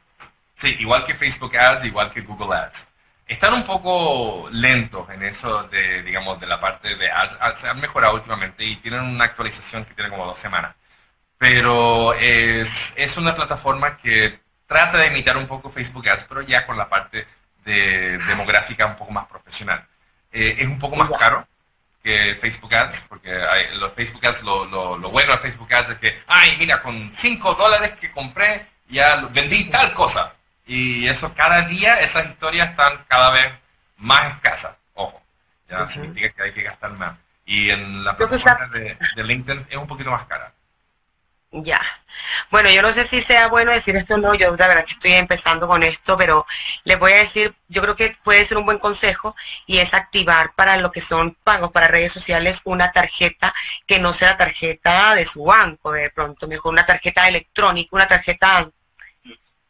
Sí, 0.55 0.75
igual 0.79 1.05
que 1.05 1.13
Facebook 1.15 1.55
Ads, 1.55 1.85
igual 1.85 2.11
que 2.11 2.21
Google 2.21 2.55
Ads. 2.55 2.89
Están 3.27 3.53
un 3.53 3.63
poco 3.63 4.49
lentos 4.51 5.09
en 5.09 5.23
eso 5.23 5.63
de, 5.69 6.03
digamos, 6.03 6.39
de 6.39 6.47
la 6.47 6.59
parte 6.59 6.95
de 6.95 7.09
ads. 7.09 7.39
Se 7.55 7.69
han 7.69 7.79
mejorado 7.79 8.15
últimamente 8.15 8.63
y 8.65 8.75
tienen 8.75 9.01
una 9.01 9.25
actualización 9.25 9.85
que 9.85 9.93
tiene 9.93 10.09
como 10.09 10.25
dos 10.25 10.37
semanas. 10.37 10.75
Pero 11.37 12.13
es, 12.15 12.95
es 12.97 13.17
una 13.17 13.35
plataforma 13.35 13.97
que 13.97 14.39
trata 14.67 14.97
de 14.97 15.07
imitar 15.07 15.37
un 15.37 15.47
poco 15.47 15.69
Facebook 15.69 16.07
Ads, 16.09 16.25
pero 16.25 16.41
ya 16.41 16.65
con 16.65 16.77
la 16.77 16.89
parte 16.89 17.25
de 17.65 18.17
demográfica 18.17 18.85
un 18.85 18.97
poco 18.97 19.11
más 19.11 19.25
profesional. 19.27 19.85
Eh, 20.31 20.55
es 20.59 20.67
un 20.67 20.79
poco 20.79 20.95
más 20.95 21.09
caro 21.11 21.47
que 22.03 22.35
Facebook 22.35 22.73
Ads, 22.75 23.07
porque 23.09 23.31
los 23.79 23.93
Facebook 23.93 24.25
Ads, 24.25 24.43
lo, 24.43 24.65
lo, 24.65 25.09
bueno 25.09 25.31
de 25.33 25.37
Facebook 25.39 25.73
Ads 25.73 25.91
es 25.91 25.97
que, 25.97 26.23
ay, 26.27 26.55
mira, 26.59 26.81
con 26.81 27.09
5 27.11 27.55
dólares 27.55 27.93
que 27.99 28.11
compré, 28.11 28.65
ya 28.89 29.15
vendí 29.31 29.65
tal 29.69 29.93
cosa. 29.93 30.35
Y 30.65 31.07
eso 31.07 31.33
cada 31.33 31.63
día, 31.63 31.99
esas 31.99 32.29
historias 32.29 32.69
están 32.69 33.03
cada 33.07 33.31
vez 33.31 33.51
más 33.97 34.33
escasas. 34.33 34.77
Ojo, 34.93 35.21
ya 35.69 35.87
significa 35.87 36.29
que 36.29 36.43
hay 36.43 36.53
que 36.53 36.63
gastar 36.63 36.91
más. 36.91 37.17
Y 37.45 37.69
en 37.69 38.03
la 38.03 38.15
plataforma 38.15 38.67
de, 38.67 38.97
de 39.15 39.23
LinkedIn 39.23 39.67
es 39.69 39.77
un 39.77 39.87
poquito 39.87 40.11
más 40.11 40.25
cara. 40.25 40.53
Ya. 41.53 41.81
Bueno, 42.49 42.69
yo 42.71 42.81
no 42.81 42.91
sé 42.91 43.05
si 43.05 43.21
sea 43.21 43.47
bueno 43.47 43.71
decir 43.71 43.95
esto 43.95 44.15
o 44.15 44.17
no, 44.17 44.33
yo 44.33 44.55
la 44.55 44.67
verdad 44.67 44.85
que 44.85 44.93
estoy 44.93 45.13
empezando 45.13 45.67
con 45.67 45.83
esto, 45.83 46.17
pero 46.17 46.47
les 46.83 46.97
voy 46.97 47.13
a 47.13 47.17
decir, 47.17 47.55
yo 47.67 47.83
creo 47.83 47.95
que 47.95 48.11
puede 48.23 48.43
ser 48.43 48.57
un 48.57 48.65
buen 48.65 48.79
consejo 48.79 49.35
y 49.67 49.77
es 49.77 49.93
activar 49.93 50.53
para 50.55 50.77
lo 50.77 50.91
que 50.91 50.99
son 50.99 51.35
pagos 51.43 51.71
para 51.71 51.87
redes 51.87 52.11
sociales 52.11 52.63
una 52.65 52.91
tarjeta 52.91 53.53
que 53.85 53.99
no 53.99 54.13
sea 54.13 54.31
la 54.31 54.37
tarjeta 54.37 55.13
de 55.13 55.25
su 55.25 55.43
banco, 55.43 55.91
de 55.91 56.09
pronto, 56.09 56.47
mejor 56.47 56.73
una 56.73 56.87
tarjeta 56.87 57.27
electrónica, 57.27 57.89
una 57.91 58.07
tarjeta 58.07 58.71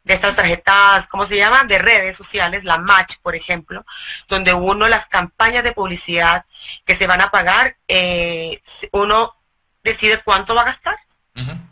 de 0.04 0.14
estas 0.14 0.36
tarjetas, 0.36 1.08
¿cómo 1.08 1.26
se 1.26 1.36
llama? 1.36 1.64
De 1.64 1.78
redes 1.78 2.16
sociales, 2.16 2.64
la 2.64 2.78
Match, 2.78 3.16
por 3.22 3.34
ejemplo, 3.34 3.84
donde 4.28 4.54
uno 4.54 4.88
las 4.88 5.06
campañas 5.06 5.64
de 5.64 5.72
publicidad 5.72 6.44
que 6.84 6.94
se 6.94 7.06
van 7.06 7.22
a 7.22 7.30
pagar, 7.30 7.76
eh, 7.88 8.58
uno 8.92 9.34
decide 9.82 10.20
cuánto 10.22 10.54
va 10.54 10.62
a 10.62 10.66
gastar 10.66 10.96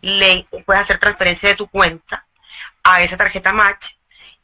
le 0.00 0.44
puedes 0.66 0.82
hacer 0.82 0.98
transferencia 0.98 1.48
de 1.48 1.54
tu 1.54 1.68
cuenta 1.68 2.26
a 2.82 3.02
esa 3.02 3.16
tarjeta 3.16 3.52
Match 3.52 3.92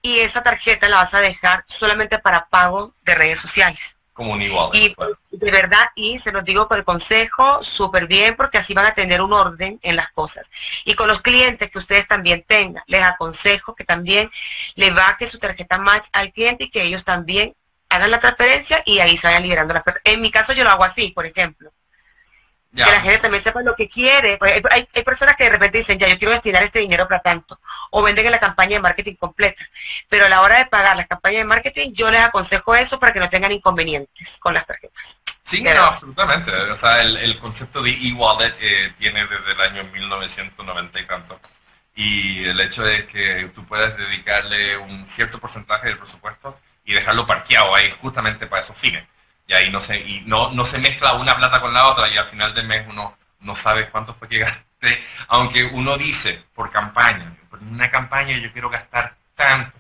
y 0.01 0.20
esa 0.20 0.43
tarjeta 0.43 0.89
la 0.89 0.97
vas 0.97 1.14
a 1.14 1.20
dejar 1.20 1.64
solamente 1.66 2.18
para 2.18 2.49
pago 2.49 2.95
de 3.03 3.14
redes 3.14 3.41
sociales. 3.41 3.97
Como 4.18 4.32
un 4.32 4.42
igual. 4.42 4.70
Y 4.72 4.96
de 5.30 5.52
verdad, 5.52 5.90
y 5.94 6.18
se 6.18 6.32
los 6.32 6.42
digo 6.42 6.66
por 6.66 6.76
el 6.76 6.82
consejo, 6.82 7.62
súper 7.62 8.08
bien, 8.08 8.34
porque 8.34 8.58
así 8.58 8.74
van 8.74 8.86
a 8.86 8.92
tener 8.92 9.22
un 9.22 9.32
orden 9.32 9.78
en 9.80 9.94
las 9.94 10.10
cosas. 10.10 10.50
Y 10.84 10.94
con 10.94 11.06
los 11.06 11.22
clientes 11.22 11.70
que 11.70 11.78
ustedes 11.78 12.08
también 12.08 12.42
tengan, 12.42 12.82
les 12.88 13.04
aconsejo 13.04 13.76
que 13.76 13.84
también 13.84 14.28
le 14.74 14.90
baje 14.90 15.28
su 15.28 15.38
tarjeta 15.38 15.78
Match 15.78 16.08
al 16.12 16.32
cliente 16.32 16.64
y 16.64 16.68
que 16.68 16.82
ellos 16.82 17.04
también 17.04 17.54
hagan 17.90 18.10
la 18.10 18.18
transferencia 18.18 18.82
y 18.84 18.98
ahí 18.98 19.16
se 19.16 19.28
vayan 19.28 19.44
liberando 19.44 19.72
las 19.72 19.84
En 20.02 20.20
mi 20.20 20.32
caso 20.32 20.52
yo 20.52 20.64
lo 20.64 20.70
hago 20.70 20.82
así, 20.82 21.12
por 21.12 21.24
ejemplo. 21.24 21.70
Que 22.74 22.82
la 22.82 23.00
gente 23.00 23.18
también 23.18 23.42
sepa 23.42 23.62
lo 23.62 23.74
que 23.74 23.88
quiere. 23.88 24.36
Pues, 24.36 24.62
hay, 24.70 24.86
hay, 24.94 25.02
personas 25.02 25.36
que 25.36 25.44
de 25.44 25.50
repente 25.50 25.78
dicen, 25.78 25.98
ya, 25.98 26.06
yo 26.06 26.18
quiero 26.18 26.32
destinar 26.32 26.62
este 26.62 26.80
dinero 26.80 27.08
para 27.08 27.20
tanto. 27.20 27.58
O 27.90 28.02
venden 28.02 28.26
en 28.26 28.32
la 28.32 28.38
campaña 28.38 28.76
de 28.76 28.80
marketing 28.80 29.14
completa. 29.14 29.64
Pero 30.08 30.26
a 30.26 30.28
la 30.28 30.42
hora 30.42 30.58
de 30.58 30.66
pagar 30.66 30.96
las 30.96 31.06
campañas 31.06 31.40
de 31.40 31.44
marketing, 31.46 31.92
yo 31.92 32.10
les 32.10 32.20
aconsejo 32.20 32.74
eso 32.74 33.00
para 33.00 33.12
que 33.12 33.20
no 33.20 33.30
tengan 33.30 33.52
inconvenientes 33.52 34.38
con 34.38 34.52
las 34.52 34.66
tarjetas. 34.66 35.22
Sí, 35.42 35.62
no, 35.62 35.70
absolutamente. 35.82 36.52
O 36.52 36.76
sea, 36.76 37.02
el, 37.02 37.38
concepto 37.38 37.82
de 37.82 37.90
e-wallet 37.90 38.54
eh, 38.60 38.92
tiene 38.98 39.26
desde 39.26 39.52
el 39.52 39.60
año 39.62 39.84
1990 39.84 41.00
y 41.00 41.06
tanto. 41.06 41.40
Y 41.94 42.44
el 42.44 42.60
hecho 42.60 42.84
de 42.84 43.06
que 43.06 43.50
tú 43.54 43.64
puedas 43.64 43.96
dedicarle 43.96 44.76
un 44.76 45.08
cierto 45.08 45.38
porcentaje 45.38 45.88
del 45.88 45.96
presupuesto 45.96 46.60
y 46.84 46.92
dejarlo 46.92 47.26
parqueado 47.26 47.74
ahí 47.74 47.90
justamente 47.98 48.46
para 48.46 48.60
esos 48.60 48.76
fines 48.76 49.04
y 49.49 49.55
ahí 49.55 49.70
no 49.70 49.80
se, 49.80 49.99
y 49.99 50.20
no, 50.26 50.51
no 50.51 50.64
se 50.64 50.78
mezcla 50.78 51.14
una 51.14 51.36
plata 51.36 51.61
con 51.61 51.72
la 51.72 51.86
otra 51.88 52.07
y 52.09 52.16
al 52.16 52.26
final 52.26 52.55
del 52.55 52.66
mes 52.66 52.84
uno 52.88 53.16
no 53.40 53.55
sabe 53.55 53.88
cuánto 53.88 54.14
fue 54.14 54.28
que 54.28 54.38
gasté, 54.38 55.03
aunque 55.28 55.64
uno 55.64 55.96
dice 55.96 56.44
por 56.55 56.70
campaña, 56.70 57.34
por 57.49 57.59
una 57.61 57.90
campaña 57.90 58.36
yo 58.36 58.53
quiero 58.53 58.68
gastar 58.68 59.16
tanto, 59.34 59.76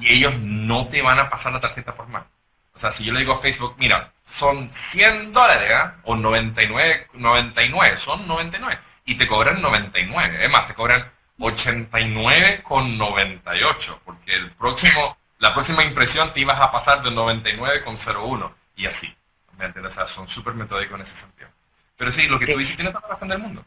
y 0.00 0.12
ellos 0.12 0.36
no 0.40 0.86
te 0.88 1.00
van 1.00 1.18
a 1.18 1.30
pasar 1.30 1.54
la 1.54 1.60
tarjeta 1.60 1.94
por 1.94 2.06
mano. 2.08 2.26
O 2.74 2.78
sea, 2.78 2.90
si 2.90 3.04
yo 3.04 3.14
le 3.14 3.20
digo 3.20 3.32
a 3.32 3.38
Facebook, 3.38 3.74
mira, 3.78 4.12
son 4.22 4.70
100 4.70 5.32
dólares, 5.32 5.70
¿eh? 5.70 5.90
o 6.04 6.16
99, 6.16 7.08
99, 7.14 7.96
son 7.96 8.28
99, 8.28 8.78
y 9.06 9.14
te 9.14 9.26
cobran 9.26 9.62
99, 9.62 10.44
es 10.44 10.50
más, 10.50 10.66
te 10.66 10.74
cobran 10.74 11.10
89 11.38 12.60
con 12.62 12.98
98, 12.98 14.02
porque 14.04 14.34
el 14.34 14.50
próximo, 14.52 15.16
la 15.38 15.54
próxima 15.54 15.84
impresión 15.84 16.30
te 16.34 16.40
ibas 16.40 16.60
a 16.60 16.70
pasar 16.70 17.02
de 17.02 17.10
99 17.12 17.82
con 17.82 17.96
01 17.96 18.54
y 18.76 18.86
así. 18.86 19.14
¿Me 19.58 19.64
entiendes? 19.64 19.94
O 19.94 19.96
sea, 19.96 20.06
son 20.06 20.28
súper 20.28 20.54
metódicos 20.54 20.94
en 20.94 21.02
ese 21.02 21.16
sentido. 21.16 21.48
Pero 21.96 22.12
sí, 22.12 22.28
lo 22.28 22.38
que 22.38 22.46
tú 22.46 22.58
dices 22.58 22.76
tiene 22.76 22.90
toda 22.90 23.02
la 23.02 23.14
razón 23.14 23.28
del 23.28 23.38
mundo. 23.38 23.64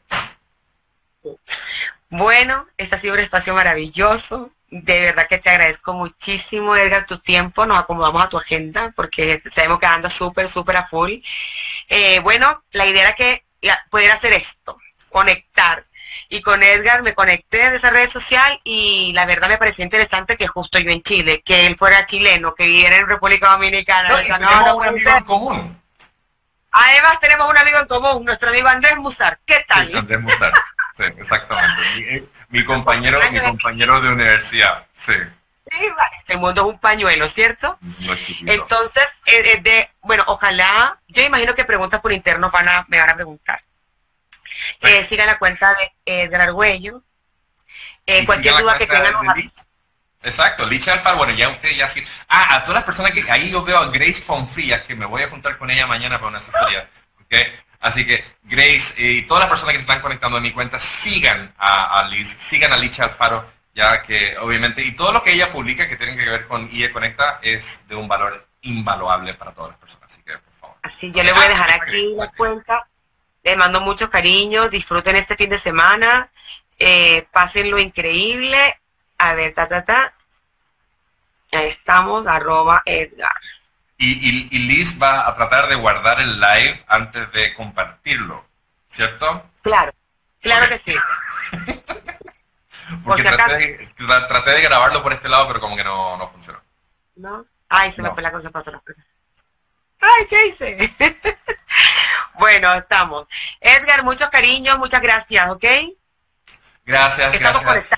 Bueno, 2.10 2.68
este 2.78 2.96
ha 2.96 2.98
sido 3.00 3.16
un 3.16 3.20
espacio 3.20 3.54
maravilloso. 3.54 4.52
De 4.70 5.02
verdad 5.02 5.28
que 5.28 5.40
te 5.40 5.50
agradezco 5.50 5.94
muchísimo, 5.94 6.76
Edgar, 6.76 7.08
tu 7.08 7.18
tiempo. 7.18 7.66
Nos 7.66 7.80
acomodamos 7.80 8.24
a 8.24 8.30
tu 8.30 8.38
agenda 8.38 8.94
porque 8.96 9.42
sabemos 9.50 9.80
que 9.80 9.88
andas 9.88 10.14
súper, 10.14 10.48
súper 10.48 10.78
a 10.78 10.88
full. 10.88 11.14
Eh, 11.88 12.20
bueno, 12.20 12.64
la 12.72 12.86
idea 12.86 13.02
era 13.02 13.16
que 13.16 13.44
poder 13.90 14.12
hacer 14.12 14.34
esto, 14.34 14.78
conectar, 15.10 15.84
y 16.30 16.42
con 16.42 16.62
Edgar 16.62 17.04
me 17.04 17.14
conecté 17.14 17.70
de 17.70 17.78
esa 17.78 17.90
red 17.90 18.08
social 18.08 18.60
y 18.64 19.12
la 19.14 19.26
verdad 19.26 19.50
me 19.50 19.58
pareció 19.58 19.84
interesante 19.84 20.38
que 20.38 20.48
justo 20.48 20.80
yo 20.80 20.92
en 20.92 21.02
Chile, 21.02 21.42
que 21.44 21.68
él 21.68 21.76
fuera 21.78 22.06
chileno, 22.06 22.56
que 22.56 22.66
viviera 22.66 22.98
en 22.98 23.08
República 23.08 23.52
Dominicana. 23.52 24.10
No, 24.10 24.78
un 24.78 24.86
amigo 24.86 25.10
en 25.10 25.24
común. 25.24 25.82
Además 26.72 27.20
tenemos 27.20 27.50
un 27.50 27.58
amigo 27.58 27.80
en 27.80 27.88
común, 27.88 28.26
nuestro 28.26 28.50
amigo 28.50 28.68
Andrés 28.68 28.98
Musar. 28.98 29.40
¿Qué 29.46 29.66
tal? 29.68 29.96
Andrés 29.96 30.22
Musar, 30.22 30.54
sí, 30.96 31.04
exactamente. 31.18 32.28
Mi, 32.50 32.64
compañero, 32.64 33.20
mi 33.32 33.40
compañero 33.40 34.00
de 34.02 34.10
universidad, 34.10 34.86
sí. 34.94 35.14
El 36.28 36.38
mundo 36.38 36.62
es 36.62 36.68
un 36.68 36.80
pañuelo, 36.80 37.28
¿cierto? 37.28 37.78
Entonces, 38.46 39.14
eh, 39.26 39.54
eh, 39.54 39.62
de, 39.62 39.90
bueno, 40.02 40.24
ojalá, 40.28 41.00
yo 41.08 41.24
imagino 41.24 41.56
que 41.56 41.66
preguntas 41.66 42.02
por 42.02 42.12
interno 42.12 42.50
van 42.52 42.68
a, 42.68 42.86
me 42.88 43.00
van 43.00 43.10
a 43.10 43.16
preguntar. 43.16 43.62
Eh, 44.82 45.04
sigan 45.04 45.28
la 45.28 45.38
cuenta 45.40 45.76
de 46.06 46.36
Argüello. 46.36 47.04
Eh, 48.06 48.26
cualquier 48.26 48.58
duda 48.58 48.78
que 48.78 48.88
tengan 48.88 49.14
Exacto, 50.22 50.66
Licha 50.66 50.94
Alfaro, 50.94 51.18
bueno, 51.18 51.34
ya 51.34 51.48
ustedes 51.48 51.78
ya 51.78 51.88
sí. 51.88 52.04
Ah, 52.28 52.56
a 52.56 52.62
todas 52.62 52.76
las 52.76 52.84
personas 52.84 53.14
que 53.14 53.24
ahí 53.32 53.52
yo 53.52 53.64
veo 53.64 53.78
a 53.78 53.86
Grace 53.86 54.22
Fonfrías, 54.22 54.82
que 54.82 54.96
me 54.96 55.06
voy 55.06 55.22
a 55.22 55.30
juntar 55.30 55.58
con 55.58 55.72
ella 55.72 55.88
mañana 55.88 56.18
para 56.18 56.28
una 56.28 56.40
asesoría. 56.40 56.90
Así 57.80 58.06
que 58.06 58.26
Grace 58.44 59.02
eh, 59.02 59.12
y 59.14 59.22
todas 59.22 59.44
las 59.44 59.50
personas 59.50 59.74
que 59.74 59.80
se 59.80 59.84
están 59.84 60.02
conectando 60.02 60.38
a 60.38 60.42
mi 60.42 60.52
cuenta, 60.52 60.78
sigan 60.80 61.54
a, 61.58 62.06
Liz, 62.10 62.28
sigan 62.28 62.74
a 62.74 62.78
Licha 62.78 63.06
Alfaro, 63.06 63.46
ya 63.74 64.02
que 64.02 64.38
obviamente, 64.40 64.84
y 64.84 64.92
todo 64.92 65.14
lo 65.14 65.24
que 65.24 65.32
ella 65.32 65.52
publica 65.54 65.88
que 65.88 65.96
tiene 65.96 66.18
que 66.18 66.30
ver 66.30 66.48
con 66.48 66.68
IE 66.70 66.92
Conecta 66.92 67.40
es 67.42 67.88
de 67.88 67.96
un 67.96 68.10
valor 68.10 68.46
invaluable 68.62 69.36
para 69.36 69.54
todas 69.54 69.72
las 69.72 69.80
personas. 69.80 70.12
Así 70.12 70.22
que, 70.24 70.38
por 70.38 70.54
favor. 70.54 70.78
Así, 70.84 71.14
yo 71.14 71.24
le 71.24 71.32
voy 71.32 71.46
a 71.46 71.50
dejar 71.50 71.72
aquí 71.72 72.16
la 72.18 72.30
cuenta 72.32 72.89
les 73.50 73.58
mando 73.58 73.82
muchos 73.82 74.10
cariños, 74.10 74.70
disfruten 74.70 75.16
este 75.16 75.36
fin 75.36 75.50
de 75.50 75.58
semana, 75.58 76.30
eh, 76.78 77.28
pasen 77.32 77.72
lo 77.72 77.80
increíble. 77.80 78.80
A 79.18 79.34
ver, 79.34 79.56
ta, 79.56 79.68
ta, 79.68 79.84
ta. 79.84 80.14
Ahí 81.52 81.68
estamos, 81.68 82.28
arroba 82.28 82.84
Edgar. 82.86 83.34
Y, 83.98 84.48
Liz 84.68 85.02
va 85.02 85.28
a 85.28 85.34
tratar 85.34 85.68
de 85.68 85.76
guardar 85.76 86.22
el 86.22 86.40
live 86.40 86.86
antes 86.88 87.32
de 87.32 87.56
compartirlo, 87.56 88.48
¿cierto? 88.88 89.50
Claro, 89.64 89.92
claro 90.42 90.70
que 90.70 90.78
sí. 90.78 90.94
Porque 93.04 93.24
traté, 93.24 94.52
de, 94.52 94.62
grabarlo 94.62 95.02
por 95.02 95.12
este 95.12 95.28
lado, 95.28 95.48
pero 95.48 95.60
como 95.60 95.76
que 95.76 95.84
no, 95.84 96.18
no 96.18 96.30
funcionó. 96.30 96.62
¿No? 97.16 97.46
Ay, 97.68 97.90
se 97.90 98.04
me 98.04 98.12
fue 98.12 98.22
la 98.22 98.32
cosa, 98.32 98.52
pasó 98.52 98.72
la 98.72 98.82
Ay, 100.00 100.26
¿qué 100.28 100.48
hice? 100.48 100.78
Bueno, 102.40 102.74
estamos. 102.74 103.28
Edgar, 103.60 104.04
muchos 104.04 104.30
cariños, 104.30 104.80
muchas 104.80 105.02
gracias, 105.02 105.50
¿ok? 105.50 105.66
Gracias, 106.86 107.38
gracias. 107.38 107.90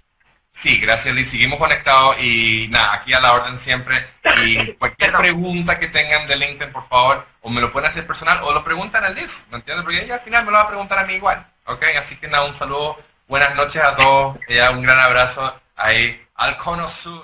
Sí, 0.52 0.80
gracias 0.82 1.16
Liz. 1.16 1.30
Seguimos 1.30 1.60
conectados 1.60 2.18
y 2.22 2.68
nada, 2.72 2.94
aquí 2.94 3.14
a 3.14 3.20
la 3.20 3.34
orden 3.34 3.58
siempre. 3.58 4.06
Y 4.44 4.74
cualquier 4.80 5.14
pregunta 5.14 5.80
que 5.80 5.88
tengan 5.88 6.28
de 6.28 6.36
LinkedIn, 6.36 6.74
por 6.74 6.88
favor, 6.88 7.26
o 7.42 7.50
me 7.50 7.62
lo 7.62 7.72
pueden 7.72 7.88
hacer 7.88 8.06
personal 8.06 8.40
o 8.44 8.52
lo 8.52 8.64
preguntan 8.64 9.06
a 9.06 9.10
Liz, 9.10 9.48
¿me 9.52 9.58
entiendes? 9.58 9.84
Porque 9.84 10.04
ella 10.04 10.16
al 10.16 10.22
final 10.22 10.44
me 10.44 10.52
lo 10.52 10.58
va 10.58 10.64
a 10.64 10.68
preguntar 10.68 11.00
a 11.00 11.06
mí 11.06 11.14
igual, 11.14 11.46
¿ok? 11.66 11.84
Así 11.98 12.18
que 12.18 12.28
nada, 12.28 12.44
un 12.46 12.54
saludo, 12.54 12.98
buenas 13.28 13.56
noches 13.56 13.82
a 13.82 13.96
todos, 13.96 14.38
un 14.74 14.82
gran 14.82 15.00
abrazo 15.00 15.56
ahí 15.76 16.20
al 16.36 16.58
Cono 16.58 16.88
Sur. 16.88 17.20